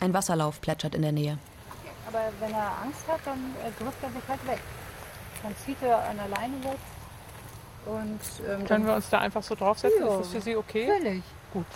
Ein 0.00 0.14
Wasserlauf 0.14 0.62
plätschert 0.62 0.94
in 0.94 1.02
der 1.02 1.12
Nähe. 1.12 1.36
Aber 2.06 2.20
wenn 2.40 2.52
er 2.54 2.72
Angst 2.82 3.06
hat, 3.06 3.20
dann 3.26 3.36
äh, 3.62 3.70
drückt 3.78 4.02
er 4.02 4.08
sich 4.08 4.26
halt 4.26 4.46
weg. 4.46 4.60
Dann 5.42 5.54
zieht 5.66 5.76
er 5.82 5.98
an 6.08 6.16
der 6.16 6.28
Leine 6.28 6.54
weg. 6.64 6.78
Und, 7.84 8.20
ähm, 8.50 8.66
Können 8.66 8.86
wir 8.86 8.94
uns 8.94 9.10
da 9.10 9.18
einfach 9.18 9.42
so 9.42 9.54
draufsetzen? 9.54 10.00
Ja, 10.00 10.14
Ist 10.14 10.20
das 10.20 10.28
für 10.32 10.40
Sie 10.40 10.56
okay? 10.56 10.86
Völlig. 10.96 11.22
Gut. 11.52 11.66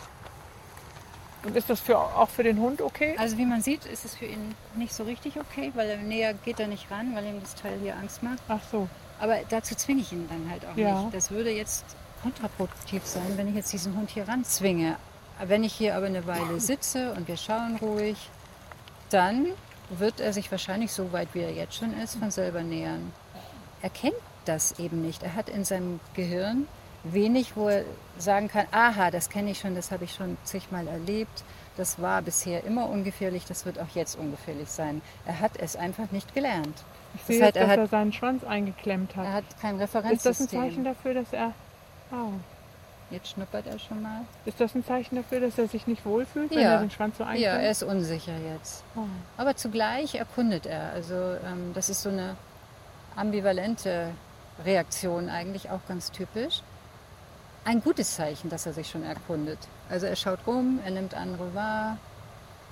Und 1.45 1.55
ist 1.55 1.69
das 1.69 1.79
für, 1.81 1.99
auch 1.99 2.31
für 2.31 2.43
den 2.43 2.59
Hund 2.59 2.81
okay? 2.81 3.17
Also 3.19 3.37
wie 3.37 3.45
man 3.45 3.61
sieht, 3.61 3.85
ist 3.85 4.07
es 4.07 4.15
für 4.15 4.25
ihn 4.25 4.55
nicht 4.77 4.95
so 4.95 5.03
richtig 5.05 5.39
okay, 5.39 5.73
weil 5.75 5.91
er 5.91 5.99
näher 5.99 6.33
geht 6.33 6.59
er 6.59 6.69
nicht 6.69 6.91
ran, 6.91 7.15
weil 7.15 7.27
ihm 7.27 7.39
das 7.43 7.55
Teil 7.55 7.79
hier 7.83 7.97
Angst 7.97 8.23
macht. 8.23 8.39
Ach 8.49 8.61
so. 8.71 8.89
Aber 9.21 9.37
dazu 9.51 9.75
zwinge 9.75 10.01
ich 10.01 10.11
ihn 10.15 10.27
dann 10.31 10.51
halt 10.51 10.65
auch 10.65 10.75
Ja. 10.75 11.03
nicht. 11.03 11.15
Das 11.15 11.31
würde 11.31 11.51
jetzt 11.51 11.85
kontraproduktiv 12.23 13.05
sein, 13.05 13.37
wenn 13.37 13.49
ich 13.49 13.55
jetzt 13.55 13.73
diesen 13.73 13.97
Hund 13.97 14.11
hier 14.11 14.27
ranzwinge. 14.29 14.97
Wenn 15.45 15.65
ich 15.65 15.73
hier 15.73 15.97
aber 15.97 16.07
eine 16.07 16.27
Weile 16.27 16.61
sitze 16.61 17.13
und 17.13 17.27
wir 17.27 17.37
schauen 17.37 17.77
ruhig, 17.77 18.17
dann 19.11 19.47
wird 19.91 20.21
er 20.21 20.33
sich 20.33 20.51
wahrscheinlich 20.51 20.93
so 20.93 21.13
weit, 21.13 21.29
wie 21.33 21.41
er 21.41 21.53
jetzt 21.53 21.75
schon 21.75 21.99
ist, 21.99 22.17
von 22.17 22.31
selber 22.31 22.63
nähern. 22.63 23.13
Er 23.83 23.91
kennt 23.91 24.15
das 24.45 24.79
eben 24.79 25.03
nicht. 25.03 25.23
Er 25.23 25.35
hat 25.35 25.49
in 25.49 25.65
seinem 25.65 26.01
Gehirn 26.15 26.67
wenig, 27.05 27.57
wo 27.57 27.69
er 27.69 27.85
sagen 28.19 28.49
kann, 28.49 28.67
aha, 28.71 29.11
das 29.11 29.29
kenne 29.29 29.51
ich 29.51 29.59
schon, 29.59 29.75
das 29.75 29.91
habe 29.91 30.05
ich 30.05 30.15
schon 30.15 30.37
zigmal 30.45 30.87
erlebt. 30.87 31.43
Das 31.77 32.01
war 32.01 32.23
bisher 32.23 32.65
immer 32.65 32.89
ungefährlich, 32.89 33.45
das 33.47 33.67
wird 33.67 33.79
auch 33.81 33.89
jetzt 33.95 34.17
ungefährlich 34.17 34.69
sein. 34.69 35.01
Er 35.27 35.41
hat 35.41 35.53
es 35.59 35.75
einfach 35.75 36.11
nicht 36.13 36.35
gelernt. 36.35 36.85
Ich 37.15 37.23
sehe 37.23 37.43
heißt, 37.43 37.47
jetzt, 37.47 37.57
er 37.57 37.63
dass 37.63 37.71
hat- 37.73 37.79
er 37.79 37.87
seinen 37.89 38.13
Schwanz 38.13 38.45
eingeklemmt 38.45 39.17
hat. 39.17 39.25
Er 39.25 39.33
hat 39.33 39.45
kein 39.61 39.81
ist 39.81 39.95
das 39.95 39.95
ein 39.95 40.03
Referenzsystem. 40.05 40.61
Zeichen 40.61 40.85
dafür, 40.85 41.15
dass 41.15 41.33
er... 41.33 41.53
Oh. 42.13 42.33
Jetzt 43.11 43.29
schnuppert 43.29 43.67
er 43.67 43.79
schon 43.79 44.01
mal. 44.01 44.23
Ist 44.47 44.59
das 44.61 44.75
ein 44.75 44.85
Zeichen 44.87 45.17
dafür, 45.17 45.41
dass 45.41 45.59
er 45.59 45.69
sich 45.69 45.87
nicht 45.87 46.07
wohlfühlt, 46.07 46.51
wenn 46.51 46.59
Ja. 46.61 46.73
er 46.75 46.81
den 46.81 46.91
Schwanz 46.91 47.19
so 47.19 47.25
Ja, 47.25 47.31
einklemmt? 47.31 47.63
er 47.63 47.71
ist 47.71 47.83
unsicher 47.83 48.33
jetzt. 48.55 48.85
Oh. 48.97 49.01
Aber 49.37 49.55
zugleich 49.57 50.15
erkundet 50.15 50.65
er. 50.67 50.93
Also 50.93 51.15
ähm, 51.15 51.73
das 51.75 51.91
ist 51.91 52.03
so 52.03 52.09
eine 52.09 52.37
ambivalente 53.17 54.09
Reaktion 54.65 55.29
eigentlich 55.29 55.71
auch 55.71 55.81
ganz 55.89 56.11
typisch. 56.11 56.63
Ein 57.65 57.83
gutes 57.83 58.17
Zeichen, 58.17 58.49
dass 58.51 58.67
er 58.67 58.73
sich 58.73 58.89
schon 58.91 59.05
erkundet. 59.05 59.59
Also 59.91 60.07
er 60.07 60.17
schaut 60.17 60.41
rum, 60.47 60.81
er 60.85 60.91
nimmt 60.91 61.15
andere 61.15 61.55
wahr. 61.55 61.99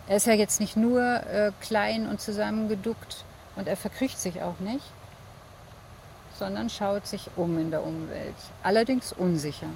Er 0.08 0.16
ist 0.16 0.26
ja 0.26 0.32
jetzt 0.32 0.58
nicht 0.58 0.76
nur 0.76 1.02
äh, 1.02 1.52
klein 1.60 2.08
und 2.08 2.20
zusammengeduckt 2.20 3.24
und 3.56 3.68
er 3.68 3.76
verkriecht 3.76 4.18
sich 4.18 4.42
auch 4.42 4.58
nicht, 4.58 4.84
sondern 6.40 6.70
schaut 6.70 7.06
sich 7.06 7.30
um 7.36 7.58
in 7.58 7.70
der 7.70 7.84
Umwelt. 7.84 8.34
Allerdings 8.62 9.12
unsicher. 9.12 9.68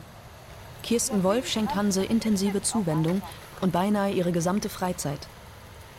Kirsten 0.83 1.22
Wolf 1.22 1.46
schenkt 1.46 1.74
Hanse 1.74 2.03
intensive 2.05 2.62
Zuwendung 2.62 3.20
und 3.61 3.70
beinahe 3.72 4.11
ihre 4.11 4.33
gesamte 4.33 4.70
Freizeit. 4.70 5.29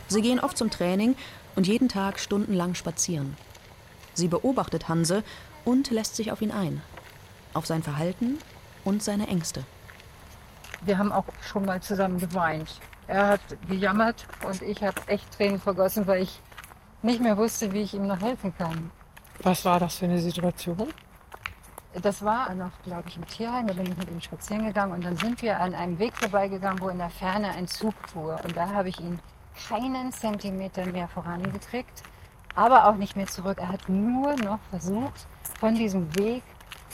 Sie 0.08 0.22
gehen 0.22 0.40
oft 0.40 0.58
zum 0.58 0.70
Training 0.70 1.14
und 1.54 1.68
jeden 1.68 1.88
Tag 1.88 2.18
stundenlang 2.18 2.74
spazieren. 2.74 3.36
Sie 4.14 4.26
beobachtet 4.26 4.88
Hanse 4.88 5.22
und 5.64 5.90
lässt 5.90 6.16
sich 6.16 6.32
auf 6.32 6.42
ihn 6.42 6.50
ein. 6.50 6.82
Auf 7.54 7.66
sein 7.66 7.84
Verhalten 7.84 8.38
und 8.84 9.04
seine 9.04 9.28
Ängste. 9.28 9.62
Wir 10.84 10.98
haben 10.98 11.12
auch 11.12 11.26
schon 11.42 11.64
mal 11.64 11.80
zusammen 11.80 12.18
geweint. 12.18 12.80
Er 13.06 13.28
hat 13.28 13.40
gejammert 13.68 14.26
und 14.44 14.62
ich 14.62 14.82
habe 14.82 15.00
echt 15.06 15.30
Tränen 15.32 15.60
vergossen, 15.60 16.08
weil 16.08 16.22
ich 16.22 16.40
nicht 17.02 17.20
mehr 17.20 17.36
wusste, 17.36 17.72
wie 17.72 17.82
ich 17.82 17.94
ihm 17.94 18.08
noch 18.08 18.20
helfen 18.20 18.52
kann. 18.58 18.90
Was 19.42 19.64
war 19.64 19.80
das 19.80 19.96
für 19.96 20.06
eine 20.06 20.18
Situation? 20.18 20.92
Das 22.02 22.22
war 22.24 22.54
noch, 22.54 22.72
glaube 22.84 23.04
ich, 23.08 23.16
im 23.16 23.26
Tierheim. 23.26 23.66
Da 23.66 23.74
bin 23.74 23.86
ich 23.86 23.96
mit 23.96 24.10
ihm 24.10 24.20
spazieren 24.20 24.66
gegangen 24.66 24.92
und 24.92 25.04
dann 25.04 25.16
sind 25.16 25.40
wir 25.42 25.58
an 25.60 25.74
einem 25.74 25.98
Weg 25.98 26.14
vorbeigegangen, 26.16 26.80
wo 26.80 26.88
in 26.88 26.98
der 26.98 27.10
Ferne 27.10 27.50
ein 27.50 27.66
Zug 27.68 27.94
fuhr. 28.08 28.38
Und 28.44 28.56
da 28.56 28.68
habe 28.70 28.88
ich 28.90 29.00
ihn 29.00 29.18
keinen 29.68 30.12
Zentimeter 30.12 30.84
mehr 30.86 31.08
vorangetrickt. 31.08 32.02
aber 32.56 32.86
auch 32.88 32.96
nicht 32.96 33.16
mehr 33.16 33.26
zurück. 33.26 33.58
Er 33.60 33.68
hat 33.68 33.88
nur 33.88 34.34
noch 34.36 34.58
versucht, 34.70 35.26
von 35.60 35.74
diesem 35.74 36.14
Weg 36.16 36.42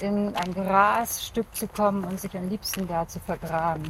in 0.01 0.35
ein 0.37 0.55
Grasstück 0.55 1.55
zu 1.55 1.69
kommen 1.69 2.05
und 2.05 2.21
sich 2.21 2.37
am 2.37 2.49
liebsten 2.49 2.87
da 2.89 3.07
zu 3.07 3.21
vergraben. 3.21 3.85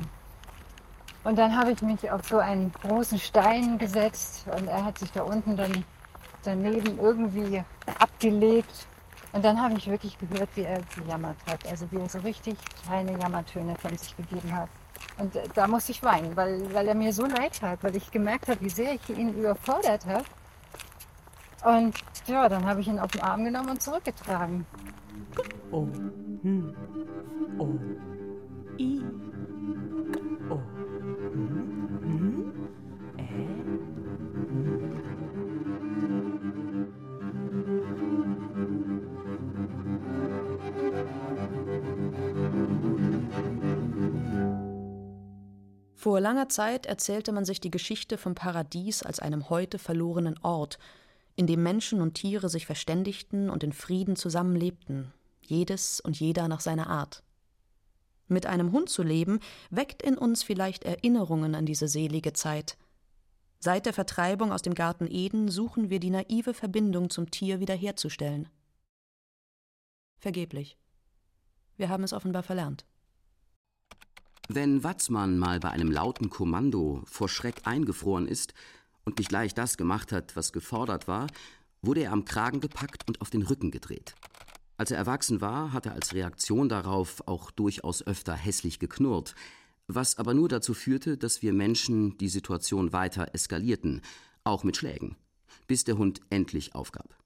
Und 1.25 1.39
dann 1.39 1.57
habe 1.57 1.73
ich 1.73 1.81
mich 1.83 2.11
auf 2.11 2.23
so 2.29 2.39
einen 2.39 2.73
großen 2.73 3.19
Stein 3.19 3.79
gesetzt 3.79 4.47
und 4.57 4.67
er 4.69 4.85
hat 4.85 4.99
sich 4.99 5.11
da 5.13 5.23
unten 5.23 5.57
dann 5.57 5.85
daneben 6.43 6.99
irgendwie 6.99 7.63
abgelegt. 7.99 8.87
Und 9.33 9.45
dann 9.45 9.61
habe 9.61 9.75
ich 9.75 9.89
wirklich 9.89 10.19
gehört, 10.19 10.51
wie 10.55 10.63
er 10.63 10.81
gejammert 10.97 11.39
hat. 11.51 11.67
Also 11.67 11.91
wie 11.91 11.97
er 11.97 12.09
so 12.09 12.19
richtig 12.19 12.57
kleine 12.85 13.19
Jammertöne 13.19 13.77
von 13.77 13.97
sich 13.97 14.17
gegeben 14.17 14.55
hat. 14.55 14.69
Und 15.19 15.35
äh, 15.37 15.43
da 15.55 15.67
musste 15.67 15.93
ich 15.93 16.03
weinen, 16.03 16.37
weil, 16.37 16.73
weil 16.75 16.89
er 16.89 16.95
mir 16.95 17.13
so 17.13 17.27
leid 17.27 17.59
tat, 17.61 17.83
weil 17.83 17.97
ich 17.97 18.11
gemerkt 18.11 18.49
habe, 18.49 18.61
wie 18.61 18.69
sehr 18.69 18.95
ich 18.95 19.09
ihn 19.11 19.35
überfordert 19.35 20.07
habe. 20.07 20.25
Und 21.65 21.95
ja, 22.27 22.49
dann 22.49 22.65
habe 22.67 22.81
ich 22.81 22.89
ihn 22.89 22.99
auf 22.99 23.11
den 23.11 23.23
Arm 23.23 23.45
genommen 23.45 23.71
und 23.71 23.83
zurückgetragen. 23.83 24.67
O, 25.71 25.87
hm, 26.43 26.75
O, 27.59 27.69
Vor 46.03 46.19
langer 46.19 46.49
Zeit 46.49 46.87
erzählte 46.87 47.31
man 47.31 47.45
sich 47.45 47.61
die 47.61 47.71
Geschichte 47.71 48.19
vom 48.19 48.35
Paradies 48.35 49.05
als 49.05 49.21
einem 49.21 49.49
heute 49.51 49.79
verlorenen 49.79 50.37
Ort, 50.43 50.81
in 51.37 51.47
dem 51.47 51.63
Menschen 51.63 52.01
und 52.01 52.15
Tiere 52.15 52.49
sich 52.49 52.67
verständigten 52.67 53.49
und 53.49 53.63
in 53.63 53.73
Frieden 53.73 54.17
zusammenlebten, 54.17 55.13
jedes 55.43 56.01
und 56.01 56.19
jeder 56.19 56.49
nach 56.49 56.59
seiner 56.59 56.89
Art. 56.89 57.23
Mit 58.27 58.47
einem 58.47 58.73
Hund 58.73 58.89
zu 58.89 59.05
leben, 59.05 59.39
weckt 59.71 60.03
in 60.03 60.19
uns 60.19 60.43
vielleicht 60.43 60.83
Erinnerungen 60.83 61.55
an 61.55 61.67
diese 61.67 61.87
selige 61.87 62.33
Zeit. 62.33 62.77
Seit 63.61 63.87
der 63.87 63.93
Vertreibung 63.93 64.51
aus 64.51 64.63
dem 64.63 64.75
Garten 64.75 65.07
Eden 65.09 65.47
suchen 65.47 65.89
wir 65.89 66.01
die 66.01 66.11
naive 66.11 66.53
Verbindung 66.53 67.11
zum 67.11 67.31
Tier 67.31 67.61
wiederherzustellen. 67.61 68.49
Vergeblich. 70.19 70.77
Wir 71.77 71.89
haben 71.89 72.03
es 72.03 72.13
offenbar 72.13 72.43
verlernt. 72.43 72.87
Wenn 74.55 74.85
Watzmann 74.85 75.39
mal 75.39 75.61
bei 75.61 75.71
einem 75.71 75.91
lauten 75.91 76.29
Kommando 76.29 77.01
vor 77.07 77.31
Schreck 77.31 77.63
eingefroren 77.65 78.29
ist 78.29 78.53
und 79.07 79.17
nicht 79.17 79.31
gleich 79.31 79.55
das 79.55 79.79
gemacht 79.79 80.13
hat, 80.13 80.37
was 80.37 80.53
gefordert 80.53 81.09
war, 81.09 81.29
wurde 81.81 82.03
er 82.03 82.13
am 82.13 82.27
Kragen 82.27 82.61
gepackt 82.61 83.09
und 83.09 83.23
auf 83.23 83.31
den 83.31 83.41
Rücken 83.41 83.71
gedreht. 83.71 84.15
Als 84.77 84.91
er 84.91 84.99
erwachsen 84.99 85.41
war, 85.41 85.73
hat 85.73 85.87
er 85.87 85.95
als 85.95 86.13
Reaktion 86.13 86.69
darauf 86.69 87.27
auch 87.27 87.51
durchaus 87.51 88.07
öfter 88.07 88.35
hässlich 88.35 88.79
geknurrt, 88.79 89.35
was 89.87 90.19
aber 90.19 90.35
nur 90.35 90.51
dazu 90.51 90.75
führte, 90.75 91.17
dass 91.17 91.41
wir 91.41 91.55
Menschen 91.55 92.19
die 92.19 92.29
Situation 92.29 92.93
weiter 92.93 93.35
eskalierten, 93.35 94.03
auch 94.45 94.65
mit 94.65 94.77
Schlägen, 94.77 95.17
bis 95.67 95.85
der 95.85 95.97
Hund 95.97 96.21
endlich 96.29 96.75
aufgab. 96.75 97.17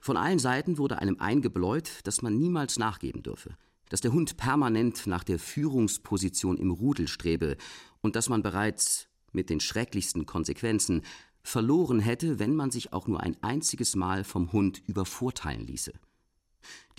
Von 0.00 0.18
allen 0.18 0.38
Seiten 0.38 0.76
wurde 0.76 0.98
einem 0.98 1.18
eingebläut, 1.18 2.00
dass 2.04 2.20
man 2.20 2.36
niemals 2.36 2.78
nachgeben 2.78 3.22
dürfe, 3.22 3.56
dass 3.94 4.00
der 4.00 4.12
Hund 4.12 4.36
permanent 4.36 5.06
nach 5.06 5.22
der 5.22 5.38
Führungsposition 5.38 6.56
im 6.56 6.72
Rudel 6.72 7.06
strebe 7.06 7.56
und 8.00 8.16
dass 8.16 8.28
man 8.28 8.42
bereits 8.42 9.06
mit 9.30 9.50
den 9.50 9.60
schrecklichsten 9.60 10.26
Konsequenzen 10.26 11.02
verloren 11.44 12.00
hätte, 12.00 12.40
wenn 12.40 12.56
man 12.56 12.72
sich 12.72 12.92
auch 12.92 13.06
nur 13.06 13.20
ein 13.20 13.36
einziges 13.40 13.94
Mal 13.94 14.24
vom 14.24 14.50
Hund 14.50 14.82
übervorteilen 14.88 15.64
ließe. 15.64 15.92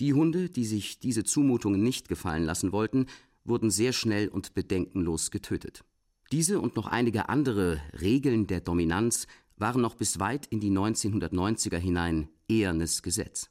Die 0.00 0.14
Hunde, 0.14 0.48
die 0.48 0.64
sich 0.64 0.98
diese 0.98 1.22
Zumutungen 1.22 1.82
nicht 1.82 2.08
gefallen 2.08 2.44
lassen 2.44 2.72
wollten, 2.72 3.08
wurden 3.44 3.70
sehr 3.70 3.92
schnell 3.92 4.28
und 4.28 4.54
bedenkenlos 4.54 5.30
getötet. 5.30 5.84
Diese 6.32 6.62
und 6.62 6.76
noch 6.76 6.86
einige 6.86 7.28
andere 7.28 7.78
Regeln 8.00 8.46
der 8.46 8.62
Dominanz 8.62 9.26
waren 9.58 9.82
noch 9.82 9.96
bis 9.96 10.18
weit 10.18 10.46
in 10.46 10.60
die 10.60 10.70
1990er 10.70 11.76
hinein 11.76 12.30
ehernes 12.48 13.02
Gesetz. 13.02 13.50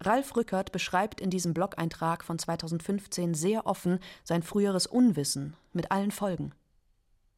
Ralf 0.00 0.36
Rückert 0.36 0.72
beschreibt 0.72 1.20
in 1.20 1.30
diesem 1.30 1.54
Blog-Eintrag 1.54 2.24
von 2.24 2.38
2015 2.38 3.34
sehr 3.34 3.66
offen 3.66 3.98
sein 4.22 4.42
früheres 4.42 4.86
Unwissen 4.86 5.56
mit 5.72 5.90
allen 5.90 6.10
Folgen. 6.10 6.52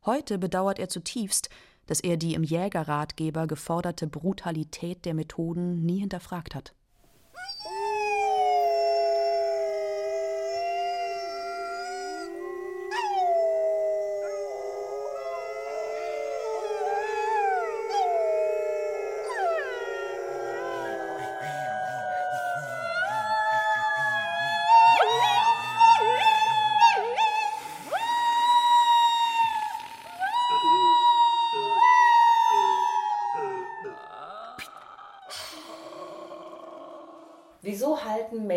Heute 0.04 0.38
bedauert 0.38 0.78
er 0.78 0.88
zutiefst, 0.88 1.50
dass 1.86 2.00
er 2.00 2.16
die 2.16 2.34
im 2.34 2.42
Jägerratgeber 2.42 3.46
geforderte 3.46 4.06
Brutalität 4.06 5.04
der 5.04 5.14
Methoden 5.14 5.84
nie 5.84 6.00
hinterfragt 6.00 6.54
hat. 6.54 6.74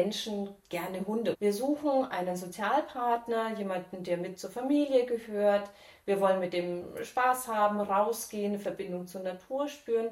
Menschen 0.09 0.49
gerne 0.69 1.05
Hunde? 1.05 1.35
Wir 1.39 1.53
suchen 1.53 2.05
einen 2.05 2.35
Sozialpartner, 2.35 3.55
jemanden, 3.55 4.03
der 4.03 4.17
mit 4.17 4.39
zur 4.39 4.49
Familie 4.49 5.05
gehört. 5.05 5.69
Wir 6.05 6.19
wollen 6.19 6.39
mit 6.39 6.53
dem 6.53 6.83
Spaß 7.03 7.47
haben, 7.47 7.79
rausgehen, 7.79 8.57
Verbindung 8.57 9.05
zur 9.05 9.21
Natur 9.21 9.67
spüren. 9.67 10.07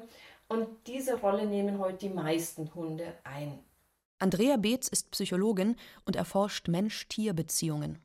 Und 0.46 0.68
diese 0.86 1.18
Rolle 1.18 1.46
nehmen 1.46 1.80
heute 1.80 1.98
die 1.98 2.14
meisten 2.14 2.72
Hunde 2.76 3.12
ein. 3.24 3.58
Andrea 4.20 4.56
Beetz 4.56 4.86
ist 4.86 5.10
Psychologin 5.10 5.74
und 6.04 6.14
erforscht 6.14 6.68
Mensch-Tier-Beziehungen. 6.68 7.98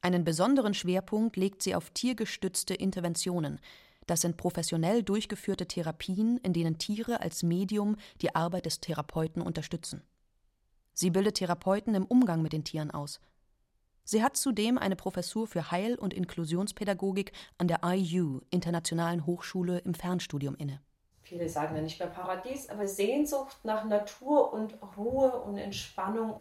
Einen 0.00 0.24
besonderen 0.24 0.72
Schwerpunkt 0.72 1.36
legt 1.36 1.62
sie 1.62 1.74
auf 1.74 1.90
tiergestützte 1.90 2.72
Interventionen. 2.72 3.60
Das 4.06 4.22
sind 4.22 4.38
professionell 4.38 5.02
durchgeführte 5.02 5.66
Therapien, 5.66 6.38
in 6.38 6.54
denen 6.54 6.78
Tiere 6.78 7.20
als 7.20 7.42
Medium 7.42 7.96
die 8.22 8.34
Arbeit 8.34 8.64
des 8.64 8.80
Therapeuten 8.80 9.42
unterstützen. 9.42 10.02
Sie 11.00 11.10
bildet 11.10 11.36
Therapeuten 11.36 11.94
im 11.94 12.04
Umgang 12.06 12.42
mit 12.42 12.52
den 12.52 12.64
Tieren 12.64 12.90
aus. 12.90 13.20
Sie 14.02 14.20
hat 14.20 14.36
zudem 14.36 14.78
eine 14.78 14.96
Professur 14.96 15.46
für 15.46 15.70
Heil- 15.70 15.96
und 15.96 16.12
Inklusionspädagogik 16.12 17.30
an 17.56 17.68
der 17.68 17.84
IU, 17.84 18.40
Internationalen 18.50 19.24
Hochschule 19.24 19.78
im 19.78 19.94
Fernstudium 19.94 20.56
inne. 20.56 20.80
Viele 21.22 21.48
sagen 21.48 21.76
ja 21.76 21.82
nicht 21.82 22.00
mehr 22.00 22.08
Paradies, 22.08 22.68
aber 22.68 22.88
Sehnsucht 22.88 23.58
nach 23.62 23.84
Natur 23.84 24.52
und 24.52 24.74
Ruhe 24.96 25.40
und 25.42 25.56
Entspannung. 25.56 26.40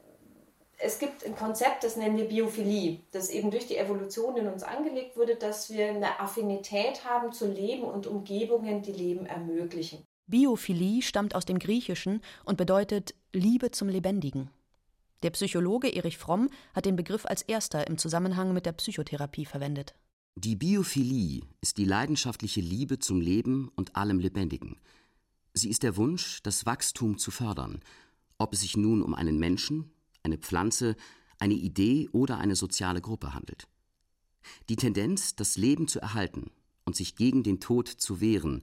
Es 0.79 0.97
gibt 0.97 1.23
ein 1.23 1.35
Konzept, 1.35 1.83
das 1.83 1.95
nennen 1.95 2.17
wir 2.17 2.27
Biophilie, 2.27 3.01
das 3.11 3.29
eben 3.29 3.51
durch 3.51 3.67
die 3.67 3.77
Evolution 3.77 4.37
in 4.37 4.47
uns 4.47 4.63
angelegt 4.63 5.17
wurde, 5.17 5.35
dass 5.35 5.69
wir 5.69 5.89
eine 5.89 6.19
Affinität 6.19 7.05
haben 7.05 7.31
zu 7.31 7.45
Leben 7.45 7.83
und 7.83 8.07
Umgebungen, 8.07 8.81
die 8.81 8.91
Leben 8.91 9.27
ermöglichen. 9.27 10.03
Biophilie 10.27 11.01
stammt 11.03 11.35
aus 11.35 11.45
dem 11.45 11.57
Griechischen 11.57 12.21
und 12.43 12.57
bedeutet 12.57 13.13
Liebe 13.37 13.71
zum 13.71 13.87
Lebendigen. 13.87 14.49
Der 15.21 15.29
Psychologe 15.29 15.89
Erich 15.89 16.17
Fromm 16.17 16.49
hat 16.73 16.85
den 16.85 16.95
Begriff 16.95 17.25
als 17.25 17.43
erster 17.43 17.87
im 17.87 17.97
Zusammenhang 17.97 18.53
mit 18.53 18.65
der 18.65 18.71
Psychotherapie 18.73 19.45
verwendet. 19.45 19.93
Die 20.35 20.55
Biophilie 20.55 21.41
ist 21.61 21.77
die 21.77 21.85
leidenschaftliche 21.85 22.61
Liebe 22.61 22.99
zum 22.99 23.21
Leben 23.21 23.71
und 23.75 23.95
allem 23.95 24.19
Lebendigen. 24.19 24.77
Sie 25.53 25.69
ist 25.69 25.83
der 25.83 25.97
Wunsch, 25.97 26.41
das 26.43 26.65
Wachstum 26.65 27.17
zu 27.17 27.31
fördern, 27.31 27.81
ob 28.37 28.53
es 28.53 28.61
sich 28.61 28.75
nun 28.75 29.01
um 29.01 29.13
einen 29.13 29.39
Menschen, 29.39 29.91
eine 30.23 30.37
Pflanze, 30.37 30.95
eine 31.39 31.55
Idee 31.55 32.09
oder 32.11 32.39
eine 32.39 32.55
soziale 32.55 33.01
Gruppe 33.01 33.33
handelt. 33.33 33.67
Die 34.69 34.75
Tendenz, 34.75 35.35
das 35.35 35.57
Leben 35.57 35.87
zu 35.87 35.99
erhalten 35.99 36.51
und 36.85 36.95
sich 36.95 37.15
gegen 37.15 37.43
den 37.43 37.59
Tod 37.59 37.87
zu 37.87 38.19
wehren, 38.19 38.61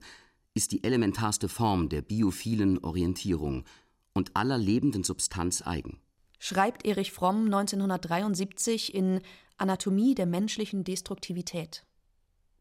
ist 0.53 0.71
die 0.71 0.83
elementarste 0.83 1.49
Form 1.49 1.89
der 1.89 2.01
biophilen 2.01 2.77
Orientierung 2.79 3.65
und 4.15 4.35
aller 4.35 4.57
lebenden 4.57 5.03
Substanz 5.03 5.61
eigen. 5.65 6.01
Schreibt 6.39 6.85
Erich 6.85 7.11
Fromm 7.11 7.45
1973 7.45 8.95
in 8.95 9.21
Anatomie 9.57 10.15
der 10.15 10.25
menschlichen 10.25 10.83
Destruktivität. 10.83 11.85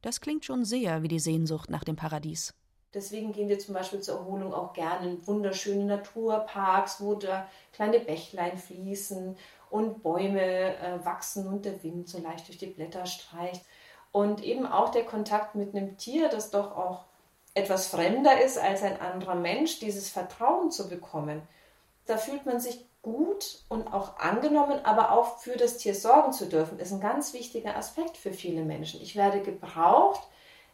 Das 0.02 0.20
klingt 0.20 0.44
schon 0.44 0.64
sehr 0.66 1.02
wie 1.02 1.08
die 1.08 1.18
Sehnsucht 1.18 1.70
nach 1.70 1.84
dem 1.84 1.96
Paradies. 1.96 2.54
Deswegen 2.92 3.32
gehen 3.32 3.48
wir 3.48 3.58
zum 3.58 3.74
Beispiel 3.74 4.00
zur 4.00 4.18
Erholung 4.18 4.54
auch 4.54 4.72
gerne 4.72 5.10
in 5.10 5.26
wunderschöne 5.26 5.84
Naturparks, 5.84 7.00
wo 7.00 7.14
da 7.14 7.48
kleine 7.72 7.98
Bächlein 7.98 8.56
fließen 8.56 9.36
und 9.70 10.02
Bäume 10.02 10.76
äh, 10.76 11.04
wachsen 11.04 11.48
und 11.48 11.64
der 11.64 11.82
Wind 11.82 12.08
so 12.08 12.20
leicht 12.20 12.46
durch 12.46 12.58
die 12.58 12.66
Blätter 12.66 13.06
streicht. 13.06 13.64
Und 14.12 14.44
eben 14.44 14.64
auch 14.64 14.90
der 14.90 15.04
Kontakt 15.04 15.56
mit 15.56 15.74
einem 15.74 15.96
Tier, 15.96 16.28
das 16.28 16.52
doch 16.52 16.76
auch 16.76 17.06
etwas 17.54 17.86
fremder 17.86 18.42
ist 18.42 18.58
als 18.58 18.82
ein 18.82 19.00
anderer 19.00 19.36
Mensch, 19.36 19.78
dieses 19.78 20.10
Vertrauen 20.10 20.70
zu 20.70 20.88
bekommen, 20.88 21.42
da 22.06 22.18
fühlt 22.18 22.44
man 22.44 22.60
sich 22.60 22.84
gut 23.00 23.64
und 23.68 23.86
auch 23.86 24.18
angenommen, 24.18 24.84
aber 24.84 25.12
auch 25.12 25.38
für 25.38 25.56
das 25.56 25.76
Tier 25.76 25.94
sorgen 25.94 26.32
zu 26.32 26.48
dürfen, 26.48 26.78
ist 26.78 26.92
ein 26.92 27.00
ganz 27.00 27.32
wichtiger 27.32 27.76
Aspekt 27.76 28.16
für 28.16 28.32
viele 28.32 28.64
Menschen. 28.64 29.00
Ich 29.00 29.14
werde 29.14 29.40
gebraucht 29.42 30.22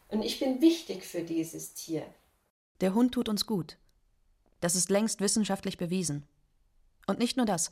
und 0.09 0.23
ich 0.23 0.39
bin 0.39 0.61
wichtig 0.61 1.05
für 1.05 1.21
dieses 1.21 1.73
Tier. 1.73 2.03
Der 2.79 2.93
Hund 2.93 3.13
tut 3.13 3.29
uns 3.29 3.45
gut. 3.45 3.77
Das 4.59 4.75
ist 4.75 4.89
längst 4.89 5.21
wissenschaftlich 5.21 5.77
bewiesen. 5.77 6.25
Und 7.07 7.19
nicht 7.19 7.37
nur 7.37 7.45
das, 7.45 7.71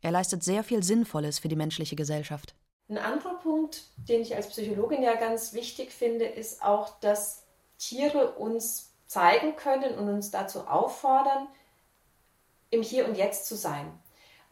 er 0.00 0.10
leistet 0.12 0.42
sehr 0.42 0.64
viel 0.64 0.82
Sinnvolles 0.82 1.38
für 1.38 1.48
die 1.48 1.56
menschliche 1.56 1.96
Gesellschaft. 1.96 2.54
Ein 2.88 2.98
anderer 2.98 3.34
Punkt, 3.38 3.82
den 4.08 4.22
ich 4.22 4.34
als 4.34 4.48
Psychologin 4.48 5.02
ja 5.02 5.14
ganz 5.14 5.52
wichtig 5.52 5.92
finde, 5.92 6.24
ist 6.24 6.62
auch, 6.62 6.98
dass 7.00 7.44
Tiere 7.80 8.32
uns 8.32 8.92
zeigen 9.06 9.56
können 9.56 9.98
und 9.98 10.08
uns 10.08 10.30
dazu 10.30 10.68
auffordern, 10.68 11.48
im 12.70 12.82
Hier 12.82 13.08
und 13.08 13.16
Jetzt 13.16 13.46
zu 13.46 13.56
sein. 13.56 13.90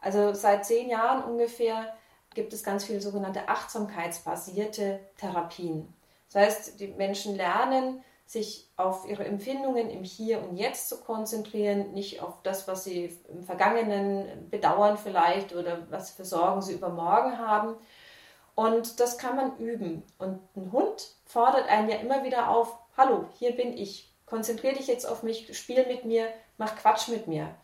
Also 0.01 0.33
seit 0.33 0.65
zehn 0.65 0.89
Jahren 0.89 1.23
ungefähr 1.23 1.95
gibt 2.33 2.51
es 2.51 2.63
ganz 2.63 2.83
viele 2.83 2.99
sogenannte 2.99 3.47
achtsamkeitsbasierte 3.47 4.99
Therapien. 5.17 5.93
Das 6.31 6.43
heißt, 6.43 6.79
die 6.79 6.87
Menschen 6.87 7.35
lernen, 7.35 8.03
sich 8.25 8.69
auf 8.77 9.07
ihre 9.07 9.25
Empfindungen 9.25 9.89
im 9.89 10.03
Hier 10.03 10.43
und 10.43 10.55
Jetzt 10.55 10.89
zu 10.89 10.99
konzentrieren, 10.99 11.93
nicht 11.93 12.21
auf 12.21 12.35
das, 12.43 12.67
was 12.67 12.83
sie 12.83 13.17
im 13.27 13.43
Vergangenen 13.43 14.49
bedauern 14.49 14.97
vielleicht 14.97 15.55
oder 15.55 15.87
was 15.89 16.11
für 16.11 16.25
Sorgen 16.25 16.61
sie 16.61 16.73
übermorgen 16.73 17.39
haben. 17.39 17.75
Und 18.53 18.99
das 18.99 19.17
kann 19.17 19.35
man 19.35 19.57
üben. 19.57 20.03
Und 20.19 20.41
ein 20.55 20.71
Hund 20.71 21.15
fordert 21.25 21.67
einen 21.69 21.89
ja 21.89 21.95
immer 21.95 22.23
wieder 22.23 22.49
auf, 22.49 22.77
hallo, 22.99 23.29
hier 23.39 23.53
bin 23.53 23.75
ich, 23.75 24.13
konzentriere 24.25 24.75
dich 24.75 24.87
jetzt 24.87 25.05
auf 25.05 25.23
mich, 25.23 25.57
spiel 25.57 25.87
mit 25.87 26.03
mir, 26.03 26.27
mach 26.57 26.75
Quatsch 26.75 27.07
mit 27.07 27.27
mir. 27.27 27.55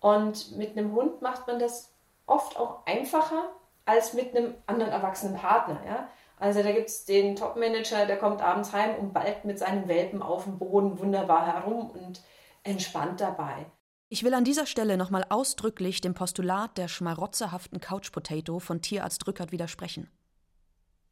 Und 0.00 0.56
mit 0.56 0.78
einem 0.78 0.92
Hund 0.92 1.20
macht 1.20 1.48
man 1.48 1.58
das 1.58 1.92
oft 2.26 2.56
auch 2.56 2.86
einfacher 2.86 3.50
als 3.84 4.14
mit 4.14 4.36
einem 4.36 4.54
anderen 4.66 4.92
erwachsenen 4.92 5.34
Partner. 5.34 5.80
Ja? 5.84 6.08
Also 6.38 6.62
da 6.62 6.70
gibt 6.70 6.88
es 6.88 7.04
den 7.04 7.34
Top-Manager, 7.34 8.06
der 8.06 8.18
kommt 8.18 8.40
abends 8.40 8.72
heim 8.72 8.94
und 8.94 9.12
ballt 9.12 9.44
mit 9.44 9.58
seinem 9.58 9.88
Welpen 9.88 10.22
auf 10.22 10.44
dem 10.44 10.58
Boden 10.58 10.98
wunderbar 11.00 11.44
herum 11.46 11.90
und 11.90 12.22
entspannt 12.62 13.20
dabei. 13.20 13.66
Ich 14.08 14.22
will 14.22 14.32
an 14.34 14.44
dieser 14.44 14.66
Stelle 14.66 14.96
nochmal 14.96 15.26
ausdrücklich 15.28 16.00
dem 16.00 16.14
Postulat 16.14 16.78
der 16.78 16.86
schmarotzehaften 16.86 17.80
Couch 17.80 18.12
Potato 18.12 18.60
von 18.60 18.80
Tierarzt 18.80 19.26
Rückert 19.26 19.50
widersprechen. 19.50 20.08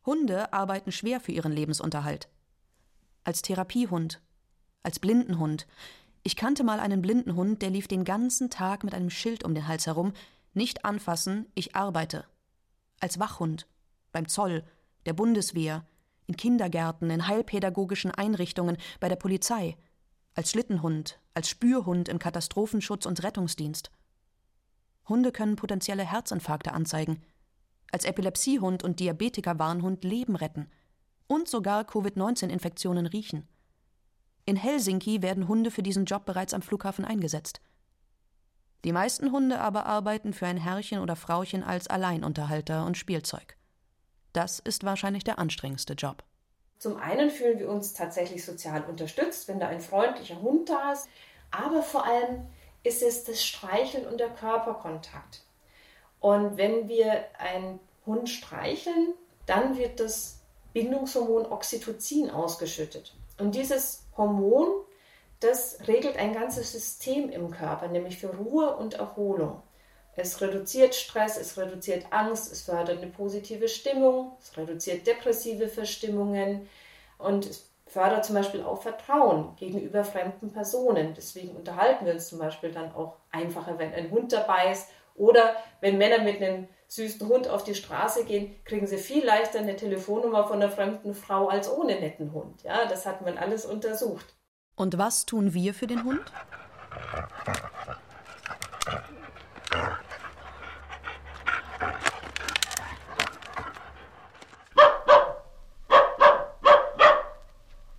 Hunde 0.07 0.52
arbeiten 0.52 0.92
schwer 0.92 1.18
für 1.18 1.33
ihren 1.33 1.52
Lebensunterhalt. 1.52 2.29
Als 3.26 3.42
Therapiehund, 3.42 4.22
als 4.84 5.00
Blindenhund, 5.00 5.66
ich 6.22 6.36
kannte 6.36 6.62
mal 6.62 6.78
einen 6.78 7.02
blinden 7.02 7.34
Hund, 7.34 7.60
der 7.60 7.70
lief 7.70 7.88
den 7.88 8.04
ganzen 8.04 8.50
Tag 8.50 8.84
mit 8.84 8.94
einem 8.94 9.10
Schild 9.10 9.42
um 9.42 9.52
den 9.52 9.66
Hals 9.66 9.88
herum. 9.88 10.12
Nicht 10.54 10.84
anfassen, 10.84 11.46
ich 11.56 11.74
arbeite. 11.74 12.24
Als 13.00 13.18
Wachhund, 13.18 13.66
beim 14.12 14.28
Zoll, 14.28 14.62
der 15.06 15.12
Bundeswehr, 15.12 15.84
in 16.28 16.36
Kindergärten, 16.36 17.10
in 17.10 17.26
heilpädagogischen 17.26 18.12
Einrichtungen, 18.12 18.76
bei 19.00 19.08
der 19.08 19.16
Polizei, 19.16 19.76
als 20.34 20.52
Schlittenhund, 20.52 21.18
als 21.34 21.48
Spürhund 21.48 22.08
im 22.08 22.20
Katastrophenschutz 22.20 23.06
und 23.06 23.24
Rettungsdienst. 23.24 23.90
Hunde 25.08 25.32
können 25.32 25.56
potenzielle 25.56 26.08
Herzinfarkte 26.08 26.72
anzeigen, 26.72 27.20
als 27.90 28.04
Epilepsiehund 28.04 28.84
und 28.84 29.00
Diabetikerwarnhund 29.00 30.04
Leben 30.04 30.36
retten 30.36 30.70
und 31.26 31.48
sogar 31.48 31.84
Covid-19-Infektionen 31.84 33.06
riechen. 33.06 33.48
In 34.44 34.56
Helsinki 34.56 35.22
werden 35.22 35.48
Hunde 35.48 35.70
für 35.70 35.82
diesen 35.82 36.04
Job 36.04 36.24
bereits 36.24 36.54
am 36.54 36.62
Flughafen 36.62 37.04
eingesetzt. 37.04 37.60
Die 38.84 38.92
meisten 38.92 39.32
Hunde 39.32 39.58
aber 39.58 39.86
arbeiten 39.86 40.32
für 40.32 40.46
ein 40.46 40.58
Herrchen 40.58 41.00
oder 41.00 41.16
Frauchen 41.16 41.64
als 41.64 41.88
Alleinunterhalter 41.88 42.86
und 42.86 42.96
Spielzeug. 42.96 43.56
Das 44.32 44.60
ist 44.60 44.84
wahrscheinlich 44.84 45.24
der 45.24 45.38
anstrengendste 45.38 45.94
Job. 45.94 46.22
Zum 46.78 46.96
einen 46.98 47.30
fühlen 47.30 47.58
wir 47.58 47.68
uns 47.68 47.94
tatsächlich 47.94 48.44
sozial 48.44 48.84
unterstützt, 48.84 49.48
wenn 49.48 49.58
da 49.58 49.68
ein 49.68 49.80
freundlicher 49.80 50.40
Hund 50.40 50.68
da 50.68 50.92
ist, 50.92 51.08
aber 51.50 51.82
vor 51.82 52.04
allem 52.04 52.46
ist 52.84 53.02
es 53.02 53.24
das 53.24 53.44
Streicheln 53.44 54.06
und 54.06 54.20
der 54.20 54.28
Körperkontakt. 54.28 55.42
Und 56.20 56.56
wenn 56.56 56.88
wir 56.88 57.24
einen 57.38 57.80
Hund 58.04 58.28
streicheln, 58.28 59.14
dann 59.46 59.76
wird 59.76 60.00
das 60.00 60.36
Bindungshormon 60.76 61.46
Oxytocin 61.46 62.30
ausgeschüttet. 62.30 63.14
Und 63.38 63.54
dieses 63.54 64.04
Hormon, 64.14 64.68
das 65.40 65.78
regelt 65.88 66.18
ein 66.18 66.34
ganzes 66.34 66.70
System 66.70 67.30
im 67.30 67.50
Körper, 67.50 67.88
nämlich 67.88 68.18
für 68.18 68.28
Ruhe 68.36 68.76
und 68.76 68.92
Erholung. 68.92 69.62
Es 70.16 70.38
reduziert 70.42 70.94
Stress, 70.94 71.38
es 71.38 71.56
reduziert 71.56 72.04
Angst, 72.10 72.52
es 72.52 72.60
fördert 72.60 72.98
eine 72.98 73.10
positive 73.10 73.68
Stimmung, 73.68 74.32
es 74.38 74.54
reduziert 74.58 75.06
depressive 75.06 75.68
Verstimmungen 75.68 76.68
und 77.16 77.46
es 77.46 77.70
fördert 77.86 78.26
zum 78.26 78.34
Beispiel 78.34 78.62
auch 78.62 78.82
Vertrauen 78.82 79.56
gegenüber 79.56 80.04
fremden 80.04 80.52
Personen. 80.52 81.14
Deswegen 81.14 81.56
unterhalten 81.56 82.04
wir 82.04 82.12
uns 82.12 82.28
zum 82.28 82.38
Beispiel 82.38 82.72
dann 82.72 82.94
auch 82.94 83.16
einfacher, 83.30 83.78
wenn 83.78 83.94
ein 83.94 84.10
Hund 84.10 84.30
dabei 84.30 84.72
ist 84.72 84.88
oder 85.14 85.56
wenn 85.80 85.96
Männer 85.96 86.22
mit 86.22 86.42
einem 86.42 86.68
süßen 86.88 87.27
Hund 87.29 87.49
auf 87.49 87.64
die 87.64 87.75
Straße 87.75 88.25
gehen, 88.25 88.55
kriegen 88.64 88.87
sie 88.87 88.99
viel 88.99 89.25
leichter 89.25 89.59
eine 89.59 89.77
Telefonnummer 89.77 90.46
von 90.46 90.62
einer 90.62 90.70
fremden 90.70 91.14
Frau 91.14 91.49
als 91.49 91.70
ohne 91.70 91.99
netten 92.01 92.33
Hund. 92.33 92.62
Ja, 92.62 92.87
das 92.87 93.07
hat 93.07 93.22
man 93.22 93.38
alles 93.38 93.64
untersucht. 93.64 94.35
Und 94.77 94.99
was 94.99 95.27
tun 95.27 95.55
wir 95.55 95.75
für 95.75 95.87
den 95.87 96.05
Hund? 96.05 96.22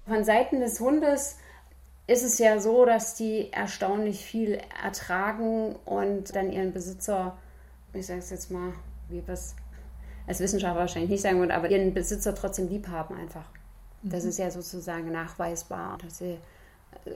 Von 0.08 0.24
Seiten 0.24 0.62
des 0.62 0.80
Hundes 0.80 1.38
ist 2.08 2.24
es 2.24 2.40
ja 2.40 2.60
so, 2.60 2.86
dass 2.86 3.16
die 3.16 3.52
erstaunlich 3.52 4.26
viel 4.26 4.62
ertragen 4.82 5.76
und 5.84 6.36
dann 6.36 6.52
ihren 6.52 6.72
Besitzer 6.72 7.38
ich 7.98 8.06
sage 8.06 8.20
es 8.20 8.30
jetzt 8.30 8.52
mal, 8.52 8.74
wie 9.10 9.22
es 9.28 9.56
als 10.28 10.40
Wissenschaftler 10.40 10.82
wahrscheinlich 10.82 11.12
nicht 11.12 11.22
sagen 11.22 11.40
würde, 11.40 11.56
aber 11.56 11.70
ihren 11.70 11.94
Besitzer 11.94 12.36
trotzdem 12.36 12.68
lieb 12.68 12.88
haben 12.88 13.16
einfach. 13.16 13.46
Das 14.04 14.24
mhm. 14.24 14.30
ist 14.30 14.40
ja 14.40 14.52
sozusagen 14.52 15.12
nachweisbar, 15.12 15.98
dass 16.04 16.20
sie 16.20 16.38
äh, 17.06 17.12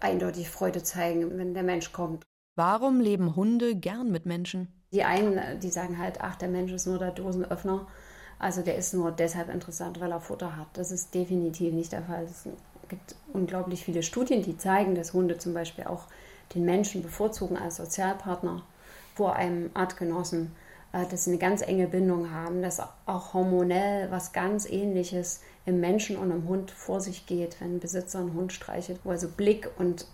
eindeutig 0.00 0.48
Freude 0.50 0.82
zeigen, 0.82 1.36
wenn 1.38 1.54
der 1.54 1.62
Mensch 1.62 1.92
kommt. 1.92 2.22
Warum 2.56 3.00
leben 3.00 3.36
Hunde 3.36 3.74
gern 3.74 4.10
mit 4.10 4.26
Menschen? 4.26 4.68
Die 4.92 5.04
einen, 5.04 5.60
die 5.60 5.70
sagen 5.70 5.98
halt, 5.98 6.20
ach, 6.20 6.36
der 6.36 6.48
Mensch 6.48 6.72
ist 6.72 6.86
nur 6.86 6.98
der 6.98 7.10
Dosenöffner. 7.10 7.86
Also 8.38 8.62
der 8.62 8.76
ist 8.76 8.94
nur 8.94 9.10
deshalb 9.10 9.48
interessant, 9.48 10.00
weil 10.00 10.12
er 10.12 10.20
Futter 10.20 10.56
hat. 10.56 10.68
Das 10.74 10.90
ist 10.90 11.14
definitiv 11.14 11.72
nicht 11.72 11.92
der 11.92 12.02
Fall. 12.02 12.24
Es 12.24 12.46
gibt 12.88 13.16
unglaublich 13.32 13.84
viele 13.84 14.02
Studien, 14.02 14.42
die 14.42 14.56
zeigen, 14.56 14.94
dass 14.94 15.12
Hunde 15.12 15.38
zum 15.38 15.54
Beispiel 15.54 15.84
auch 15.84 16.06
den 16.54 16.64
Menschen 16.64 17.02
bevorzugen 17.02 17.56
als 17.56 17.76
Sozialpartner 17.76 18.62
vor 19.14 19.36
einem 19.36 19.70
Artgenossen, 19.74 20.52
äh, 20.92 21.06
dass 21.06 21.24
sie 21.24 21.30
eine 21.30 21.38
ganz 21.38 21.62
enge 21.62 21.88
Bindung 21.88 22.30
haben, 22.30 22.62
dass 22.62 22.80
auch 23.06 23.34
hormonell 23.34 24.10
was 24.10 24.32
ganz 24.32 24.68
ähnliches 24.68 25.40
im 25.66 25.80
Menschen 25.80 26.16
und 26.16 26.30
im 26.30 26.48
Hund 26.48 26.70
vor 26.70 27.00
sich 27.00 27.26
geht, 27.26 27.60
wenn 27.60 27.76
ein 27.76 27.80
Besitzer 27.80 28.18
einen 28.18 28.34
Hund 28.34 28.52
streichelt, 28.52 29.00
wo 29.04 29.10
also 29.10 29.28
Blick 29.28 29.70
und 29.78 30.06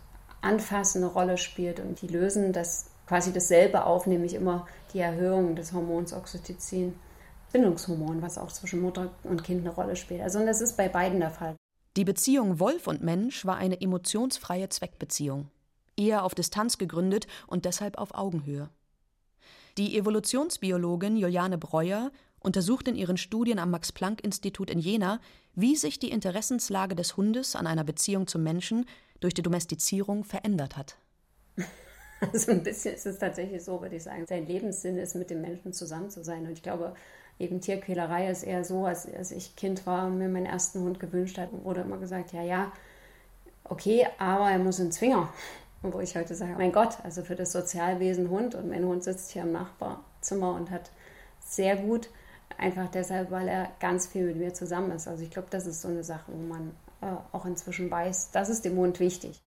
Anfassen 0.43 1.03
eine 1.03 1.13
Rolle 1.13 1.39
spielt 1.39 1.81
und 1.81 2.01
die 2.01 2.07
lösen 2.07 2.53
das 2.53 2.87
quasi 3.07 3.33
dasselbe 3.33 3.85
auf, 3.85 4.07
nämlich 4.07 4.35
immer 4.35 4.67
die 4.95 5.01
Erhöhung 5.01 5.57
des 5.57 5.73
Hormons 5.73 6.13
Oxytocin. 6.13 6.95
Bindungshormon, 7.53 8.23
was 8.23 8.39
auch 8.39 8.53
zwischen 8.53 8.81
Mutter 8.81 9.11
und 9.25 9.43
Kind 9.43 9.61
eine 9.61 9.75
Rolle 9.75 9.97
spielt. 9.97 10.21
Also 10.21 10.45
das 10.45 10.61
ist 10.61 10.77
bei 10.77 10.89
beiden 10.89 11.21
der 11.21 11.31
Fall. 11.31 11.57
Die 11.97 12.05
Beziehung 12.05 12.61
Wolf 12.61 12.87
und 12.87 13.03
Mensch 13.03 13.45
war 13.45 13.57
eine 13.57 13.81
emotionsfreie 13.81 14.69
Zweckbeziehung, 14.69 15.49
eher 15.97 16.25
auf 16.25 16.35
Distanz 16.35 16.79
gegründet 16.79 17.27
und 17.49 17.65
deshalb 17.65 17.99
auf 17.99 18.15
Augenhöhe. 18.15 18.69
Die 19.79 19.97
Evolutionsbiologin 19.97 21.17
Juliane 21.17 21.59
Breuer 21.59 22.11
untersucht 22.41 22.89
in 22.89 22.97
ihren 22.97 23.17
Studien 23.17 23.59
am 23.59 23.71
Max-Planck-Institut 23.71 24.71
in 24.71 24.79
Jena, 24.79 25.21
wie 25.55 25.77
sich 25.77 25.99
die 25.99 26.11
Interessenslage 26.11 26.95
des 26.95 27.17
Hundes 27.17 27.55
an 27.55 27.67
einer 27.67 27.85
Beziehung 27.85 28.27
zum 28.27 28.43
Menschen 28.43 28.87
durch 29.21 29.35
die 29.35 29.43
Domestizierung 29.43 30.25
verändert 30.25 30.77
hat. 30.77 30.97
Also 32.33 32.53
ein 32.53 32.63
bisschen 32.63 32.95
ist 32.95 33.07
es 33.07 33.19
tatsächlich 33.19 33.65
so, 33.65 33.81
würde 33.81 33.97
ich 33.97 34.03
sagen. 34.03 34.27
Sein 34.27 34.47
Lebenssinn 34.47 34.99
ist, 34.99 35.15
mit 35.15 35.31
dem 35.31 35.41
Menschen 35.41 35.73
zusammen 35.73 36.11
zu 36.11 36.23
sein. 36.23 36.45
Und 36.45 36.53
ich 36.53 36.63
glaube, 36.63 36.95
eben 37.39 37.63
Tierquälerei 37.63 38.31
ist 38.31 38.43
eher 38.43 38.63
so, 38.63 38.85
als, 38.85 39.11
als 39.11 39.31
ich 39.31 39.57
Kind 39.57 39.87
war 39.87 40.07
und 40.07 40.19
mir 40.19 40.29
meinen 40.29 40.45
ersten 40.45 40.81
Hund 40.81 41.01
gewünscht 41.01 41.39
hat, 41.39 41.49
wurde 41.65 41.81
immer 41.81 41.97
gesagt, 41.97 42.35
ja, 42.35 42.43
ja, 42.43 42.73
okay, 43.65 44.07
aber 44.19 44.51
er 44.51 44.59
muss 44.59 44.79
einen 44.81 44.93
Zwinger. 44.93 45.33
Und 45.83 45.95
wo 45.95 46.01
ich 46.01 46.17
heute 46.17 46.35
sage, 46.35 46.55
mein 46.59 46.73
Gott, 46.73 46.99
also 47.05 47.23
für 47.23 47.37
das 47.37 47.53
Sozialwesen 47.53 48.29
Hund 48.29 48.55
und 48.55 48.69
mein 48.69 48.85
Hund 48.85 49.03
sitzt 49.03 49.31
hier 49.31 49.43
im 49.43 49.53
Nachbarzimmer 49.53 50.55
und 50.55 50.71
hat 50.71 50.91
sehr 51.41 51.77
gut, 51.77 52.11
einfach 52.59 52.91
deshalb, 52.91 53.31
weil 53.31 53.49
er 53.49 53.71
ganz 53.81 54.07
viel 54.07 54.27
mit 54.27 54.37
mir 54.37 54.53
zusammen 54.53 54.91
ist. 54.93 55.09
Also 55.09 55.23
ich 55.23 55.31
glaube, 55.31 55.49
das 55.51 55.67
ist 55.67 55.81
so 55.81 55.89
eine 55.89 56.05
Sache, 56.05 56.33
wo 56.33 56.47
man 56.47 56.73
äh, 57.01 57.07
auch 57.33 57.47
inzwischen 57.47 57.91
weiß, 57.91 58.31
das 58.33 58.51
ist 58.51 58.65
dem 58.65 58.77
Hund 58.77 59.01
wichtig. 59.01 59.41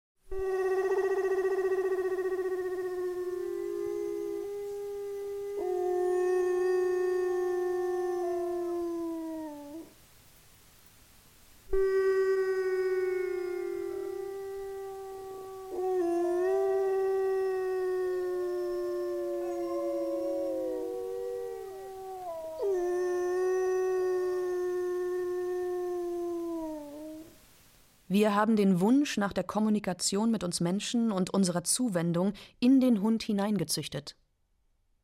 Wir 28.22 28.36
haben 28.36 28.56
den 28.56 28.80
Wunsch 28.80 29.18
nach 29.18 29.34
der 29.34 29.44
Kommunikation 29.44 30.30
mit 30.30 30.44
uns 30.44 30.60
Menschen 30.60 31.12
und 31.12 31.32
unserer 31.32 31.64
Zuwendung 31.64 32.34
in 32.60 32.80
den 32.80 33.02
Hund 33.02 33.24
hineingezüchtet. 33.24 34.16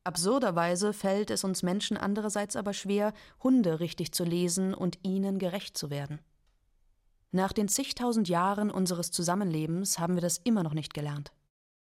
Absurderweise 0.04 0.92
fällt 0.92 1.32
es 1.32 1.42
uns 1.42 1.64
Menschen 1.64 1.96
andererseits 1.96 2.54
aber 2.54 2.72
schwer, 2.72 3.12
Hunde 3.42 3.80
richtig 3.80 4.12
zu 4.12 4.22
lesen 4.22 4.72
und 4.72 5.00
ihnen 5.02 5.40
gerecht 5.40 5.76
zu 5.76 5.90
werden. 5.90 6.20
Nach 7.32 7.52
den 7.52 7.66
zigtausend 7.66 8.28
Jahren 8.28 8.70
unseres 8.70 9.10
Zusammenlebens 9.10 9.98
haben 9.98 10.14
wir 10.14 10.22
das 10.22 10.38
immer 10.38 10.62
noch 10.62 10.74
nicht 10.74 10.94
gelernt. 10.94 11.32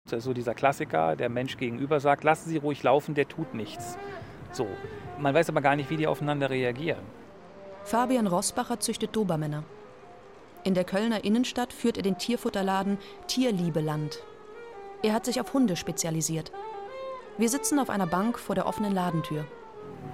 So 0.07 0.33
dieser 0.33 0.55
Klassiker, 0.55 1.15
der 1.15 1.29
Mensch 1.29 1.57
gegenüber 1.57 2.01
sagt, 2.01 2.25
lassen 2.25 2.51
Sie 2.51 2.57
ruhig 2.57 2.83
laufen, 2.83 3.15
der 3.15 3.29
tut 3.29 3.55
nichts. 3.55 3.97
So. 4.51 4.67
Man 5.21 5.35
weiß 5.35 5.51
aber 5.51 5.61
gar 5.61 5.77
nicht, 5.77 5.89
wie 5.89 5.99
die 5.99 6.09
aufeinander 6.09 6.51
reagieren. 6.51 7.05
Fabian 7.85 8.27
Rossbacher 8.27 8.81
züchtet 8.81 9.15
Dobermänner. 9.15 9.63
In 10.65 10.75
der 10.75 10.85
Kölner 10.85 11.25
Innenstadt 11.25 11.73
führt 11.73 11.97
er 11.97 12.05
den 12.05 12.19
Tierfutterladen 12.19 12.99
Tierliebeland. 13.27 14.21
Er 15.03 15.13
hat 15.13 15.25
sich 15.25 15.41
auf 15.41 15.53
Hunde 15.55 15.75
spezialisiert. 15.75 16.53
Wir 17.37 17.49
sitzen 17.49 17.81
auf 17.81 17.91
einer 17.91 18.07
Bank 18.07 18.39
vor 18.39 18.55
der 18.55 18.67
offenen 18.67 18.95
Ladentür. 18.95 19.45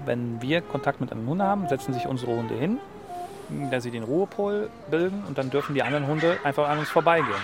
Wenn 0.06 0.40
wir 0.40 0.62
Kontakt 0.62 1.02
mit 1.02 1.12
einem 1.12 1.26
Hund 1.28 1.42
haben, 1.42 1.68
setzen 1.68 1.92
sich 1.92 2.06
unsere 2.06 2.34
Hunde 2.34 2.54
hin, 2.54 2.78
da 3.70 3.80
sie 3.82 3.90
den 3.90 4.04
Ruhepol 4.04 4.70
bilden 4.90 5.22
und 5.28 5.36
dann 5.36 5.50
dürfen 5.50 5.74
die 5.74 5.82
anderen 5.82 6.06
Hunde 6.06 6.38
einfach 6.44 6.66
an 6.66 6.78
uns 6.78 6.88
vorbeigehen. 6.88 7.34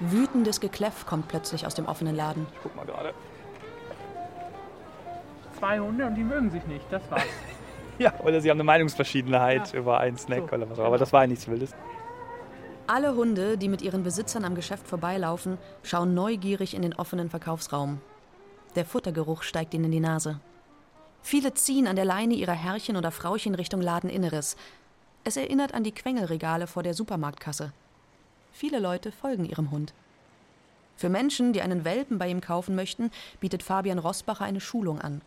Wütendes 0.00 0.58
Gekläff 0.58 1.06
kommt 1.06 1.28
plötzlich 1.28 1.64
aus 1.64 1.76
dem 1.76 1.86
offenen 1.86 2.16
Laden. 2.16 2.46
Ich 2.54 2.58
guck 2.64 2.74
mal 2.74 2.86
gerade. 2.86 3.14
Zwei 5.56 5.78
Hunde 5.78 6.06
und 6.06 6.16
die 6.16 6.24
mögen 6.24 6.50
sich 6.50 6.66
nicht, 6.66 6.86
das 6.90 7.08
war's. 7.08 7.22
ja, 7.98 8.12
oder 8.24 8.40
sie 8.40 8.50
haben 8.50 8.56
eine 8.56 8.64
Meinungsverschiedenheit 8.64 9.72
ja. 9.72 9.78
über 9.78 10.00
einen 10.00 10.16
Snack 10.16 10.50
so. 10.50 10.56
oder 10.56 10.68
was. 10.68 10.78
Aber 10.80 10.98
das 10.98 11.12
war 11.12 11.22
ja 11.22 11.28
nichts 11.28 11.46
Wildes. 11.46 11.72
Alle 12.90 13.14
Hunde, 13.14 13.58
die 13.58 13.68
mit 13.68 13.82
ihren 13.82 14.02
Besitzern 14.02 14.46
am 14.46 14.54
Geschäft 14.54 14.88
vorbeilaufen, 14.88 15.58
schauen 15.82 16.14
neugierig 16.14 16.72
in 16.72 16.80
den 16.80 16.94
offenen 16.94 17.28
Verkaufsraum. 17.28 18.00
Der 18.76 18.86
Futtergeruch 18.86 19.42
steigt 19.42 19.74
ihnen 19.74 19.84
in 19.84 19.90
die 19.90 20.00
Nase. 20.00 20.40
Viele 21.20 21.52
ziehen 21.52 21.86
an 21.86 21.96
der 21.96 22.06
Leine 22.06 22.32
ihrer 22.32 22.54
Herrchen 22.54 22.96
oder 22.96 23.10
Frauchen 23.10 23.54
Richtung 23.54 23.82
Ladeninneres. 23.82 24.56
Es 25.22 25.36
erinnert 25.36 25.74
an 25.74 25.84
die 25.84 25.92
Quengelregale 25.92 26.66
vor 26.66 26.82
der 26.82 26.94
Supermarktkasse. 26.94 27.74
Viele 28.52 28.78
Leute 28.78 29.12
folgen 29.12 29.44
ihrem 29.44 29.70
Hund. 29.70 29.92
Für 30.96 31.10
Menschen, 31.10 31.52
die 31.52 31.60
einen 31.60 31.84
Welpen 31.84 32.16
bei 32.16 32.30
ihm 32.30 32.40
kaufen 32.40 32.74
möchten, 32.74 33.10
bietet 33.38 33.62
Fabian 33.62 33.98
Rossbacher 33.98 34.46
eine 34.46 34.62
Schulung 34.62 34.98
an. 34.98 35.20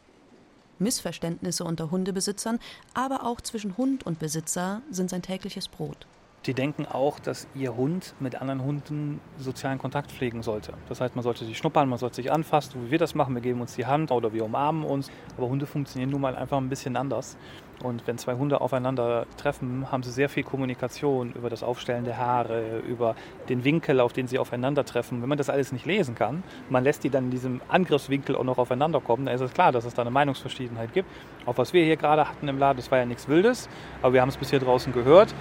Missverständnisse 0.80 1.64
unter 1.64 1.92
Hundebesitzern, 1.92 2.58
aber 2.96 3.24
auch 3.24 3.40
zwischen 3.40 3.78
Hund 3.78 4.04
und 4.04 4.18
Besitzer 4.18 4.82
sind 4.90 5.12
sein 5.12 5.22
tägliches 5.22 5.68
Brot. 5.68 6.08
Die 6.48 6.56
denken 6.56 6.88
auch, 6.88 7.20
dass 7.20 7.48
ihr 7.54 7.76
Hund 7.76 8.16
mit 8.20 8.42
anderen 8.42 8.64
Hunden 8.64 9.22
sozialen 9.38 9.78
Kontakt 9.78 10.12
pflegen 10.12 10.42
sollte. 10.42 10.74
Das 10.90 11.00
heißt, 11.00 11.16
man 11.16 11.22
sollte 11.22 11.46
sich 11.46 11.56
schnuppern, 11.56 11.88
man 11.88 12.00
sollte 12.00 12.16
sich 12.16 12.32
anfassen, 12.32 12.88
wie 12.88 12.92
wir 12.92 12.98
das 12.98 13.14
machen. 13.14 13.36
Wir 13.36 13.44
geben 13.44 13.62
uns 13.62 13.76
die 13.76 13.86
Hand 13.86 14.12
oder 14.12 14.34
wir 14.34 14.44
umarmen 14.44 14.84
uns. 14.84 15.12
Aber 15.38 15.50
Hunde 15.50 15.68
funktionieren 15.68 16.10
nun 16.10 16.22
mal 16.22 16.36
einfach 16.36 16.58
ein 16.58 16.68
bisschen 16.68 16.98
anders. 16.98 17.38
Und 17.84 18.08
wenn 18.08 18.18
zwei 18.18 18.34
Hunde 18.34 18.60
aufeinander 18.60 19.28
treffen, 19.38 19.92
haben 19.92 20.02
sie 20.02 20.10
sehr 20.10 20.30
viel 20.30 20.42
Kommunikation 20.42 21.32
über 21.34 21.52
das 21.52 21.62
Aufstellen 21.62 22.06
der 22.06 22.18
Haare, 22.18 22.80
über 22.80 23.16
den 23.48 23.64
Winkel, 23.64 24.00
auf 24.00 24.12
den 24.12 24.28
sie 24.28 24.40
aufeinander 24.40 24.84
treffen. 24.84 25.22
Wenn 25.22 25.30
man 25.30 25.38
das 25.38 25.50
alles 25.50 25.72
nicht 25.72 25.86
lesen 25.86 26.16
kann, 26.16 26.44
man 26.70 26.84
lässt 26.84 27.04
die 27.04 27.12
dann 27.12 27.26
in 27.26 27.32
diesem 27.32 27.62
Angriffswinkel 27.68 28.36
auch 28.36 28.44
noch 28.44 28.58
aufeinander 28.58 29.00
kommen, 29.00 29.26
dann 29.26 29.36
ist 29.36 29.42
es 29.42 29.54
klar, 29.54 29.72
dass 29.72 29.86
es 29.86 29.94
da 29.94 30.02
eine 30.02 30.12
Meinungsverschiedenheit 30.12 30.92
gibt. 30.94 31.08
Auch 31.46 31.58
was 31.60 31.72
wir 31.74 31.84
hier 31.84 31.98
gerade 31.98 32.28
hatten 32.28 32.48
im 32.48 32.58
Laden, 32.58 32.78
das 32.78 32.90
war 32.90 32.98
ja 32.98 33.06
nichts 33.06 33.28
Wildes, 33.28 33.70
aber 34.02 34.14
wir 34.14 34.22
haben 34.22 34.30
es 34.30 34.38
bis 34.38 34.50
hier 34.50 34.60
draußen 34.60 34.92
gehört 34.92 35.36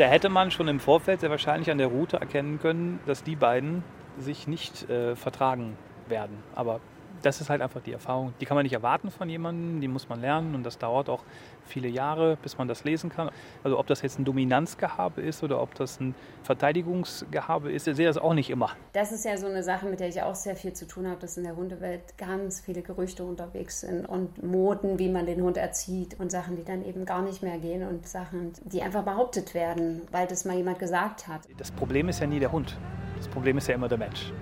da 0.00 0.06
hätte 0.06 0.30
man 0.30 0.50
schon 0.50 0.66
im 0.66 0.80
Vorfeld 0.80 1.20
sehr 1.20 1.28
wahrscheinlich 1.28 1.70
an 1.70 1.76
der 1.76 1.88
Route 1.88 2.16
erkennen 2.16 2.58
können, 2.58 3.00
dass 3.04 3.22
die 3.22 3.36
beiden 3.36 3.84
sich 4.18 4.48
nicht 4.48 4.88
äh, 4.88 5.14
vertragen 5.14 5.76
werden. 6.08 6.38
Aber 6.54 6.80
das 7.22 7.40
ist 7.40 7.50
halt 7.50 7.62
einfach 7.62 7.80
die 7.80 7.92
Erfahrung. 7.92 8.32
Die 8.40 8.46
kann 8.46 8.54
man 8.54 8.64
nicht 8.64 8.72
erwarten 8.72 9.10
von 9.10 9.28
jemandem, 9.28 9.80
die 9.80 9.88
muss 9.88 10.08
man 10.08 10.20
lernen 10.20 10.54
und 10.54 10.64
das 10.64 10.78
dauert 10.78 11.08
auch 11.08 11.22
viele 11.64 11.88
Jahre, 11.88 12.36
bis 12.42 12.58
man 12.58 12.68
das 12.68 12.84
lesen 12.84 13.10
kann. 13.10 13.30
Also 13.62 13.78
ob 13.78 13.86
das 13.86 14.02
jetzt 14.02 14.18
ein 14.18 14.24
Dominanzgehabe 14.24 15.20
ist 15.20 15.42
oder 15.42 15.60
ob 15.60 15.74
das 15.74 16.00
ein 16.00 16.14
Verteidigungsgehabe 16.42 17.72
ist, 17.72 17.86
ich 17.88 17.96
sehe 17.96 18.06
das 18.06 18.18
auch 18.18 18.34
nicht 18.34 18.50
immer. 18.50 18.70
Das 18.92 19.12
ist 19.12 19.24
ja 19.24 19.36
so 19.36 19.46
eine 19.46 19.62
Sache, 19.62 19.86
mit 19.86 20.00
der 20.00 20.08
ich 20.08 20.22
auch 20.22 20.34
sehr 20.34 20.56
viel 20.56 20.72
zu 20.72 20.86
tun 20.86 21.06
habe, 21.06 21.20
dass 21.20 21.36
in 21.36 21.44
der 21.44 21.56
Hundewelt 21.56 22.16
ganz 22.18 22.60
viele 22.60 22.82
Gerüchte 22.82 23.24
unterwegs 23.24 23.80
sind 23.80 24.06
und 24.06 24.42
Moden, 24.42 24.98
wie 24.98 25.08
man 25.08 25.26
den 25.26 25.42
Hund 25.42 25.56
erzieht 25.56 26.18
und 26.18 26.30
Sachen, 26.30 26.56
die 26.56 26.64
dann 26.64 26.84
eben 26.84 27.04
gar 27.04 27.22
nicht 27.22 27.42
mehr 27.42 27.58
gehen 27.58 27.86
und 27.86 28.06
Sachen, 28.06 28.52
die 28.64 28.82
einfach 28.82 29.04
behauptet 29.04 29.54
werden, 29.54 30.02
weil 30.10 30.26
das 30.26 30.44
mal 30.44 30.56
jemand 30.56 30.78
gesagt 30.78 31.28
hat. 31.28 31.42
Das 31.56 31.70
Problem 31.70 32.08
ist 32.08 32.20
ja 32.20 32.26
nie 32.26 32.40
der 32.40 32.52
Hund. 32.52 32.76
Das 33.16 33.28
Problem 33.28 33.58
ist 33.58 33.68
ja 33.68 33.74
immer 33.74 33.88
der 33.88 33.98
Mensch 33.98 34.32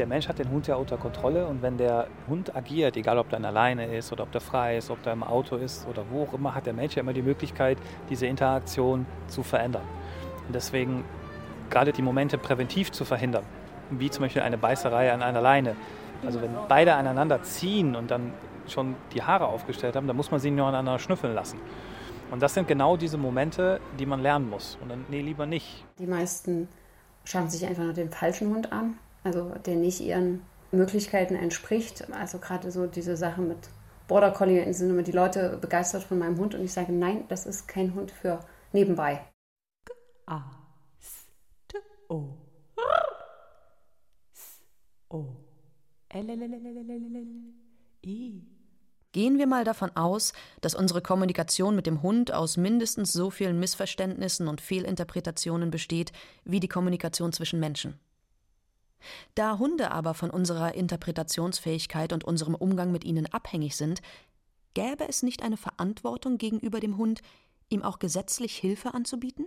der 0.00 0.06
Mensch 0.06 0.28
hat 0.28 0.38
den 0.38 0.50
Hund 0.50 0.66
ja 0.66 0.76
unter 0.76 0.96
Kontrolle 0.96 1.46
und 1.46 1.60
wenn 1.60 1.76
der 1.76 2.06
Hund 2.26 2.56
agiert, 2.56 2.96
egal 2.96 3.18
ob 3.18 3.28
der 3.28 3.44
alleine 3.44 3.94
ist 3.94 4.10
oder 4.12 4.22
ob 4.22 4.32
der 4.32 4.40
frei 4.40 4.78
ist, 4.78 4.90
ob 4.90 5.02
der 5.02 5.12
im 5.12 5.22
Auto 5.22 5.56
ist 5.56 5.86
oder 5.86 6.04
wo 6.10 6.22
auch 6.22 6.32
immer, 6.32 6.54
hat 6.54 6.64
der 6.64 6.72
Mensch 6.72 6.96
ja 6.96 7.02
immer 7.02 7.12
die 7.12 7.20
Möglichkeit, 7.20 7.76
diese 8.08 8.26
Interaktion 8.26 9.04
zu 9.28 9.42
verändern. 9.42 9.82
Und 10.46 10.54
deswegen 10.54 11.04
gerade 11.68 11.92
die 11.92 12.00
Momente 12.00 12.38
präventiv 12.38 12.92
zu 12.92 13.04
verhindern, 13.04 13.44
wie 13.90 14.08
zum 14.08 14.22
Beispiel 14.22 14.40
eine 14.40 14.56
Beißerei 14.56 15.12
an 15.12 15.20
einer 15.20 15.42
Leine. 15.42 15.76
Also 16.24 16.40
wenn 16.40 16.50
beide 16.66 16.94
aneinander 16.94 17.42
ziehen 17.42 17.94
und 17.94 18.10
dann 18.10 18.32
schon 18.68 18.96
die 19.12 19.22
Haare 19.22 19.48
aufgestellt 19.48 19.96
haben, 19.96 20.06
dann 20.06 20.16
muss 20.16 20.30
man 20.30 20.40
sie 20.40 20.50
nur 20.50 20.66
aneinander 20.66 20.98
schnüffeln 20.98 21.34
lassen. 21.34 21.60
Und 22.30 22.40
das 22.40 22.54
sind 22.54 22.66
genau 22.66 22.96
diese 22.96 23.18
Momente, 23.18 23.82
die 23.98 24.06
man 24.06 24.22
lernen 24.22 24.48
muss. 24.48 24.78
Und 24.80 24.88
dann, 24.88 25.04
nee, 25.10 25.20
lieber 25.20 25.44
nicht. 25.44 25.84
Die 25.98 26.06
meisten 26.06 26.68
schauen 27.24 27.50
sich 27.50 27.66
einfach 27.66 27.82
nur 27.82 27.92
den 27.92 28.08
falschen 28.08 28.48
Hund 28.48 28.72
an 28.72 28.94
also 29.22 29.54
der 29.66 29.76
nicht 29.76 30.00
ihren 30.00 30.42
Möglichkeiten 30.72 31.34
entspricht. 31.34 32.10
Also 32.12 32.38
gerade 32.38 32.70
so 32.70 32.86
diese 32.86 33.16
Sache 33.16 33.40
mit 33.40 33.58
Border 34.08 34.32
Collie 34.32 34.72
sind 34.72 34.90
immer 34.90 35.02
die 35.02 35.12
Leute 35.12 35.58
begeistert 35.60 36.02
von 36.02 36.18
meinem 36.18 36.38
Hund 36.38 36.54
und 36.54 36.64
ich 36.64 36.72
sage, 36.72 36.92
nein, 36.92 37.24
das 37.28 37.46
ist 37.46 37.68
kein 37.68 37.94
Hund 37.94 38.10
für 38.10 38.40
nebenbei. 38.72 39.20
Gehen 49.12 49.38
wir 49.38 49.46
mal 49.46 49.64
davon 49.64 49.96
aus, 49.96 50.32
dass 50.60 50.74
unsere 50.74 51.02
Kommunikation 51.02 51.74
mit 51.74 51.86
dem 51.86 52.02
Hund 52.02 52.32
aus 52.32 52.56
mindestens 52.56 53.12
so 53.12 53.30
vielen 53.30 53.58
Missverständnissen 53.58 54.46
und 54.46 54.60
Fehlinterpretationen 54.60 55.70
besteht 55.70 56.12
wie 56.44 56.60
die 56.60 56.68
Kommunikation 56.68 57.32
zwischen 57.32 57.60
Menschen. 57.60 57.98
Da 59.34 59.58
Hunde 59.58 59.90
aber 59.90 60.14
von 60.14 60.30
unserer 60.30 60.74
Interpretationsfähigkeit 60.74 62.12
und 62.12 62.24
unserem 62.24 62.54
Umgang 62.54 62.92
mit 62.92 63.04
ihnen 63.04 63.26
abhängig 63.32 63.76
sind, 63.76 64.02
gäbe 64.74 65.08
es 65.08 65.22
nicht 65.22 65.42
eine 65.42 65.56
Verantwortung 65.56 66.38
gegenüber 66.38 66.80
dem 66.80 66.96
Hund, 66.96 67.22
ihm 67.68 67.82
auch 67.82 67.98
gesetzlich 67.98 68.56
Hilfe 68.56 68.94
anzubieten? 68.94 69.46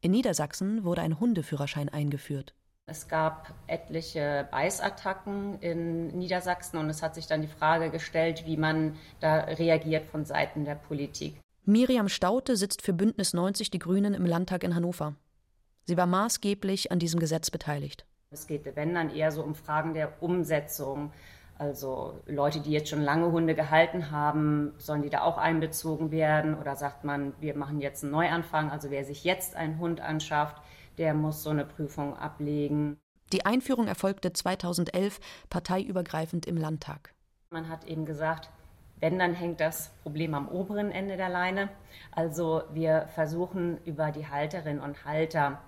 In 0.00 0.10
Niedersachsen 0.10 0.84
wurde 0.84 1.02
ein 1.02 1.18
Hundeführerschein 1.18 1.88
eingeführt. 1.88 2.54
Es 2.86 3.08
gab 3.08 3.54
etliche 3.66 4.46
Beißattacken 4.50 5.58
in 5.60 6.08
Niedersachsen 6.08 6.76
und 6.76 6.90
es 6.90 7.02
hat 7.02 7.14
sich 7.14 7.26
dann 7.26 7.40
die 7.40 7.48
Frage 7.48 7.90
gestellt, 7.90 8.44
wie 8.44 8.58
man 8.58 8.96
da 9.20 9.36
reagiert 9.36 10.06
von 10.06 10.26
Seiten 10.26 10.66
der 10.66 10.74
Politik. 10.74 11.40
Miriam 11.64 12.10
Staute 12.10 12.56
sitzt 12.56 12.82
für 12.82 12.92
Bündnis 12.92 13.32
90 13.32 13.70
Die 13.70 13.78
Grünen 13.78 14.12
im 14.12 14.26
Landtag 14.26 14.64
in 14.64 14.74
Hannover. 14.74 15.14
Sie 15.86 15.96
war 15.96 16.06
maßgeblich 16.06 16.90
an 16.92 16.98
diesem 16.98 17.20
Gesetz 17.20 17.50
beteiligt. 17.50 18.06
Es 18.30 18.46
geht, 18.46 18.64
wenn 18.74 18.94
dann 18.94 19.14
eher 19.14 19.30
so 19.30 19.42
um 19.42 19.54
Fragen 19.54 19.94
der 19.94 20.22
Umsetzung. 20.22 21.12
Also 21.56 22.20
Leute, 22.26 22.60
die 22.60 22.72
jetzt 22.72 22.88
schon 22.88 23.02
lange 23.02 23.30
Hunde 23.30 23.54
gehalten 23.54 24.10
haben, 24.10 24.72
sollen 24.78 25.02
die 25.02 25.10
da 25.10 25.22
auch 25.22 25.38
einbezogen 25.38 26.10
werden? 26.10 26.58
Oder 26.58 26.74
sagt 26.74 27.04
man, 27.04 27.34
wir 27.40 27.56
machen 27.56 27.80
jetzt 27.80 28.02
einen 28.02 28.12
Neuanfang? 28.12 28.70
Also 28.70 28.90
wer 28.90 29.04
sich 29.04 29.24
jetzt 29.24 29.54
einen 29.54 29.78
Hund 29.78 30.00
anschafft, 30.00 30.60
der 30.98 31.14
muss 31.14 31.42
so 31.42 31.50
eine 31.50 31.64
Prüfung 31.64 32.16
ablegen. 32.16 32.98
Die 33.32 33.46
Einführung 33.46 33.86
erfolgte 33.86 34.32
2011 34.32 35.20
parteiübergreifend 35.50 36.46
im 36.46 36.56
Landtag. 36.56 37.14
Man 37.50 37.68
hat 37.68 37.84
eben 37.84 38.04
gesagt, 38.04 38.50
Wenn, 39.00 39.18
dann 39.18 39.34
hängt 39.34 39.60
das 39.60 39.90
Problem 40.02 40.34
am 40.34 40.48
oberen 40.48 40.90
Ende 40.90 41.16
der 41.16 41.28
Leine. 41.28 41.68
Also 42.10 42.62
wir 42.72 43.06
versuchen 43.14 43.78
über 43.84 44.12
die 44.12 44.26
Halterinnen 44.26 44.82
und 44.82 45.04
Halter 45.04 45.60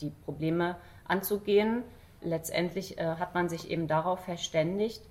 die 0.00 0.10
Probleme 0.24 0.76
anzugehen. 1.04 1.82
Letztendlich 2.20 2.98
äh, 2.98 3.16
hat 3.16 3.34
man 3.34 3.48
sich 3.48 3.70
eben 3.70 3.86
darauf 3.86 4.20
verständigt, 4.20 5.02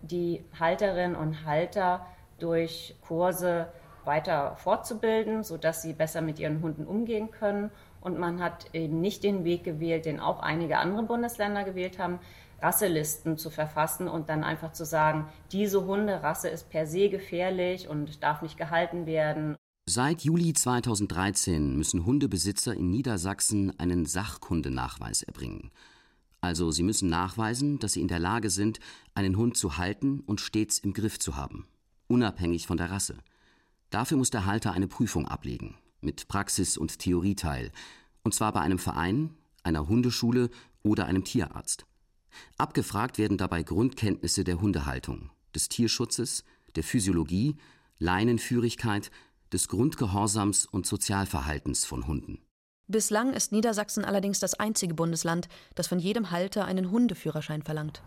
die 0.00 0.44
Halterinnen 0.58 1.16
und 1.16 1.44
Halter 1.44 2.06
durch 2.38 2.96
Kurse 3.06 3.68
weiter 4.04 4.56
fortzubilden, 4.56 5.42
sodass 5.44 5.82
sie 5.82 5.92
besser 5.92 6.20
mit 6.20 6.38
ihren 6.38 6.62
Hunden 6.62 6.86
umgehen 6.86 7.30
können. 7.30 7.70
Und 8.00 8.18
man 8.18 8.42
hat 8.42 8.74
eben 8.74 9.00
nicht 9.00 9.22
den 9.22 9.44
Weg 9.44 9.64
gewählt, 9.64 10.06
den 10.06 10.20
auch 10.20 10.40
einige 10.40 10.78
andere 10.78 11.02
Bundesländer 11.02 11.64
gewählt 11.64 11.98
haben, 11.98 12.20
Rasselisten 12.60 13.36
zu 13.36 13.50
verfassen 13.50 14.08
und 14.08 14.28
dann 14.28 14.42
einfach 14.42 14.72
zu 14.72 14.84
sagen, 14.84 15.28
diese 15.52 15.84
Hunderasse 15.84 16.48
ist 16.48 16.70
per 16.70 16.86
se 16.86 17.08
gefährlich 17.08 17.88
und 17.88 18.22
darf 18.22 18.42
nicht 18.42 18.58
gehalten 18.58 19.06
werden. 19.06 19.56
Seit 19.90 20.20
Juli 20.20 20.52
2013 20.52 21.74
müssen 21.74 22.04
Hundebesitzer 22.04 22.74
in 22.74 22.90
Niedersachsen 22.90 23.72
einen 23.80 24.04
Sachkundenachweis 24.04 25.22
erbringen. 25.22 25.70
Also 26.42 26.70
sie 26.70 26.82
müssen 26.82 27.08
nachweisen, 27.08 27.78
dass 27.78 27.94
sie 27.94 28.02
in 28.02 28.08
der 28.08 28.18
Lage 28.18 28.50
sind, 28.50 28.80
einen 29.14 29.38
Hund 29.38 29.56
zu 29.56 29.78
halten 29.78 30.20
und 30.20 30.42
stets 30.42 30.78
im 30.78 30.92
Griff 30.92 31.18
zu 31.18 31.36
haben, 31.36 31.66
unabhängig 32.06 32.66
von 32.66 32.76
der 32.76 32.90
Rasse. 32.90 33.16
Dafür 33.88 34.18
muss 34.18 34.28
der 34.28 34.44
Halter 34.44 34.72
eine 34.72 34.88
Prüfung 34.88 35.26
ablegen, 35.26 35.74
mit 36.02 36.28
Praxis- 36.28 36.76
und 36.76 36.98
Theorieteil, 36.98 37.72
und 38.22 38.34
zwar 38.34 38.52
bei 38.52 38.60
einem 38.60 38.78
Verein, 38.78 39.30
einer 39.62 39.88
Hundeschule 39.88 40.50
oder 40.82 41.06
einem 41.06 41.24
Tierarzt. 41.24 41.86
Abgefragt 42.58 43.16
werden 43.16 43.38
dabei 43.38 43.62
Grundkenntnisse 43.62 44.44
der 44.44 44.60
Hundehaltung, 44.60 45.30
des 45.54 45.70
Tierschutzes, 45.70 46.44
der 46.76 46.84
Physiologie, 46.84 47.56
Leinenführigkeit, 47.98 49.10
des 49.52 49.68
Grundgehorsams 49.68 50.66
und 50.66 50.86
Sozialverhaltens 50.86 51.84
von 51.84 52.06
Hunden. 52.06 52.38
Bislang 52.86 53.34
ist 53.34 53.52
Niedersachsen 53.52 54.04
allerdings 54.04 54.40
das 54.40 54.54
einzige 54.54 54.94
Bundesland, 54.94 55.48
das 55.74 55.86
von 55.88 55.98
jedem 55.98 56.30
Halter 56.30 56.64
einen 56.64 56.90
Hundeführerschein 56.90 57.62
verlangt. 57.62 58.02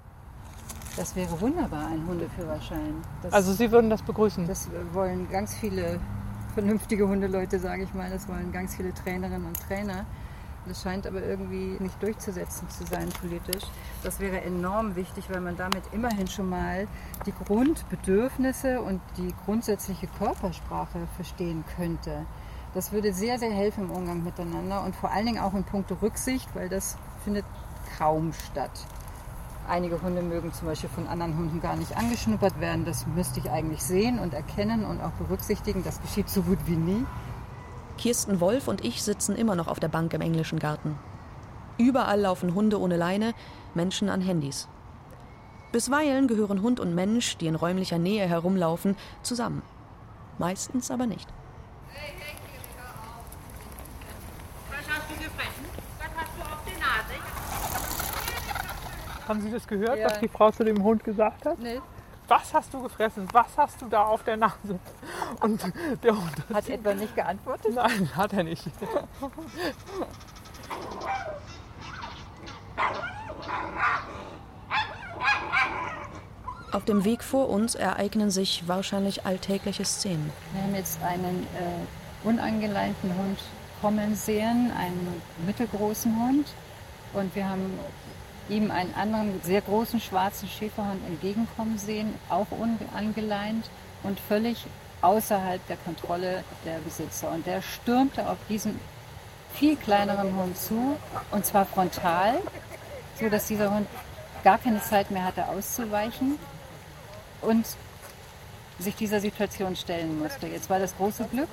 Das 0.98 1.16
wäre 1.16 1.40
wunderbar, 1.40 1.88
ein 1.88 2.06
Hundeführerschein. 2.06 2.96
Das, 3.22 3.32
also 3.32 3.54
Sie 3.54 3.72
würden 3.72 3.90
das 3.90 4.02
begrüßen? 4.02 4.48
Das 4.48 4.70
wollen 4.94 5.30
ganz 5.30 5.56
viele 5.56 6.02
vernünftige 6.54 7.08
Hundeleute, 7.08 7.60
sage 7.60 7.84
ich 7.84 7.94
mal. 7.94 8.10
Das 8.10 8.28
wollen 8.28 8.52
ganz 8.52 8.76
viele 8.76 8.94
Trainerinnen 8.94 9.46
und 9.46 9.58
Trainer. 9.68 10.06
Das 10.68 10.84
scheint 10.84 11.08
aber 11.08 11.24
irgendwie 11.24 11.78
nicht 11.80 12.02
durchzusetzen 12.04 12.70
zu 12.70 12.86
sein 12.86 13.10
politisch. 13.10 13.64
Das 14.04 14.20
wäre 14.20 14.42
enorm 14.42 14.96
wichtig, 14.96 15.26
weil 15.30 15.42
man 15.42 15.58
damit 15.58 15.84
immerhin 15.92 16.28
schon 16.28 16.50
mal 16.50 16.88
die 17.26 17.34
Grundbedürfnisse 17.34 18.82
und 18.82 19.02
die 19.18 19.34
grundsätzliche 19.46 20.08
Körpersprache 20.20 21.08
verstehen 21.16 21.64
könnte. 21.76 22.26
Das 22.74 22.92
würde 22.92 23.12
sehr, 23.14 23.40
sehr 23.40 23.52
helfen 23.52 23.86
im 23.86 23.92
Umgang 23.92 24.24
miteinander 24.24 24.84
und 24.84 24.96
vor 24.96 25.12
allen 25.12 25.26
Dingen 25.26 25.40
auch 25.40 25.54
in 25.56 25.64
puncto 25.64 25.96
Rücksicht, 25.96 26.48
weil 26.56 26.70
das 26.70 26.98
findet 27.24 27.46
kaum 27.98 28.32
statt. 28.32 28.72
Einige 29.68 30.02
Hunde 30.02 30.22
mögen 30.22 30.54
zum 30.54 30.68
Beispiel 30.68 30.90
von 30.90 31.08
anderen 31.08 31.38
Hunden 31.38 31.62
gar 31.62 31.76
nicht 31.76 31.96
angeschnuppert 31.98 32.60
werden. 32.60 32.86
Das 32.86 33.06
müsste 33.08 33.40
ich 33.40 33.50
eigentlich 33.50 33.84
sehen 33.84 34.20
und 34.20 34.34
erkennen 34.34 34.86
und 34.86 35.02
auch 35.02 35.12
berücksichtigen. 35.12 35.84
Das 35.84 36.02
geschieht 36.02 36.30
so 36.30 36.44
gut 36.44 36.60
wie 36.66 36.76
nie. 36.76 37.06
Kirsten 38.02 38.40
Wolf 38.40 38.68
und 38.68 38.84
ich 38.84 39.04
sitzen 39.04 39.36
immer 39.36 39.54
noch 39.54 39.68
auf 39.68 39.80
der 39.80 39.88
Bank 39.88 40.12
im 40.16 40.22
englischen 40.22 40.58
Garten. 40.58 40.98
Überall 41.78 42.20
laufen 42.20 42.56
Hunde 42.56 42.80
ohne 42.80 42.98
Leine, 42.98 43.36
Menschen 43.76 44.10
an 44.10 44.22
Handys. 44.22 44.68
Bisweilen 45.72 46.28
gehören 46.28 46.64
Hund 46.64 46.80
und 46.80 46.96
Mensch, 46.96 47.38
die 47.38 47.46
in 47.46 47.54
räumlicher 47.54 48.00
Nähe 48.00 48.28
herumlaufen, 48.28 48.98
zusammen. 49.22 49.62
Meistens 50.40 50.90
aber 50.90 51.06
nicht. 51.06 51.30
Was 54.72 54.80
hast 54.90 55.08
du 55.08 55.14
gefressen? 55.14 55.66
Was 56.00 56.10
hast 56.18 56.32
du 56.36 56.42
auf 56.42 56.64
der 56.66 56.80
Nase? 56.80 57.14
Haben 59.28 59.42
Sie 59.42 59.52
das 59.52 59.68
gehört, 59.68 60.00
ja. 60.00 60.06
was 60.10 60.20
die 60.20 60.28
Frau 60.28 60.50
zu 60.50 60.64
dem 60.64 60.82
Hund 60.82 61.04
gesagt 61.04 61.46
hat? 61.46 61.60
Nee 61.60 61.80
was 62.32 62.54
hast 62.54 62.74
du 62.74 62.82
gefressen? 62.82 63.28
Was 63.34 63.58
hast 63.58 63.82
du 63.82 63.88
da 63.88 64.04
auf 64.06 64.24
der 64.24 64.38
Nase? 64.38 64.80
Und 65.42 65.62
der 66.02 66.12
Hund 66.16 66.38
hat, 66.50 66.56
hat 66.56 66.70
etwa 66.70 66.94
nicht 66.94 67.14
geantwortet? 67.14 67.76
Nein, 67.76 68.10
hat 68.16 68.32
er 68.32 68.44
nicht. 68.44 68.64
Auf 76.72 76.86
dem 76.86 77.04
Weg 77.04 77.22
vor 77.22 77.50
uns 77.50 77.76
ereignen 77.76 78.32
sich 78.32 78.66
wahrscheinlich 78.66 79.26
alltägliche 79.26 79.84
Szenen. 79.84 80.32
Wir 80.54 80.64
haben 80.64 80.76
jetzt 80.76 81.04
einen 81.04 81.46
äh, 81.60 82.26
unangeleinten 82.28 83.14
Hund 83.14 83.40
kommen 83.82 84.16
sehen, 84.16 84.72
einen 84.78 85.22
mittelgroßen 85.46 86.16
Hund. 86.18 86.48
Und 87.14 87.36
wir 87.36 87.50
haben 87.50 87.78
ihm 88.52 88.70
einen 88.70 88.94
anderen 88.94 89.42
sehr 89.44 89.62
großen 89.62 90.00
schwarzen 90.00 90.48
Schäferhund 90.50 91.06
entgegenkommen 91.08 91.78
sehen, 91.78 92.14
auch 92.30 92.48
unangeleint 92.52 93.70
und 94.04 94.20
völlig 94.20 94.66
außerhalb 95.02 95.66
der 95.68 95.78
Kontrolle 95.78 96.44
der 96.66 96.78
Besitzer. 96.80 97.32
Und 97.32 97.48
der 97.48 97.62
stürmte 97.62 98.30
auf 98.30 98.38
diesen 98.50 98.80
viel 99.54 99.76
kleineren 99.76 100.36
Hund 100.36 100.58
zu, 100.58 100.98
und 101.32 101.46
zwar 101.46 101.66
frontal, 101.66 102.40
so 103.20 103.30
dass 103.30 103.48
dieser 103.48 103.74
Hund 103.74 103.88
gar 104.44 104.58
keine 104.58 104.82
Zeit 104.82 105.12
mehr 105.12 105.26
hatte 105.26 105.48
auszuweichen 105.48 106.38
und 107.42 107.66
sich 108.80 108.96
dieser 108.96 109.20
Situation 109.20 109.76
stellen 109.76 110.20
musste. 110.20 110.48
Jetzt 110.48 110.70
war 110.70 110.80
das 110.80 110.96
große 110.98 111.26
Glück, 111.26 111.50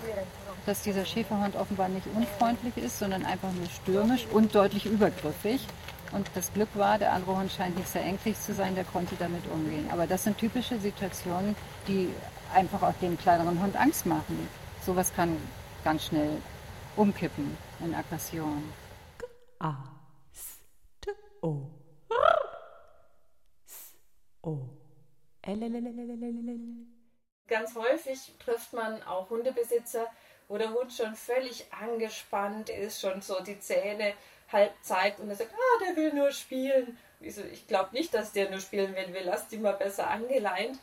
dass 0.67 0.83
dieser 0.83 1.05
Schäferhund 1.05 1.57
offenbar 1.57 1.89
nicht 1.89 2.07
unfreundlich 2.15 2.77
ist, 2.77 2.99
sondern 2.99 3.25
einfach 3.25 3.53
nur 3.53 3.69
stürmisch 3.69 4.27
und 4.33 4.55
deutlich 4.55 4.87
übergriffig. 4.87 5.67
Und 6.13 6.31
das 6.35 6.53
Glück 6.53 6.69
war, 6.75 6.99
der 6.99 7.13
andere 7.13 7.37
Hund 7.37 7.53
scheint 7.53 7.77
nicht 7.77 7.89
sehr 7.89 8.03
ängstlich 8.03 8.39
zu 8.41 8.55
sein, 8.55 8.75
der 8.75 8.85
konnte 8.85 9.15
damit 9.17 9.47
umgehen. 9.47 9.91
Aber 9.91 10.07
das 10.07 10.25
sind 10.25 10.39
typische 10.39 10.79
Situationen, 10.79 11.55
die 11.87 12.09
einfach 12.55 12.83
auch 12.83 12.95
dem 13.01 13.19
kleineren 13.19 13.61
Hund 13.63 13.77
Angst 13.77 14.07
machen. 14.07 14.49
Sowas 14.85 15.13
kann 15.15 15.37
ganz 15.85 16.07
schnell 16.07 16.41
umkippen 16.97 17.57
in 17.81 17.95
Aggression. 17.95 18.73
A, 19.59 19.75
S, 20.33 20.59
T, 21.01 21.11
O. 21.43 21.69
S, 23.67 23.95
O. 24.43 24.69
Ganz 27.47 27.75
häufig 27.75 28.35
trifft 28.39 28.73
man 28.73 29.03
auch 29.03 29.31
Hundebesitzer, 29.31 30.07
wo 30.49 30.59
der 30.59 30.73
Hund 30.73 30.93
schon 30.93 31.15
völlig 31.15 31.67
angespannt 31.73 32.71
ist, 32.71 33.01
schon 33.01 33.21
so 33.21 33.43
die 33.43 33.59
Zähne 33.61 34.15
halb 34.51 34.73
zeigt 34.83 35.21
und 35.21 35.29
er 35.29 35.37
sagt, 35.37 35.53
ah, 35.53 35.85
der 35.85 35.97
will 35.97 36.13
nur 36.13 36.31
spielen. 36.33 36.99
Ich, 37.21 37.35
so, 37.35 37.43
ich 37.43 37.67
glaube 37.67 37.91
nicht, 37.93 38.15
dass 38.15 38.33
der 38.33 38.51
nur 38.51 38.61
spielen 38.61 38.95
will, 38.95 39.13
wir 39.13 39.25
lassen 39.25 39.49
die 39.51 39.59
mal 39.59 39.73
besser 39.73 40.09
angeleint. 40.09 40.79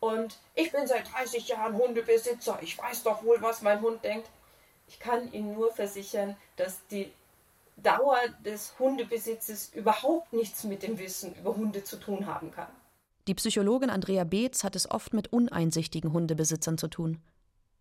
Und 0.00 0.38
ich 0.54 0.70
bin 0.70 0.86
seit 0.86 1.12
30 1.12 1.48
Jahren 1.48 1.76
Hundebesitzer, 1.76 2.58
ich 2.62 2.78
weiß 2.78 3.02
doch 3.02 3.22
wohl, 3.24 3.40
was 3.40 3.62
mein 3.62 3.80
Hund 3.80 4.04
denkt. 4.04 4.28
Ich 4.86 5.00
kann 5.00 5.32
Ihnen 5.32 5.54
nur 5.54 5.72
versichern, 5.72 6.36
dass 6.56 6.78
die 6.90 7.10
Dauer 7.76 8.18
des 8.44 8.74
Hundebesitzes 8.78 9.70
überhaupt 9.74 10.32
nichts 10.32 10.64
mit 10.64 10.82
dem 10.82 10.98
Wissen 10.98 11.34
über 11.34 11.54
Hunde 11.56 11.84
zu 11.84 11.96
tun 11.96 12.26
haben 12.26 12.50
kann. 12.50 12.68
Die 13.26 13.34
Psychologin 13.34 13.90
Andrea 13.90 14.24
Beetz 14.24 14.64
hat 14.64 14.74
es 14.74 14.90
oft 14.90 15.12
mit 15.12 15.32
uneinsichtigen 15.32 16.12
Hundebesitzern 16.12 16.78
zu 16.78 16.88
tun. 16.88 17.20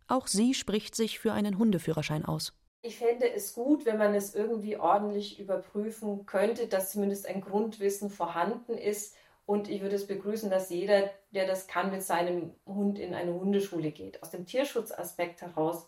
Auch 0.07 0.27
sie 0.27 0.53
spricht 0.53 0.95
sich 0.95 1.19
für 1.19 1.33
einen 1.33 1.57
Hundeführerschein 1.57 2.25
aus. 2.25 2.53
Ich 2.81 2.97
fände 2.97 3.31
es 3.31 3.53
gut, 3.53 3.85
wenn 3.85 3.97
man 3.97 4.13
es 4.13 4.35
irgendwie 4.35 4.77
ordentlich 4.77 5.39
überprüfen 5.39 6.25
könnte, 6.25 6.67
dass 6.67 6.91
zumindest 6.91 7.27
ein 7.27 7.41
Grundwissen 7.41 8.09
vorhanden 8.09 8.77
ist. 8.77 9.15
Und 9.45 9.69
ich 9.69 9.81
würde 9.81 9.95
es 9.95 10.07
begrüßen, 10.07 10.49
dass 10.49 10.69
jeder, 10.69 11.09
der 11.31 11.47
das 11.47 11.67
kann, 11.67 11.91
mit 11.91 12.03
seinem 12.03 12.53
Hund 12.65 12.99
in 12.99 13.13
eine 13.13 13.33
Hundeschule 13.33 13.91
geht. 13.91 14.21
Aus 14.21 14.31
dem 14.31 14.45
Tierschutzaspekt 14.45 15.41
heraus 15.41 15.87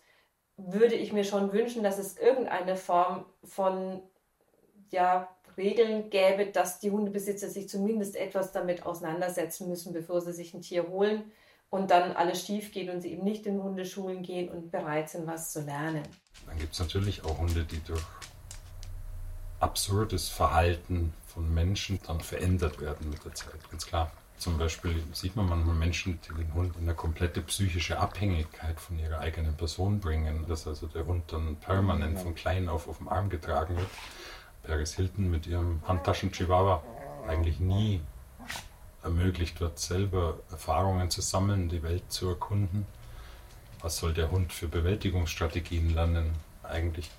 würde 0.57 0.95
ich 0.95 1.13
mir 1.13 1.23
schon 1.23 1.53
wünschen, 1.53 1.83
dass 1.83 1.99
es 1.99 2.17
irgendeine 2.17 2.75
Form 2.75 3.25
von 3.43 4.01
ja, 4.89 5.29
Regeln 5.57 6.09
gäbe, 6.09 6.47
dass 6.47 6.79
die 6.79 6.91
Hundebesitzer 6.91 7.49
sich 7.49 7.69
zumindest 7.69 8.15
etwas 8.15 8.51
damit 8.51 8.85
auseinandersetzen 8.85 9.69
müssen, 9.69 9.93
bevor 9.93 10.21
sie 10.21 10.33
sich 10.33 10.53
ein 10.53 10.61
Tier 10.61 10.89
holen 10.89 11.31
und 11.69 11.91
dann 11.91 12.13
alles 12.13 12.45
schief 12.45 12.71
geht 12.71 12.89
und 12.89 13.01
sie 13.01 13.11
eben 13.11 13.23
nicht 13.23 13.45
in 13.45 13.61
Hundeschulen 13.61 14.23
gehen 14.23 14.49
und 14.49 14.71
bereit 14.71 15.09
sind, 15.09 15.27
was 15.27 15.51
zu 15.51 15.61
lernen. 15.61 16.03
Dann 16.47 16.57
gibt 16.57 16.73
es 16.73 16.79
natürlich 16.79 17.23
auch 17.23 17.37
Hunde, 17.37 17.63
die 17.63 17.79
durch 17.83 18.03
absurdes 19.59 20.29
Verhalten 20.29 21.13
von 21.27 21.53
Menschen 21.53 21.99
dann 22.07 22.21
verändert 22.21 22.79
werden 22.79 23.09
mit 23.09 23.23
der 23.23 23.33
Zeit, 23.33 23.69
ganz 23.69 23.85
klar. 23.85 24.11
Zum 24.37 24.57
Beispiel 24.57 25.03
sieht 25.11 25.35
man 25.35 25.49
manchmal 25.49 25.75
Menschen, 25.75 26.17
die 26.23 26.33
den 26.33 26.53
Hund 26.53 26.73
in 26.77 26.83
eine 26.83 26.95
komplette 26.95 27.41
psychische 27.41 27.99
Abhängigkeit 27.99 28.79
von 28.79 28.97
ihrer 28.97 29.19
eigenen 29.19 29.53
Person 29.55 29.99
bringen, 29.99 30.45
dass 30.47 30.65
also 30.65 30.87
der 30.87 31.05
Hund 31.05 31.23
dann 31.27 31.57
permanent 31.57 32.19
von 32.19 32.35
klein 32.35 32.69
auf 32.69 32.87
auf 32.87 32.99
dem 32.99 33.09
Arm 33.09 33.29
getragen 33.29 33.75
wird. 33.75 33.89
Paris 34.63 34.95
Hilton 34.95 35.29
mit 35.29 35.45
ihrem 35.45 35.81
Handtaschen-Chihuahua 35.85 36.81
eigentlich 37.27 37.59
nie 37.59 37.99
ermöglicht 39.03 39.61
wird, 39.61 39.79
selber 39.79 40.39
Erfahrungen 40.51 41.09
zu 41.09 41.21
sammeln, 41.21 41.69
die 41.69 41.83
Welt 41.83 42.11
zu 42.11 42.29
erkunden. 42.29 42.85
Was 43.81 43.97
soll 43.97 44.13
der 44.13 44.31
Hund 44.31 44.51
für 44.51 44.67
Bewältigungsstrategien 44.67 45.93
lernen? 45.93 46.35
Eigentlich 46.63 47.09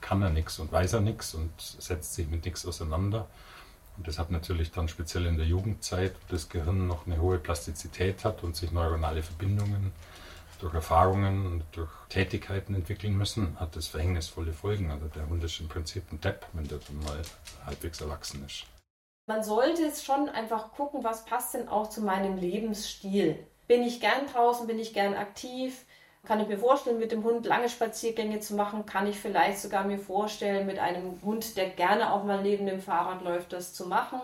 kann 0.00 0.22
er 0.22 0.30
nichts 0.30 0.58
und 0.58 0.70
weiß 0.70 0.94
er 0.94 1.00
nichts 1.00 1.34
und 1.34 1.50
setzt 1.58 2.14
sich 2.14 2.28
mit 2.28 2.44
nichts 2.44 2.66
auseinander. 2.66 3.28
Und 3.96 4.08
das 4.08 4.18
hat 4.18 4.30
natürlich 4.30 4.70
dann 4.70 4.88
speziell 4.88 5.26
in 5.26 5.36
der 5.36 5.46
Jugendzeit, 5.46 6.14
wo 6.14 6.32
das 6.32 6.48
Gehirn 6.48 6.86
noch 6.86 7.06
eine 7.06 7.20
hohe 7.20 7.38
Plastizität 7.38 8.24
hat 8.24 8.42
und 8.42 8.56
sich 8.56 8.72
neuronale 8.72 9.22
Verbindungen 9.22 9.92
durch 10.62 10.74
Erfahrungen 10.74 11.46
und 11.46 11.64
durch 11.72 11.90
Tätigkeiten 12.08 12.74
entwickeln 12.74 13.16
müssen, 13.16 13.58
hat 13.58 13.74
das 13.74 13.88
verhängnisvolle 13.88 14.52
Folgen. 14.52 14.90
Also 14.90 15.06
der 15.08 15.28
Hund 15.28 15.42
ist 15.42 15.58
im 15.60 15.68
Prinzip 15.68 16.04
ein 16.12 16.20
Depp, 16.20 16.46
wenn 16.52 16.68
der 16.68 16.78
dann 16.78 16.98
mal 17.00 17.20
halbwegs 17.66 18.00
erwachsen 18.00 18.44
ist. 18.46 18.64
Man 19.26 19.44
sollte 19.44 19.84
es 19.84 20.04
schon 20.04 20.28
einfach 20.28 20.72
gucken, 20.72 21.04
was 21.04 21.24
passt 21.24 21.54
denn 21.54 21.68
auch 21.68 21.88
zu 21.88 22.02
meinem 22.02 22.36
Lebensstil. 22.36 23.38
Bin 23.68 23.84
ich 23.84 24.00
gern 24.00 24.26
draußen, 24.26 24.66
bin 24.66 24.80
ich 24.80 24.94
gern 24.94 25.14
aktiv? 25.14 25.84
Kann 26.24 26.40
ich 26.40 26.48
mir 26.48 26.58
vorstellen, 26.58 26.98
mit 26.98 27.12
dem 27.12 27.22
Hund 27.22 27.46
lange 27.46 27.68
Spaziergänge 27.68 28.40
zu 28.40 28.54
machen? 28.54 28.84
Kann 28.84 29.06
ich 29.06 29.18
vielleicht 29.18 29.60
sogar 29.60 29.84
mir 29.84 29.98
vorstellen, 29.98 30.66
mit 30.66 30.80
einem 30.80 31.20
Hund, 31.24 31.56
der 31.56 31.70
gerne 31.70 32.12
auch 32.12 32.24
mal 32.24 32.42
neben 32.42 32.66
dem 32.66 32.80
Fahrrad 32.80 33.22
läuft, 33.22 33.52
das 33.52 33.74
zu 33.74 33.86
machen? 33.86 34.20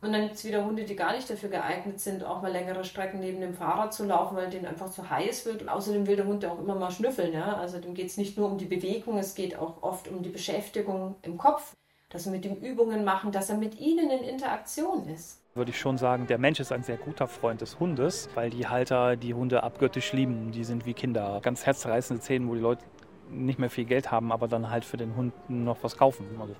Und 0.00 0.12
dann 0.12 0.22
gibt 0.22 0.34
es 0.34 0.44
wieder 0.44 0.64
Hunde, 0.64 0.84
die 0.84 0.96
gar 0.96 1.14
nicht 1.14 1.28
dafür 1.28 1.50
geeignet 1.50 2.00
sind, 2.00 2.24
auch 2.24 2.40
mal 2.42 2.50
längere 2.50 2.84
Strecken 2.84 3.20
neben 3.20 3.40
dem 3.40 3.54
Fahrrad 3.54 3.92
zu 3.92 4.04
laufen, 4.04 4.36
weil 4.36 4.48
denen 4.48 4.66
einfach 4.66 4.90
zu 4.90 5.08
heiß 5.08 5.44
wird. 5.44 5.62
Und 5.62 5.68
außerdem 5.68 6.06
will 6.06 6.16
der 6.16 6.26
Hund 6.26 6.42
ja 6.42 6.50
auch 6.50 6.58
immer 6.58 6.74
mal 6.74 6.90
schnüffeln. 6.90 7.34
Ja? 7.34 7.56
Also 7.56 7.78
dem 7.78 7.94
geht 7.94 8.08
es 8.08 8.16
nicht 8.16 8.36
nur 8.36 8.50
um 8.50 8.58
die 8.58 8.64
Bewegung, 8.64 9.18
es 9.18 9.34
geht 9.34 9.56
auch 9.56 9.82
oft 9.82 10.08
um 10.08 10.22
die 10.22 10.30
Beschäftigung 10.30 11.16
im 11.22 11.36
Kopf, 11.38 11.76
dass 12.12 12.26
wir 12.26 12.32
mit 12.32 12.44
ihm 12.44 12.54
Übungen 12.56 13.04
machen, 13.04 13.32
dass 13.32 13.48
er 13.48 13.56
mit 13.56 13.80
ihnen 13.80 14.10
in 14.10 14.22
Interaktion 14.22 15.08
ist. 15.08 15.40
Würde 15.54 15.70
ich 15.70 15.78
schon 15.78 15.98
sagen, 15.98 16.26
der 16.26 16.38
Mensch 16.38 16.60
ist 16.60 16.72
ein 16.72 16.82
sehr 16.82 16.96
guter 16.96 17.26
Freund 17.26 17.60
des 17.60 17.80
Hundes, 17.80 18.28
weil 18.34 18.50
die 18.50 18.66
Halter 18.66 19.16
die 19.16 19.34
Hunde 19.34 19.62
abgöttisch 19.62 20.12
lieben. 20.12 20.52
Die 20.52 20.64
sind 20.64 20.86
wie 20.86 20.94
Kinder. 20.94 21.40
Ganz 21.42 21.66
herzreißende 21.66 22.22
Szenen, 22.22 22.48
wo 22.48 22.54
die 22.54 22.60
Leute 22.60 22.84
nicht 23.30 23.58
mehr 23.58 23.70
viel 23.70 23.86
Geld 23.86 24.10
haben, 24.10 24.30
aber 24.30 24.46
dann 24.46 24.70
halt 24.70 24.84
für 24.84 24.98
den 24.98 25.16
Hund 25.16 25.32
noch 25.48 25.78
was 25.82 25.96
kaufen. 25.96 26.26
Also 26.38 26.54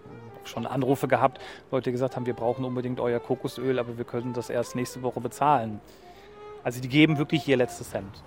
schon 0.44 0.66
Anrufe 0.66 1.06
gehabt, 1.06 1.40
Leute 1.70 1.92
gesagt 1.92 2.16
haben, 2.16 2.26
wir 2.26 2.34
brauchen 2.34 2.64
unbedingt 2.64 2.98
euer 2.98 3.20
Kokosöl, 3.20 3.78
aber 3.78 3.98
wir 3.98 4.04
können 4.04 4.32
das 4.32 4.50
erst 4.50 4.74
nächste 4.74 5.02
Woche 5.02 5.20
bezahlen. 5.20 5.80
Also 6.64 6.80
die 6.80 6.88
geben 6.88 7.18
wirklich 7.18 7.46
ihr 7.46 7.56
letztes 7.56 7.90
Cent. 7.90 8.22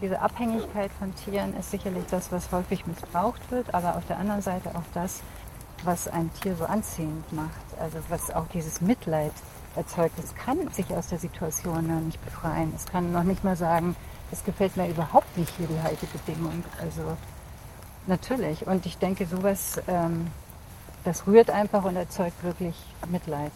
Diese 0.00 0.20
Abhängigkeit 0.20 0.90
von 0.98 1.14
Tieren 1.14 1.56
ist 1.56 1.70
sicherlich 1.70 2.04
das, 2.10 2.30
was 2.32 2.50
häufig 2.52 2.86
missbraucht 2.86 3.50
wird, 3.50 3.74
aber 3.74 3.96
auf 3.96 4.06
der 4.06 4.18
anderen 4.18 4.42
Seite 4.42 4.70
auch 4.70 4.84
das, 4.94 5.20
was 5.84 6.08
ein 6.08 6.30
Tier 6.40 6.56
so 6.56 6.64
anziehend 6.64 7.32
macht. 7.32 7.78
Also 7.78 7.98
was 8.08 8.30
auch 8.30 8.46
dieses 8.48 8.80
Mitleid 8.80 9.32
erzeugt. 9.76 10.18
Es 10.18 10.34
kann 10.34 10.68
sich 10.72 10.92
aus 10.94 11.08
der 11.08 11.18
Situation 11.18 11.86
noch 11.86 12.00
nicht 12.00 12.22
befreien. 12.24 12.72
Es 12.74 12.86
kann 12.86 13.12
noch 13.12 13.22
nicht 13.22 13.44
mal 13.44 13.56
sagen, 13.56 13.96
es 14.32 14.44
gefällt 14.44 14.76
mir 14.76 14.88
überhaupt 14.88 15.36
nicht 15.36 15.52
hier 15.56 15.66
die 15.66 15.80
Haltebedingung. 15.80 16.64
Also 16.80 17.16
natürlich. 18.06 18.66
Und 18.66 18.86
ich 18.86 18.98
denke, 18.98 19.26
sowas, 19.26 19.80
ähm, 19.88 20.28
das 21.04 21.26
rührt 21.26 21.50
einfach 21.50 21.84
und 21.84 21.96
erzeugt 21.96 22.42
wirklich 22.44 22.74
Mitleid. 23.08 23.52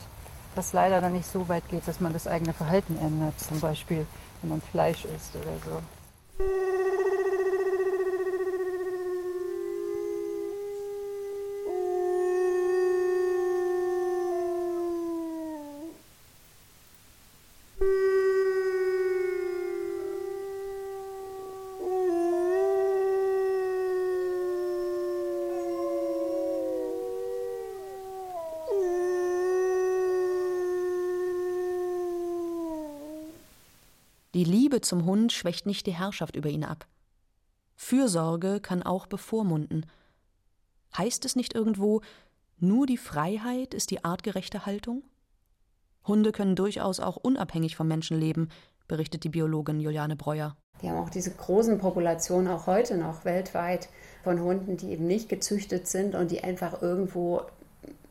Was 0.55 0.73
leider 0.73 1.01
dann 1.01 1.13
nicht 1.13 1.31
so 1.31 1.49
weit 1.49 1.69
geht, 1.69 1.87
dass 1.87 2.01
man 2.01 2.13
das 2.13 2.27
eigene 2.27 2.53
Verhalten 2.53 2.97
ändert. 2.99 3.39
Zum 3.41 3.61
Beispiel, 3.61 4.07
wenn 4.45 4.51
man 4.51 4.61
Fleisch 4.61 5.07
isst 5.07 5.35
oder 5.37 5.57
so. 5.65 5.81
Die 34.35 34.43
Liebe 34.43 34.74
zum 34.85 35.05
Hund 35.05 35.33
schwächt 35.33 35.67
nicht 35.67 35.87
die 35.87 35.95
Herrschaft 35.95 36.37
über 36.37 36.49
ihn 36.49 36.65
ab. 36.65 36.87
Fürsorge 37.75 38.61
kann 38.61 38.83
auch 38.83 39.07
bevormunden. 39.07 39.87
Heißt 40.97 41.25
es 41.25 41.35
nicht 41.35 41.55
irgendwo, 41.55 42.03
nur 42.59 42.87
die 42.87 42.97
Freiheit 42.97 43.75
ist 43.75 43.91
die 43.91 44.05
artgerechte 44.05 44.65
Haltung? 44.65 45.03
Hunde 46.07 46.33
können 46.33 46.55
durchaus 46.55 47.01
auch 47.01 47.17
unabhängig 47.17 47.77
vom 47.77 47.89
Menschen 47.89 48.19
leben, 48.19 48.49
berichtet 48.87 49.25
die 49.25 49.31
Biologin 49.31 49.81
Juliane 49.81 50.17
Breuer. 50.17 50.57
Wir 50.81 50.91
haben 50.91 50.99
auch 50.99 51.11
diese 51.11 51.31
großen 51.31 51.79
Populationen 51.79 52.49
auch 52.49 52.67
heute 52.67 52.97
noch 52.97 53.25
weltweit 53.25 53.89
von 54.23 54.41
Hunden, 54.41 54.77
die 54.77 54.91
eben 54.91 55.07
nicht 55.07 55.29
gezüchtet 55.29 55.89
sind 55.89 56.15
und 56.15 56.31
die 56.31 56.45
einfach 56.45 56.83
irgendwo 56.83 57.43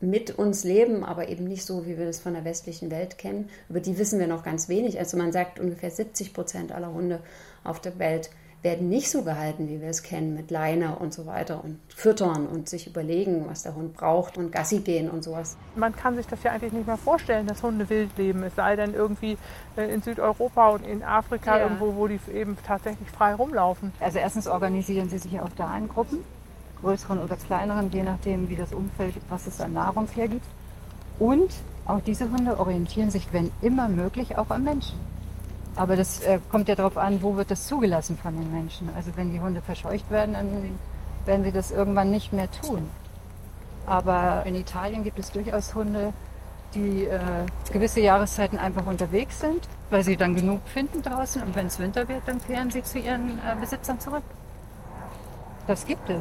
mit 0.00 0.38
uns 0.38 0.64
leben, 0.64 1.04
aber 1.04 1.28
eben 1.28 1.44
nicht 1.44 1.64
so, 1.64 1.86
wie 1.86 1.98
wir 1.98 2.06
das 2.06 2.20
von 2.20 2.34
der 2.34 2.44
westlichen 2.44 2.90
Welt 2.90 3.18
kennen. 3.18 3.48
Über 3.68 3.80
die 3.80 3.98
wissen 3.98 4.18
wir 4.18 4.26
noch 4.26 4.42
ganz 4.44 4.68
wenig. 4.68 4.98
Also 4.98 5.16
man 5.16 5.32
sagt, 5.32 5.58
ungefähr 5.60 5.90
70 5.90 6.34
Prozent 6.34 6.72
aller 6.72 6.92
Hunde 6.92 7.20
auf 7.64 7.80
der 7.80 7.98
Welt 7.98 8.30
werden 8.62 8.88
nicht 8.88 9.10
so 9.10 9.22
gehalten, 9.22 9.68
wie 9.68 9.82
wir 9.82 9.88
es 9.90 10.02
kennen, 10.02 10.32
mit 10.34 10.50
Leine 10.50 10.96
und 10.96 11.12
so 11.12 11.26
weiter 11.26 11.62
und 11.62 11.78
füttern 11.94 12.46
und 12.46 12.66
sich 12.66 12.86
überlegen, 12.86 13.44
was 13.46 13.62
der 13.62 13.74
Hund 13.74 13.92
braucht 13.92 14.38
und 14.38 14.52
Gassi 14.52 14.78
gehen 14.78 15.10
und 15.10 15.22
sowas. 15.22 15.58
Man 15.76 15.94
kann 15.94 16.16
sich 16.16 16.26
das 16.26 16.42
ja 16.42 16.52
eigentlich 16.52 16.72
nicht 16.72 16.86
mehr 16.86 16.96
vorstellen, 16.96 17.46
dass 17.46 17.62
Hunde 17.62 17.90
wild 17.90 18.16
leben, 18.16 18.42
es 18.42 18.54
sei 18.56 18.74
denn 18.74 18.94
irgendwie 18.94 19.36
äh, 19.76 19.92
in 19.92 20.00
Südeuropa 20.00 20.70
und 20.70 20.86
in 20.86 21.02
Afrika 21.02 21.58
Ja. 21.58 21.64
irgendwo, 21.64 21.94
wo 21.94 22.08
die 22.08 22.18
eben 22.32 22.56
tatsächlich 22.66 23.10
frei 23.10 23.34
rumlaufen. 23.34 23.92
Also 24.00 24.18
erstens 24.18 24.48
organisieren 24.48 25.10
sie 25.10 25.18
sich 25.18 25.38
auch 25.40 25.50
da 25.58 25.76
in 25.76 25.86
Gruppen, 25.86 26.24
größeren 26.84 27.18
oder 27.18 27.36
kleineren, 27.36 27.90
je 27.90 28.02
nachdem, 28.02 28.48
wie 28.48 28.56
das 28.56 28.72
Umfeld, 28.72 29.14
was 29.28 29.46
es 29.46 29.60
an 29.60 29.72
Nahrung 29.72 30.06
hergibt. 30.14 30.46
Und 31.18 31.50
auch 31.86 32.00
diese 32.00 32.30
Hunde 32.30 32.58
orientieren 32.58 33.10
sich, 33.10 33.32
wenn 33.32 33.50
immer 33.62 33.88
möglich, 33.88 34.36
auch 34.36 34.50
am 34.50 34.64
Menschen. 34.64 34.98
Aber 35.76 35.96
das 35.96 36.20
äh, 36.20 36.38
kommt 36.50 36.68
ja 36.68 36.74
darauf 36.74 36.96
an, 36.96 37.22
wo 37.22 37.36
wird 37.36 37.50
das 37.50 37.66
zugelassen 37.66 38.16
von 38.16 38.36
den 38.36 38.52
Menschen. 38.52 38.88
Also 38.94 39.10
wenn 39.16 39.32
die 39.32 39.40
Hunde 39.40 39.60
verscheucht 39.60 40.10
werden, 40.10 40.34
dann 40.34 40.78
werden 41.24 41.44
sie 41.44 41.52
das 41.52 41.70
irgendwann 41.70 42.10
nicht 42.10 42.32
mehr 42.32 42.50
tun. 42.50 42.88
Aber 43.86 44.44
in 44.46 44.54
Italien 44.54 45.02
gibt 45.02 45.18
es 45.18 45.32
durchaus 45.32 45.74
Hunde, 45.74 46.12
die 46.74 47.04
äh, 47.04 47.20
gewisse 47.72 48.00
Jahreszeiten 48.00 48.58
einfach 48.58 48.86
unterwegs 48.86 49.40
sind, 49.40 49.68
weil 49.90 50.02
sie 50.02 50.16
dann 50.16 50.34
genug 50.34 50.60
finden 50.66 51.02
draußen. 51.02 51.42
Und 51.42 51.54
wenn 51.54 51.66
es 51.66 51.78
Winter 51.78 52.08
wird, 52.08 52.22
dann 52.26 52.44
kehren 52.44 52.70
sie 52.70 52.82
zu 52.82 52.98
ihren 52.98 53.38
äh, 53.38 53.56
Besitzern 53.60 54.00
zurück. 54.00 54.24
Das 55.66 55.86
gibt 55.86 56.08
es. 56.10 56.20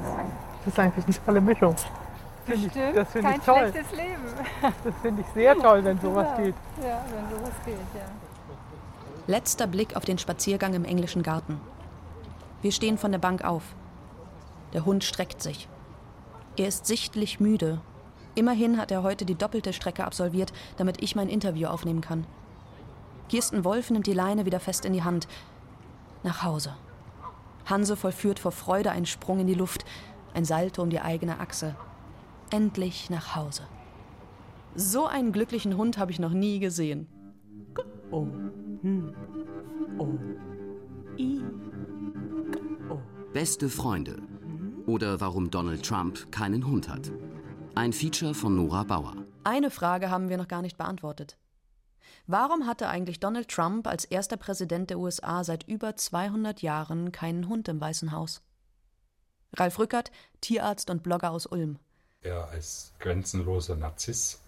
Das 0.66 0.74
ist 0.74 0.80
eigentlich 0.80 1.05
eine 1.05 1.26
tolle 1.26 1.41
Mischung. 1.41 1.76
Ich, 2.45 2.64
Bestimmt 2.64 2.95
das 2.97 3.09
finde 3.11 3.30
kein 3.30 3.39
ich 3.39 3.45
toll. 3.45 3.72
schlechtes 3.72 3.91
Leben. 3.97 4.24
Das 4.84 4.93
finde 5.01 5.22
ich 5.22 5.28
sehr 5.34 5.57
toll, 5.57 5.84
wenn 5.84 5.99
sowas 5.99 6.28
Ja, 6.38 6.43
geht. 6.43 6.55
Ja, 6.82 7.01
wenn 7.14 7.38
sowas 7.38 7.53
geht, 7.66 7.76
ja. 7.76 8.01
Letzter 9.28 9.68
Blick 9.68 9.95
auf 9.95 10.03
den 10.03 10.18
Spaziergang 10.18 10.74
im 10.74 10.84
englischen 10.86 11.24
Garten. 11.24 11.59
Wir 12.61 12.72
stehen 12.72 12.97
von 12.97 13.11
der 13.11 13.20
Bank 13.20 13.43
auf. 13.43 13.64
Der 14.74 14.86
Hund 14.86 15.03
streckt 15.03 15.41
sich. 15.41 15.68
Er 16.57 16.68
ist 16.68 16.86
sichtlich 16.86 17.39
müde. 17.39 17.82
Immerhin 18.36 18.78
hat 18.80 18.91
er 18.91 19.03
heute 19.03 19.26
die 19.26 19.36
doppelte 19.36 19.74
Strecke 19.74 20.05
absolviert, 20.05 20.51
damit 20.78 21.01
ich 21.01 21.16
mein 21.16 21.30
Interview 21.30 21.68
aufnehmen 21.68 22.01
kann. 22.01 22.26
Kirsten 23.30 23.64
Wolf 23.64 23.89
nimmt 23.89 24.07
die 24.07 24.14
Leine 24.14 24.45
wieder 24.45 24.59
fest 24.59 24.86
in 24.86 24.93
die 24.93 25.03
Hand. 25.03 25.28
Nach 26.24 26.43
Hause. 26.43 26.76
Hanse 27.66 27.95
vollführt 27.95 28.39
vor 28.39 28.51
Freude 28.51 28.91
einen 28.91 29.05
Sprung 29.05 29.39
in 29.39 29.47
die 29.47 29.53
Luft, 29.53 29.86
ein 30.34 30.46
Salto 30.46 30.82
um 30.82 30.90
die 30.90 31.00
eigene 31.00 31.40
Achse. 31.40 31.76
Endlich 32.50 33.10
nach 33.10 33.36
Hause. 33.36 33.64
So 34.76 35.06
einen 35.06 35.32
glücklichen 35.32 35.78
Hund 35.78 35.98
habe 35.98 36.12
ich 36.12 36.20
noch 36.20 36.34
nie 36.34 36.60
gesehen. 36.60 37.08
Hm, 38.12 39.14
I. 41.18 41.42
Beste 43.34 43.70
Freunde 43.70 44.22
oder 44.86 45.20
warum 45.22 45.50
Donald 45.50 45.86
Trump 45.86 46.32
keinen 46.32 46.68
Hund 46.68 46.90
hat. 46.90 47.12
Ein 47.76 47.94
Feature 47.94 48.34
von 48.34 48.56
Nora 48.56 48.84
Bauer. 48.84 49.16
Eine 49.44 49.72
Frage 49.72 50.10
haben 50.10 50.30
wir 50.30 50.38
noch 50.38 50.48
gar 50.48 50.62
nicht 50.62 50.78
beantwortet. 50.78 51.38
Warum 52.28 52.68
hatte 52.68 52.88
eigentlich 52.88 53.20
Donald 53.20 53.50
Trump 53.50 53.88
als 53.88 54.06
erster 54.06 54.38
Präsident 54.38 54.90
der 54.90 55.00
USA 55.00 55.44
seit 55.44 55.68
über 55.68 55.96
200 55.96 56.62
Jahren 56.62 57.12
keinen 57.12 57.50
Hund 57.50 57.68
im 57.68 57.82
Weißen 57.82 58.12
Haus? 58.12 58.44
Ralf 59.56 59.80
Rückert, 59.80 60.12
Tierarzt 60.41 60.89
und 60.89 61.04
Blogger 61.04 61.32
aus 61.32 61.45
Ulm. 61.45 61.80
Er 62.22 62.49
als 62.49 62.93
grenzenloser 62.99 63.76
Narziss 63.76 64.39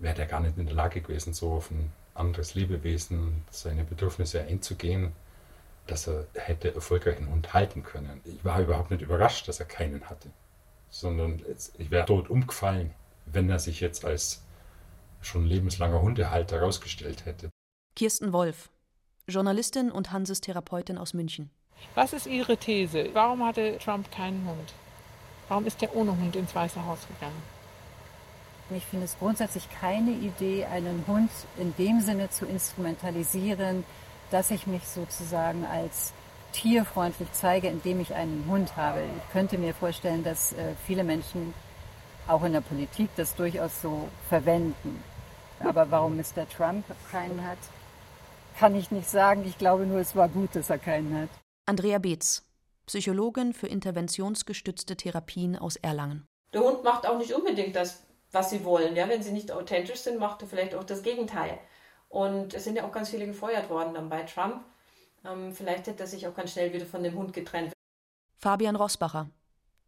wäre 0.00 0.14
der 0.14 0.26
gar 0.26 0.40
nicht 0.40 0.56
in 0.58 0.66
der 0.66 0.74
Lage 0.74 1.00
gewesen, 1.00 1.34
so 1.34 1.52
auf 1.52 1.70
ein 1.70 1.92
anderes 2.14 2.54
Lebewesen 2.54 3.44
seine 3.50 3.84
Bedürfnisse 3.84 4.42
einzugehen, 4.42 5.12
dass 5.86 6.08
er 6.08 6.26
hätte 6.34 6.74
erfolgreich 6.74 7.16
einen 7.18 7.30
Hund 7.30 7.52
halten 7.52 7.82
können. 7.82 8.20
Ich 8.24 8.44
war 8.44 8.60
überhaupt 8.60 8.90
nicht 8.90 9.02
überrascht, 9.02 9.48
dass 9.48 9.60
er 9.60 9.66
keinen 9.66 10.08
hatte, 10.08 10.30
sondern 10.90 11.42
ich 11.78 11.90
wäre 11.90 12.06
tot 12.06 12.30
umgefallen, 12.30 12.92
wenn 13.26 13.50
er 13.50 13.58
sich 13.58 13.80
jetzt 13.80 14.04
als 14.04 14.42
schon 15.20 15.46
lebenslanger 15.46 16.00
Hundehalter 16.00 16.56
herausgestellt 16.56 17.26
hätte. 17.26 17.50
Kirsten 17.94 18.32
Wolf, 18.32 18.70
Journalistin 19.28 19.90
und 19.90 20.12
Hanses-Therapeutin 20.12 20.98
aus 20.98 21.12
München. 21.12 21.50
Was 21.94 22.12
ist 22.12 22.26
Ihre 22.26 22.56
These? 22.56 23.10
Warum 23.12 23.44
hatte 23.44 23.78
Trump 23.78 24.10
keinen 24.10 24.46
Hund? 24.46 24.72
Warum 25.48 25.66
ist 25.66 25.82
er 25.82 25.94
ohne 25.94 26.12
Hund 26.12 26.36
ins 26.36 26.54
Weiße 26.54 26.84
Haus 26.86 27.00
gegangen? 27.08 27.42
Ich 28.74 28.84
finde 28.86 29.06
es 29.06 29.18
grundsätzlich 29.18 29.68
keine 29.80 30.12
Idee, 30.12 30.64
einen 30.66 31.04
Hund 31.08 31.30
in 31.58 31.74
dem 31.76 32.00
Sinne 32.00 32.30
zu 32.30 32.46
instrumentalisieren, 32.46 33.84
dass 34.30 34.52
ich 34.52 34.68
mich 34.68 34.86
sozusagen 34.86 35.66
als 35.66 36.12
tierfreundlich 36.52 37.28
zeige, 37.32 37.68
indem 37.68 38.00
ich 38.00 38.14
einen 38.14 38.44
Hund 38.48 38.76
habe. 38.76 39.02
Ich 39.02 39.32
könnte 39.32 39.58
mir 39.58 39.74
vorstellen, 39.74 40.22
dass 40.22 40.52
äh, 40.52 40.74
viele 40.86 41.02
Menschen 41.02 41.52
auch 42.28 42.44
in 42.44 42.52
der 42.52 42.60
Politik 42.60 43.10
das 43.16 43.34
durchaus 43.34 43.82
so 43.82 44.08
verwenden. 44.28 45.02
Aber 45.58 45.90
warum 45.90 46.16
Mr. 46.16 46.48
Trump 46.48 46.84
keinen 47.10 47.44
hat, 47.44 47.58
kann 48.58 48.76
ich 48.76 48.90
nicht 48.90 49.10
sagen. 49.10 49.44
Ich 49.46 49.58
glaube 49.58 49.84
nur, 49.84 49.98
es 49.98 50.14
war 50.14 50.28
gut, 50.28 50.54
dass 50.54 50.70
er 50.70 50.78
keinen 50.78 51.22
hat. 51.22 51.28
Andrea 51.70 52.00
Beetz, 52.00 52.42
Psychologin 52.86 53.52
für 53.52 53.68
interventionsgestützte 53.68 54.96
Therapien 54.96 55.54
aus 55.54 55.76
Erlangen. 55.76 56.26
Der 56.52 56.62
Hund 56.62 56.82
macht 56.82 57.06
auch 57.06 57.16
nicht 57.16 57.32
unbedingt 57.32 57.76
das, 57.76 58.02
was 58.32 58.50
sie 58.50 58.64
wollen. 58.64 58.96
Ja, 58.96 59.08
wenn 59.08 59.22
sie 59.22 59.30
nicht 59.30 59.52
authentisch 59.52 60.00
sind, 60.00 60.18
macht 60.18 60.42
er 60.42 60.48
vielleicht 60.48 60.74
auch 60.74 60.82
das 60.82 61.04
Gegenteil. 61.04 61.60
Und 62.08 62.54
es 62.54 62.64
sind 62.64 62.74
ja 62.74 62.84
auch 62.84 62.90
ganz 62.90 63.10
viele 63.10 63.24
gefeuert 63.24 63.70
worden 63.70 63.94
dann 63.94 64.08
bei 64.08 64.24
Trump. 64.24 64.64
Ähm, 65.24 65.54
vielleicht 65.54 65.86
hätte 65.86 66.02
er 66.02 66.08
sich 66.08 66.26
auch 66.26 66.34
ganz 66.34 66.50
schnell 66.50 66.72
wieder 66.72 66.86
von 66.86 67.04
dem 67.04 67.14
Hund 67.14 67.32
getrennt. 67.32 67.72
Fabian 68.36 68.74
Rossbacher, 68.74 69.30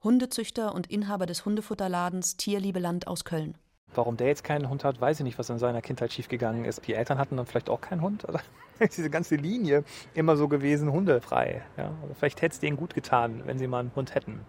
Hundezüchter 0.04 0.76
und 0.76 0.88
Inhaber 0.88 1.26
des 1.26 1.44
Hundefutterladens 1.44 2.36
Tierliebeland 2.36 3.08
aus 3.08 3.24
Köln. 3.24 3.58
Warum 3.94 4.16
der 4.16 4.28
jetzt 4.28 4.44
keinen 4.44 4.68
Hund 4.68 4.84
hat, 4.84 5.00
weiß 5.00 5.20
ich 5.20 5.24
nicht, 5.24 5.38
was 5.38 5.50
in 5.50 5.58
seiner 5.58 5.82
Kindheit 5.82 6.12
schiefgegangen 6.12 6.64
ist. 6.64 6.86
Die 6.86 6.94
Eltern 6.94 7.18
hatten 7.18 7.36
dann 7.36 7.46
vielleicht 7.46 7.68
auch 7.68 7.80
keinen 7.80 8.00
Hund. 8.00 8.24
Oder 8.28 8.40
ist 8.78 8.96
diese 8.96 9.10
ganze 9.10 9.36
Linie 9.36 9.84
immer 10.14 10.36
so 10.36 10.48
gewesen, 10.48 10.90
hundefrei. 10.90 11.62
Ja? 11.76 11.92
Also 12.02 12.14
vielleicht 12.14 12.42
hätte 12.42 12.54
es 12.54 12.60
denen 12.60 12.76
gut 12.76 12.94
getan, 12.94 13.42
wenn 13.44 13.58
sie 13.58 13.66
mal 13.66 13.80
einen 13.80 13.94
Hund 13.94 14.14
hätten. 14.14 14.40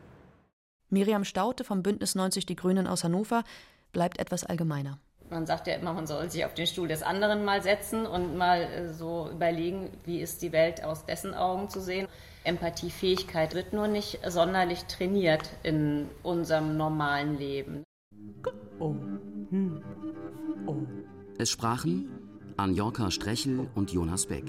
Miriam 0.89 1.25
Staute 1.25 1.63
vom 1.63 1.83
Bündnis 1.83 2.15
90 2.15 2.45
Die 2.45 2.55
Grünen 2.55 2.87
aus 2.87 3.03
Hannover 3.03 3.43
bleibt 3.91 4.19
etwas 4.19 4.43
allgemeiner. 4.45 4.99
Man 5.29 5.47
sagt 5.47 5.67
ja 5.67 5.73
immer, 5.73 5.93
man 5.93 6.05
soll 6.05 6.29
sich 6.29 6.45
auf 6.45 6.53
den 6.53 6.67
Stuhl 6.67 6.87
des 6.87 7.01
anderen 7.01 7.43
mal 7.43 7.63
setzen 7.63 8.05
und 8.05 8.37
mal 8.37 8.61
äh, 8.61 8.93
so 8.93 9.29
überlegen, 9.31 9.89
wie 10.05 10.21
ist 10.21 10.41
die 10.41 10.51
Welt 10.51 10.83
aus 10.83 11.05
dessen 11.05 11.33
Augen 11.33 11.69
zu 11.69 11.81
sehen. 11.81 12.07
Empathiefähigkeit 12.43 13.55
wird 13.55 13.73
nur 13.73 13.87
nicht 13.87 14.19
sonderlich 14.27 14.83
trainiert 14.85 15.49
in 15.63 16.09
unserem 16.21 16.77
normalen 16.77 17.37
Leben. 17.37 17.83
Oh. 18.79 18.95
Hm. 19.53 19.83
Es 21.37 21.51
sprachen 21.51 22.09
Anjorka 22.57 23.11
Strechel 23.11 23.69
und 23.75 23.93
Jonas 23.93 24.25
Beck. 24.25 24.45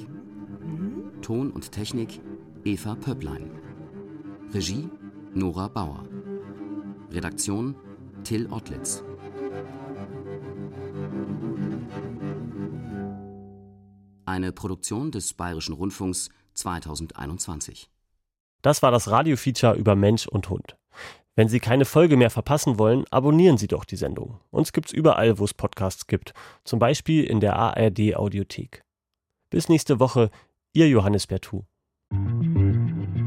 Ton 1.21 1.51
und 1.51 1.73
Technik 1.73 2.23
Eva 2.65 2.95
Pöpplein. 2.95 3.51
Regie 4.55 4.89
Nora 5.35 5.69
Bauer. 5.69 6.09
Redaktion 7.11 7.75
Till 8.23 8.51
Ottlitz. 8.51 9.05
Eine 14.25 14.53
Produktion 14.53 15.11
des 15.11 15.35
Bayerischen 15.35 15.75
Rundfunks 15.75 16.31
2021. 16.55 17.91
Das 18.63 18.83
war 18.83 18.91
das 18.91 19.11
Radiofeature 19.11 19.75
über 19.75 19.97
Mensch 19.97 20.27
und 20.27 20.49
Hund. 20.49 20.77
Wenn 21.37 21.49
Sie 21.49 21.59
keine 21.59 21.85
Folge 21.85 22.17
mehr 22.17 22.31
verpassen 22.31 22.79
wollen, 22.79 23.05
abonnieren 23.11 23.59
Sie 23.59 23.67
doch 23.67 23.85
die 23.85 23.97
Sendung. 23.97 24.39
Uns 24.53 24.73
gibt's 24.73 24.93
überall, 24.93 25.41
wo 25.41 25.45
es 25.45 25.53
Podcasts 25.53 26.07
gibt, 26.07 26.33
zum 26.63 26.79
Beispiel 26.79 27.25
in 27.25 27.41
der 27.41 27.57
ARD 27.57 28.15
Audiothek. 28.15 28.85
Bis 29.51 29.69
nächste 29.69 29.99
Woche, 29.99 30.31
Ihr 30.75 30.89
Johannes 30.89 31.27
Bertou. 31.27 31.65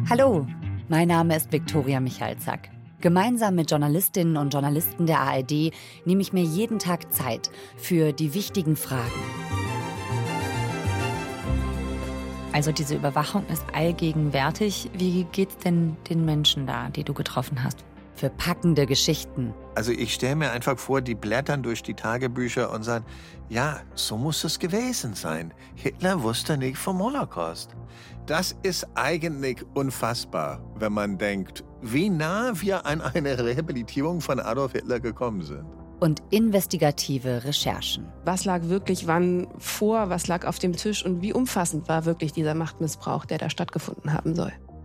Hallo, 0.10 0.48
mein 0.88 1.10
Name 1.10 1.36
ist 1.36 1.52
Viktoria 1.52 2.00
Michalzack. 2.00 2.70
Gemeinsam 3.02 3.56
mit 3.56 3.70
Journalistinnen 3.70 4.38
und 4.38 4.54
Journalisten 4.54 5.06
der 5.06 5.20
ARD 5.20 5.74
nehme 6.06 6.22
ich 6.22 6.32
mir 6.32 6.44
jeden 6.44 6.80
Tag 6.80 7.12
Zeit 7.14 7.52
für 7.76 8.14
die 8.14 8.34
wichtigen 8.34 8.78
Fragen. 8.78 9.12
Also 12.54 12.72
diese 12.72 12.96
Überwachung 12.96 13.46
ist 13.48 13.66
allgegenwärtig. 13.74 14.90
Wie 14.94 15.26
geht's 15.26 15.58
denn 15.58 15.98
den 16.10 16.24
Menschen 16.24 16.66
da, 16.66 16.88
die 16.90 17.04
du 17.04 17.14
getroffen 17.14 17.64
hast? 17.64 17.84
Für 18.18 18.30
packende 18.32 18.88
Geschichten. 18.88 19.54
Also 19.76 19.92
ich 19.92 20.16
stelle 20.16 20.36
mir 20.36 20.52
einfach 20.52 20.80
vor, 20.80 21.02
die 21.02 21.14
blättern 21.14 21.62
durch 21.62 21.84
die 21.84 21.94
Tagebücher 21.94 22.72
und 22.72 22.84
sagen, 22.84 23.06
ja, 23.48 23.80
so 23.94 24.18
muss 24.18 24.44
es 24.44 24.58
gewesen 24.58 25.14
sein. 25.14 25.54
Hitler 25.76 26.24
wusste 26.24 26.58
nicht 26.58 26.78
vom 26.78 27.00
Holocaust. 27.00 27.76
Das 28.26 28.58
ist 28.64 28.88
eigentlich 28.96 29.64
unfassbar, 29.76 30.60
wenn 30.80 30.94
man 30.94 31.20
denkt, 31.20 31.64
wie 31.82 32.10
nah 32.10 32.52
wir 32.56 32.86
an 32.88 33.02
eine 33.02 33.38
Rehabilitierung 33.38 34.20
von 34.20 34.40
Adolf 34.40 34.72
Hitler 34.72 35.00
gekommen 35.00 35.44
sind 35.44 35.66
und 36.00 36.22
investigative 36.30 37.44
Recherchen. 37.44 38.06
Was 38.24 38.46
lag 38.46 38.64
wirklich 38.64 39.08
wann 39.08 39.48
vor, 39.58 40.10
was 40.10 40.28
lag 40.28 40.46
auf 40.46 40.60
dem 40.60 40.74
Tisch 40.74 41.04
und 41.04 41.22
wie 41.22 41.34
umfassend 41.34 41.88
war 41.88 42.06
wirklich 42.06 42.34
dieser 42.34 42.54
Machtmissbrauch, 42.54 43.26
der 43.26 43.38
da 43.38 43.50
stattgefunden 43.50 44.14
haben 44.14 44.36
soll. 44.36 44.54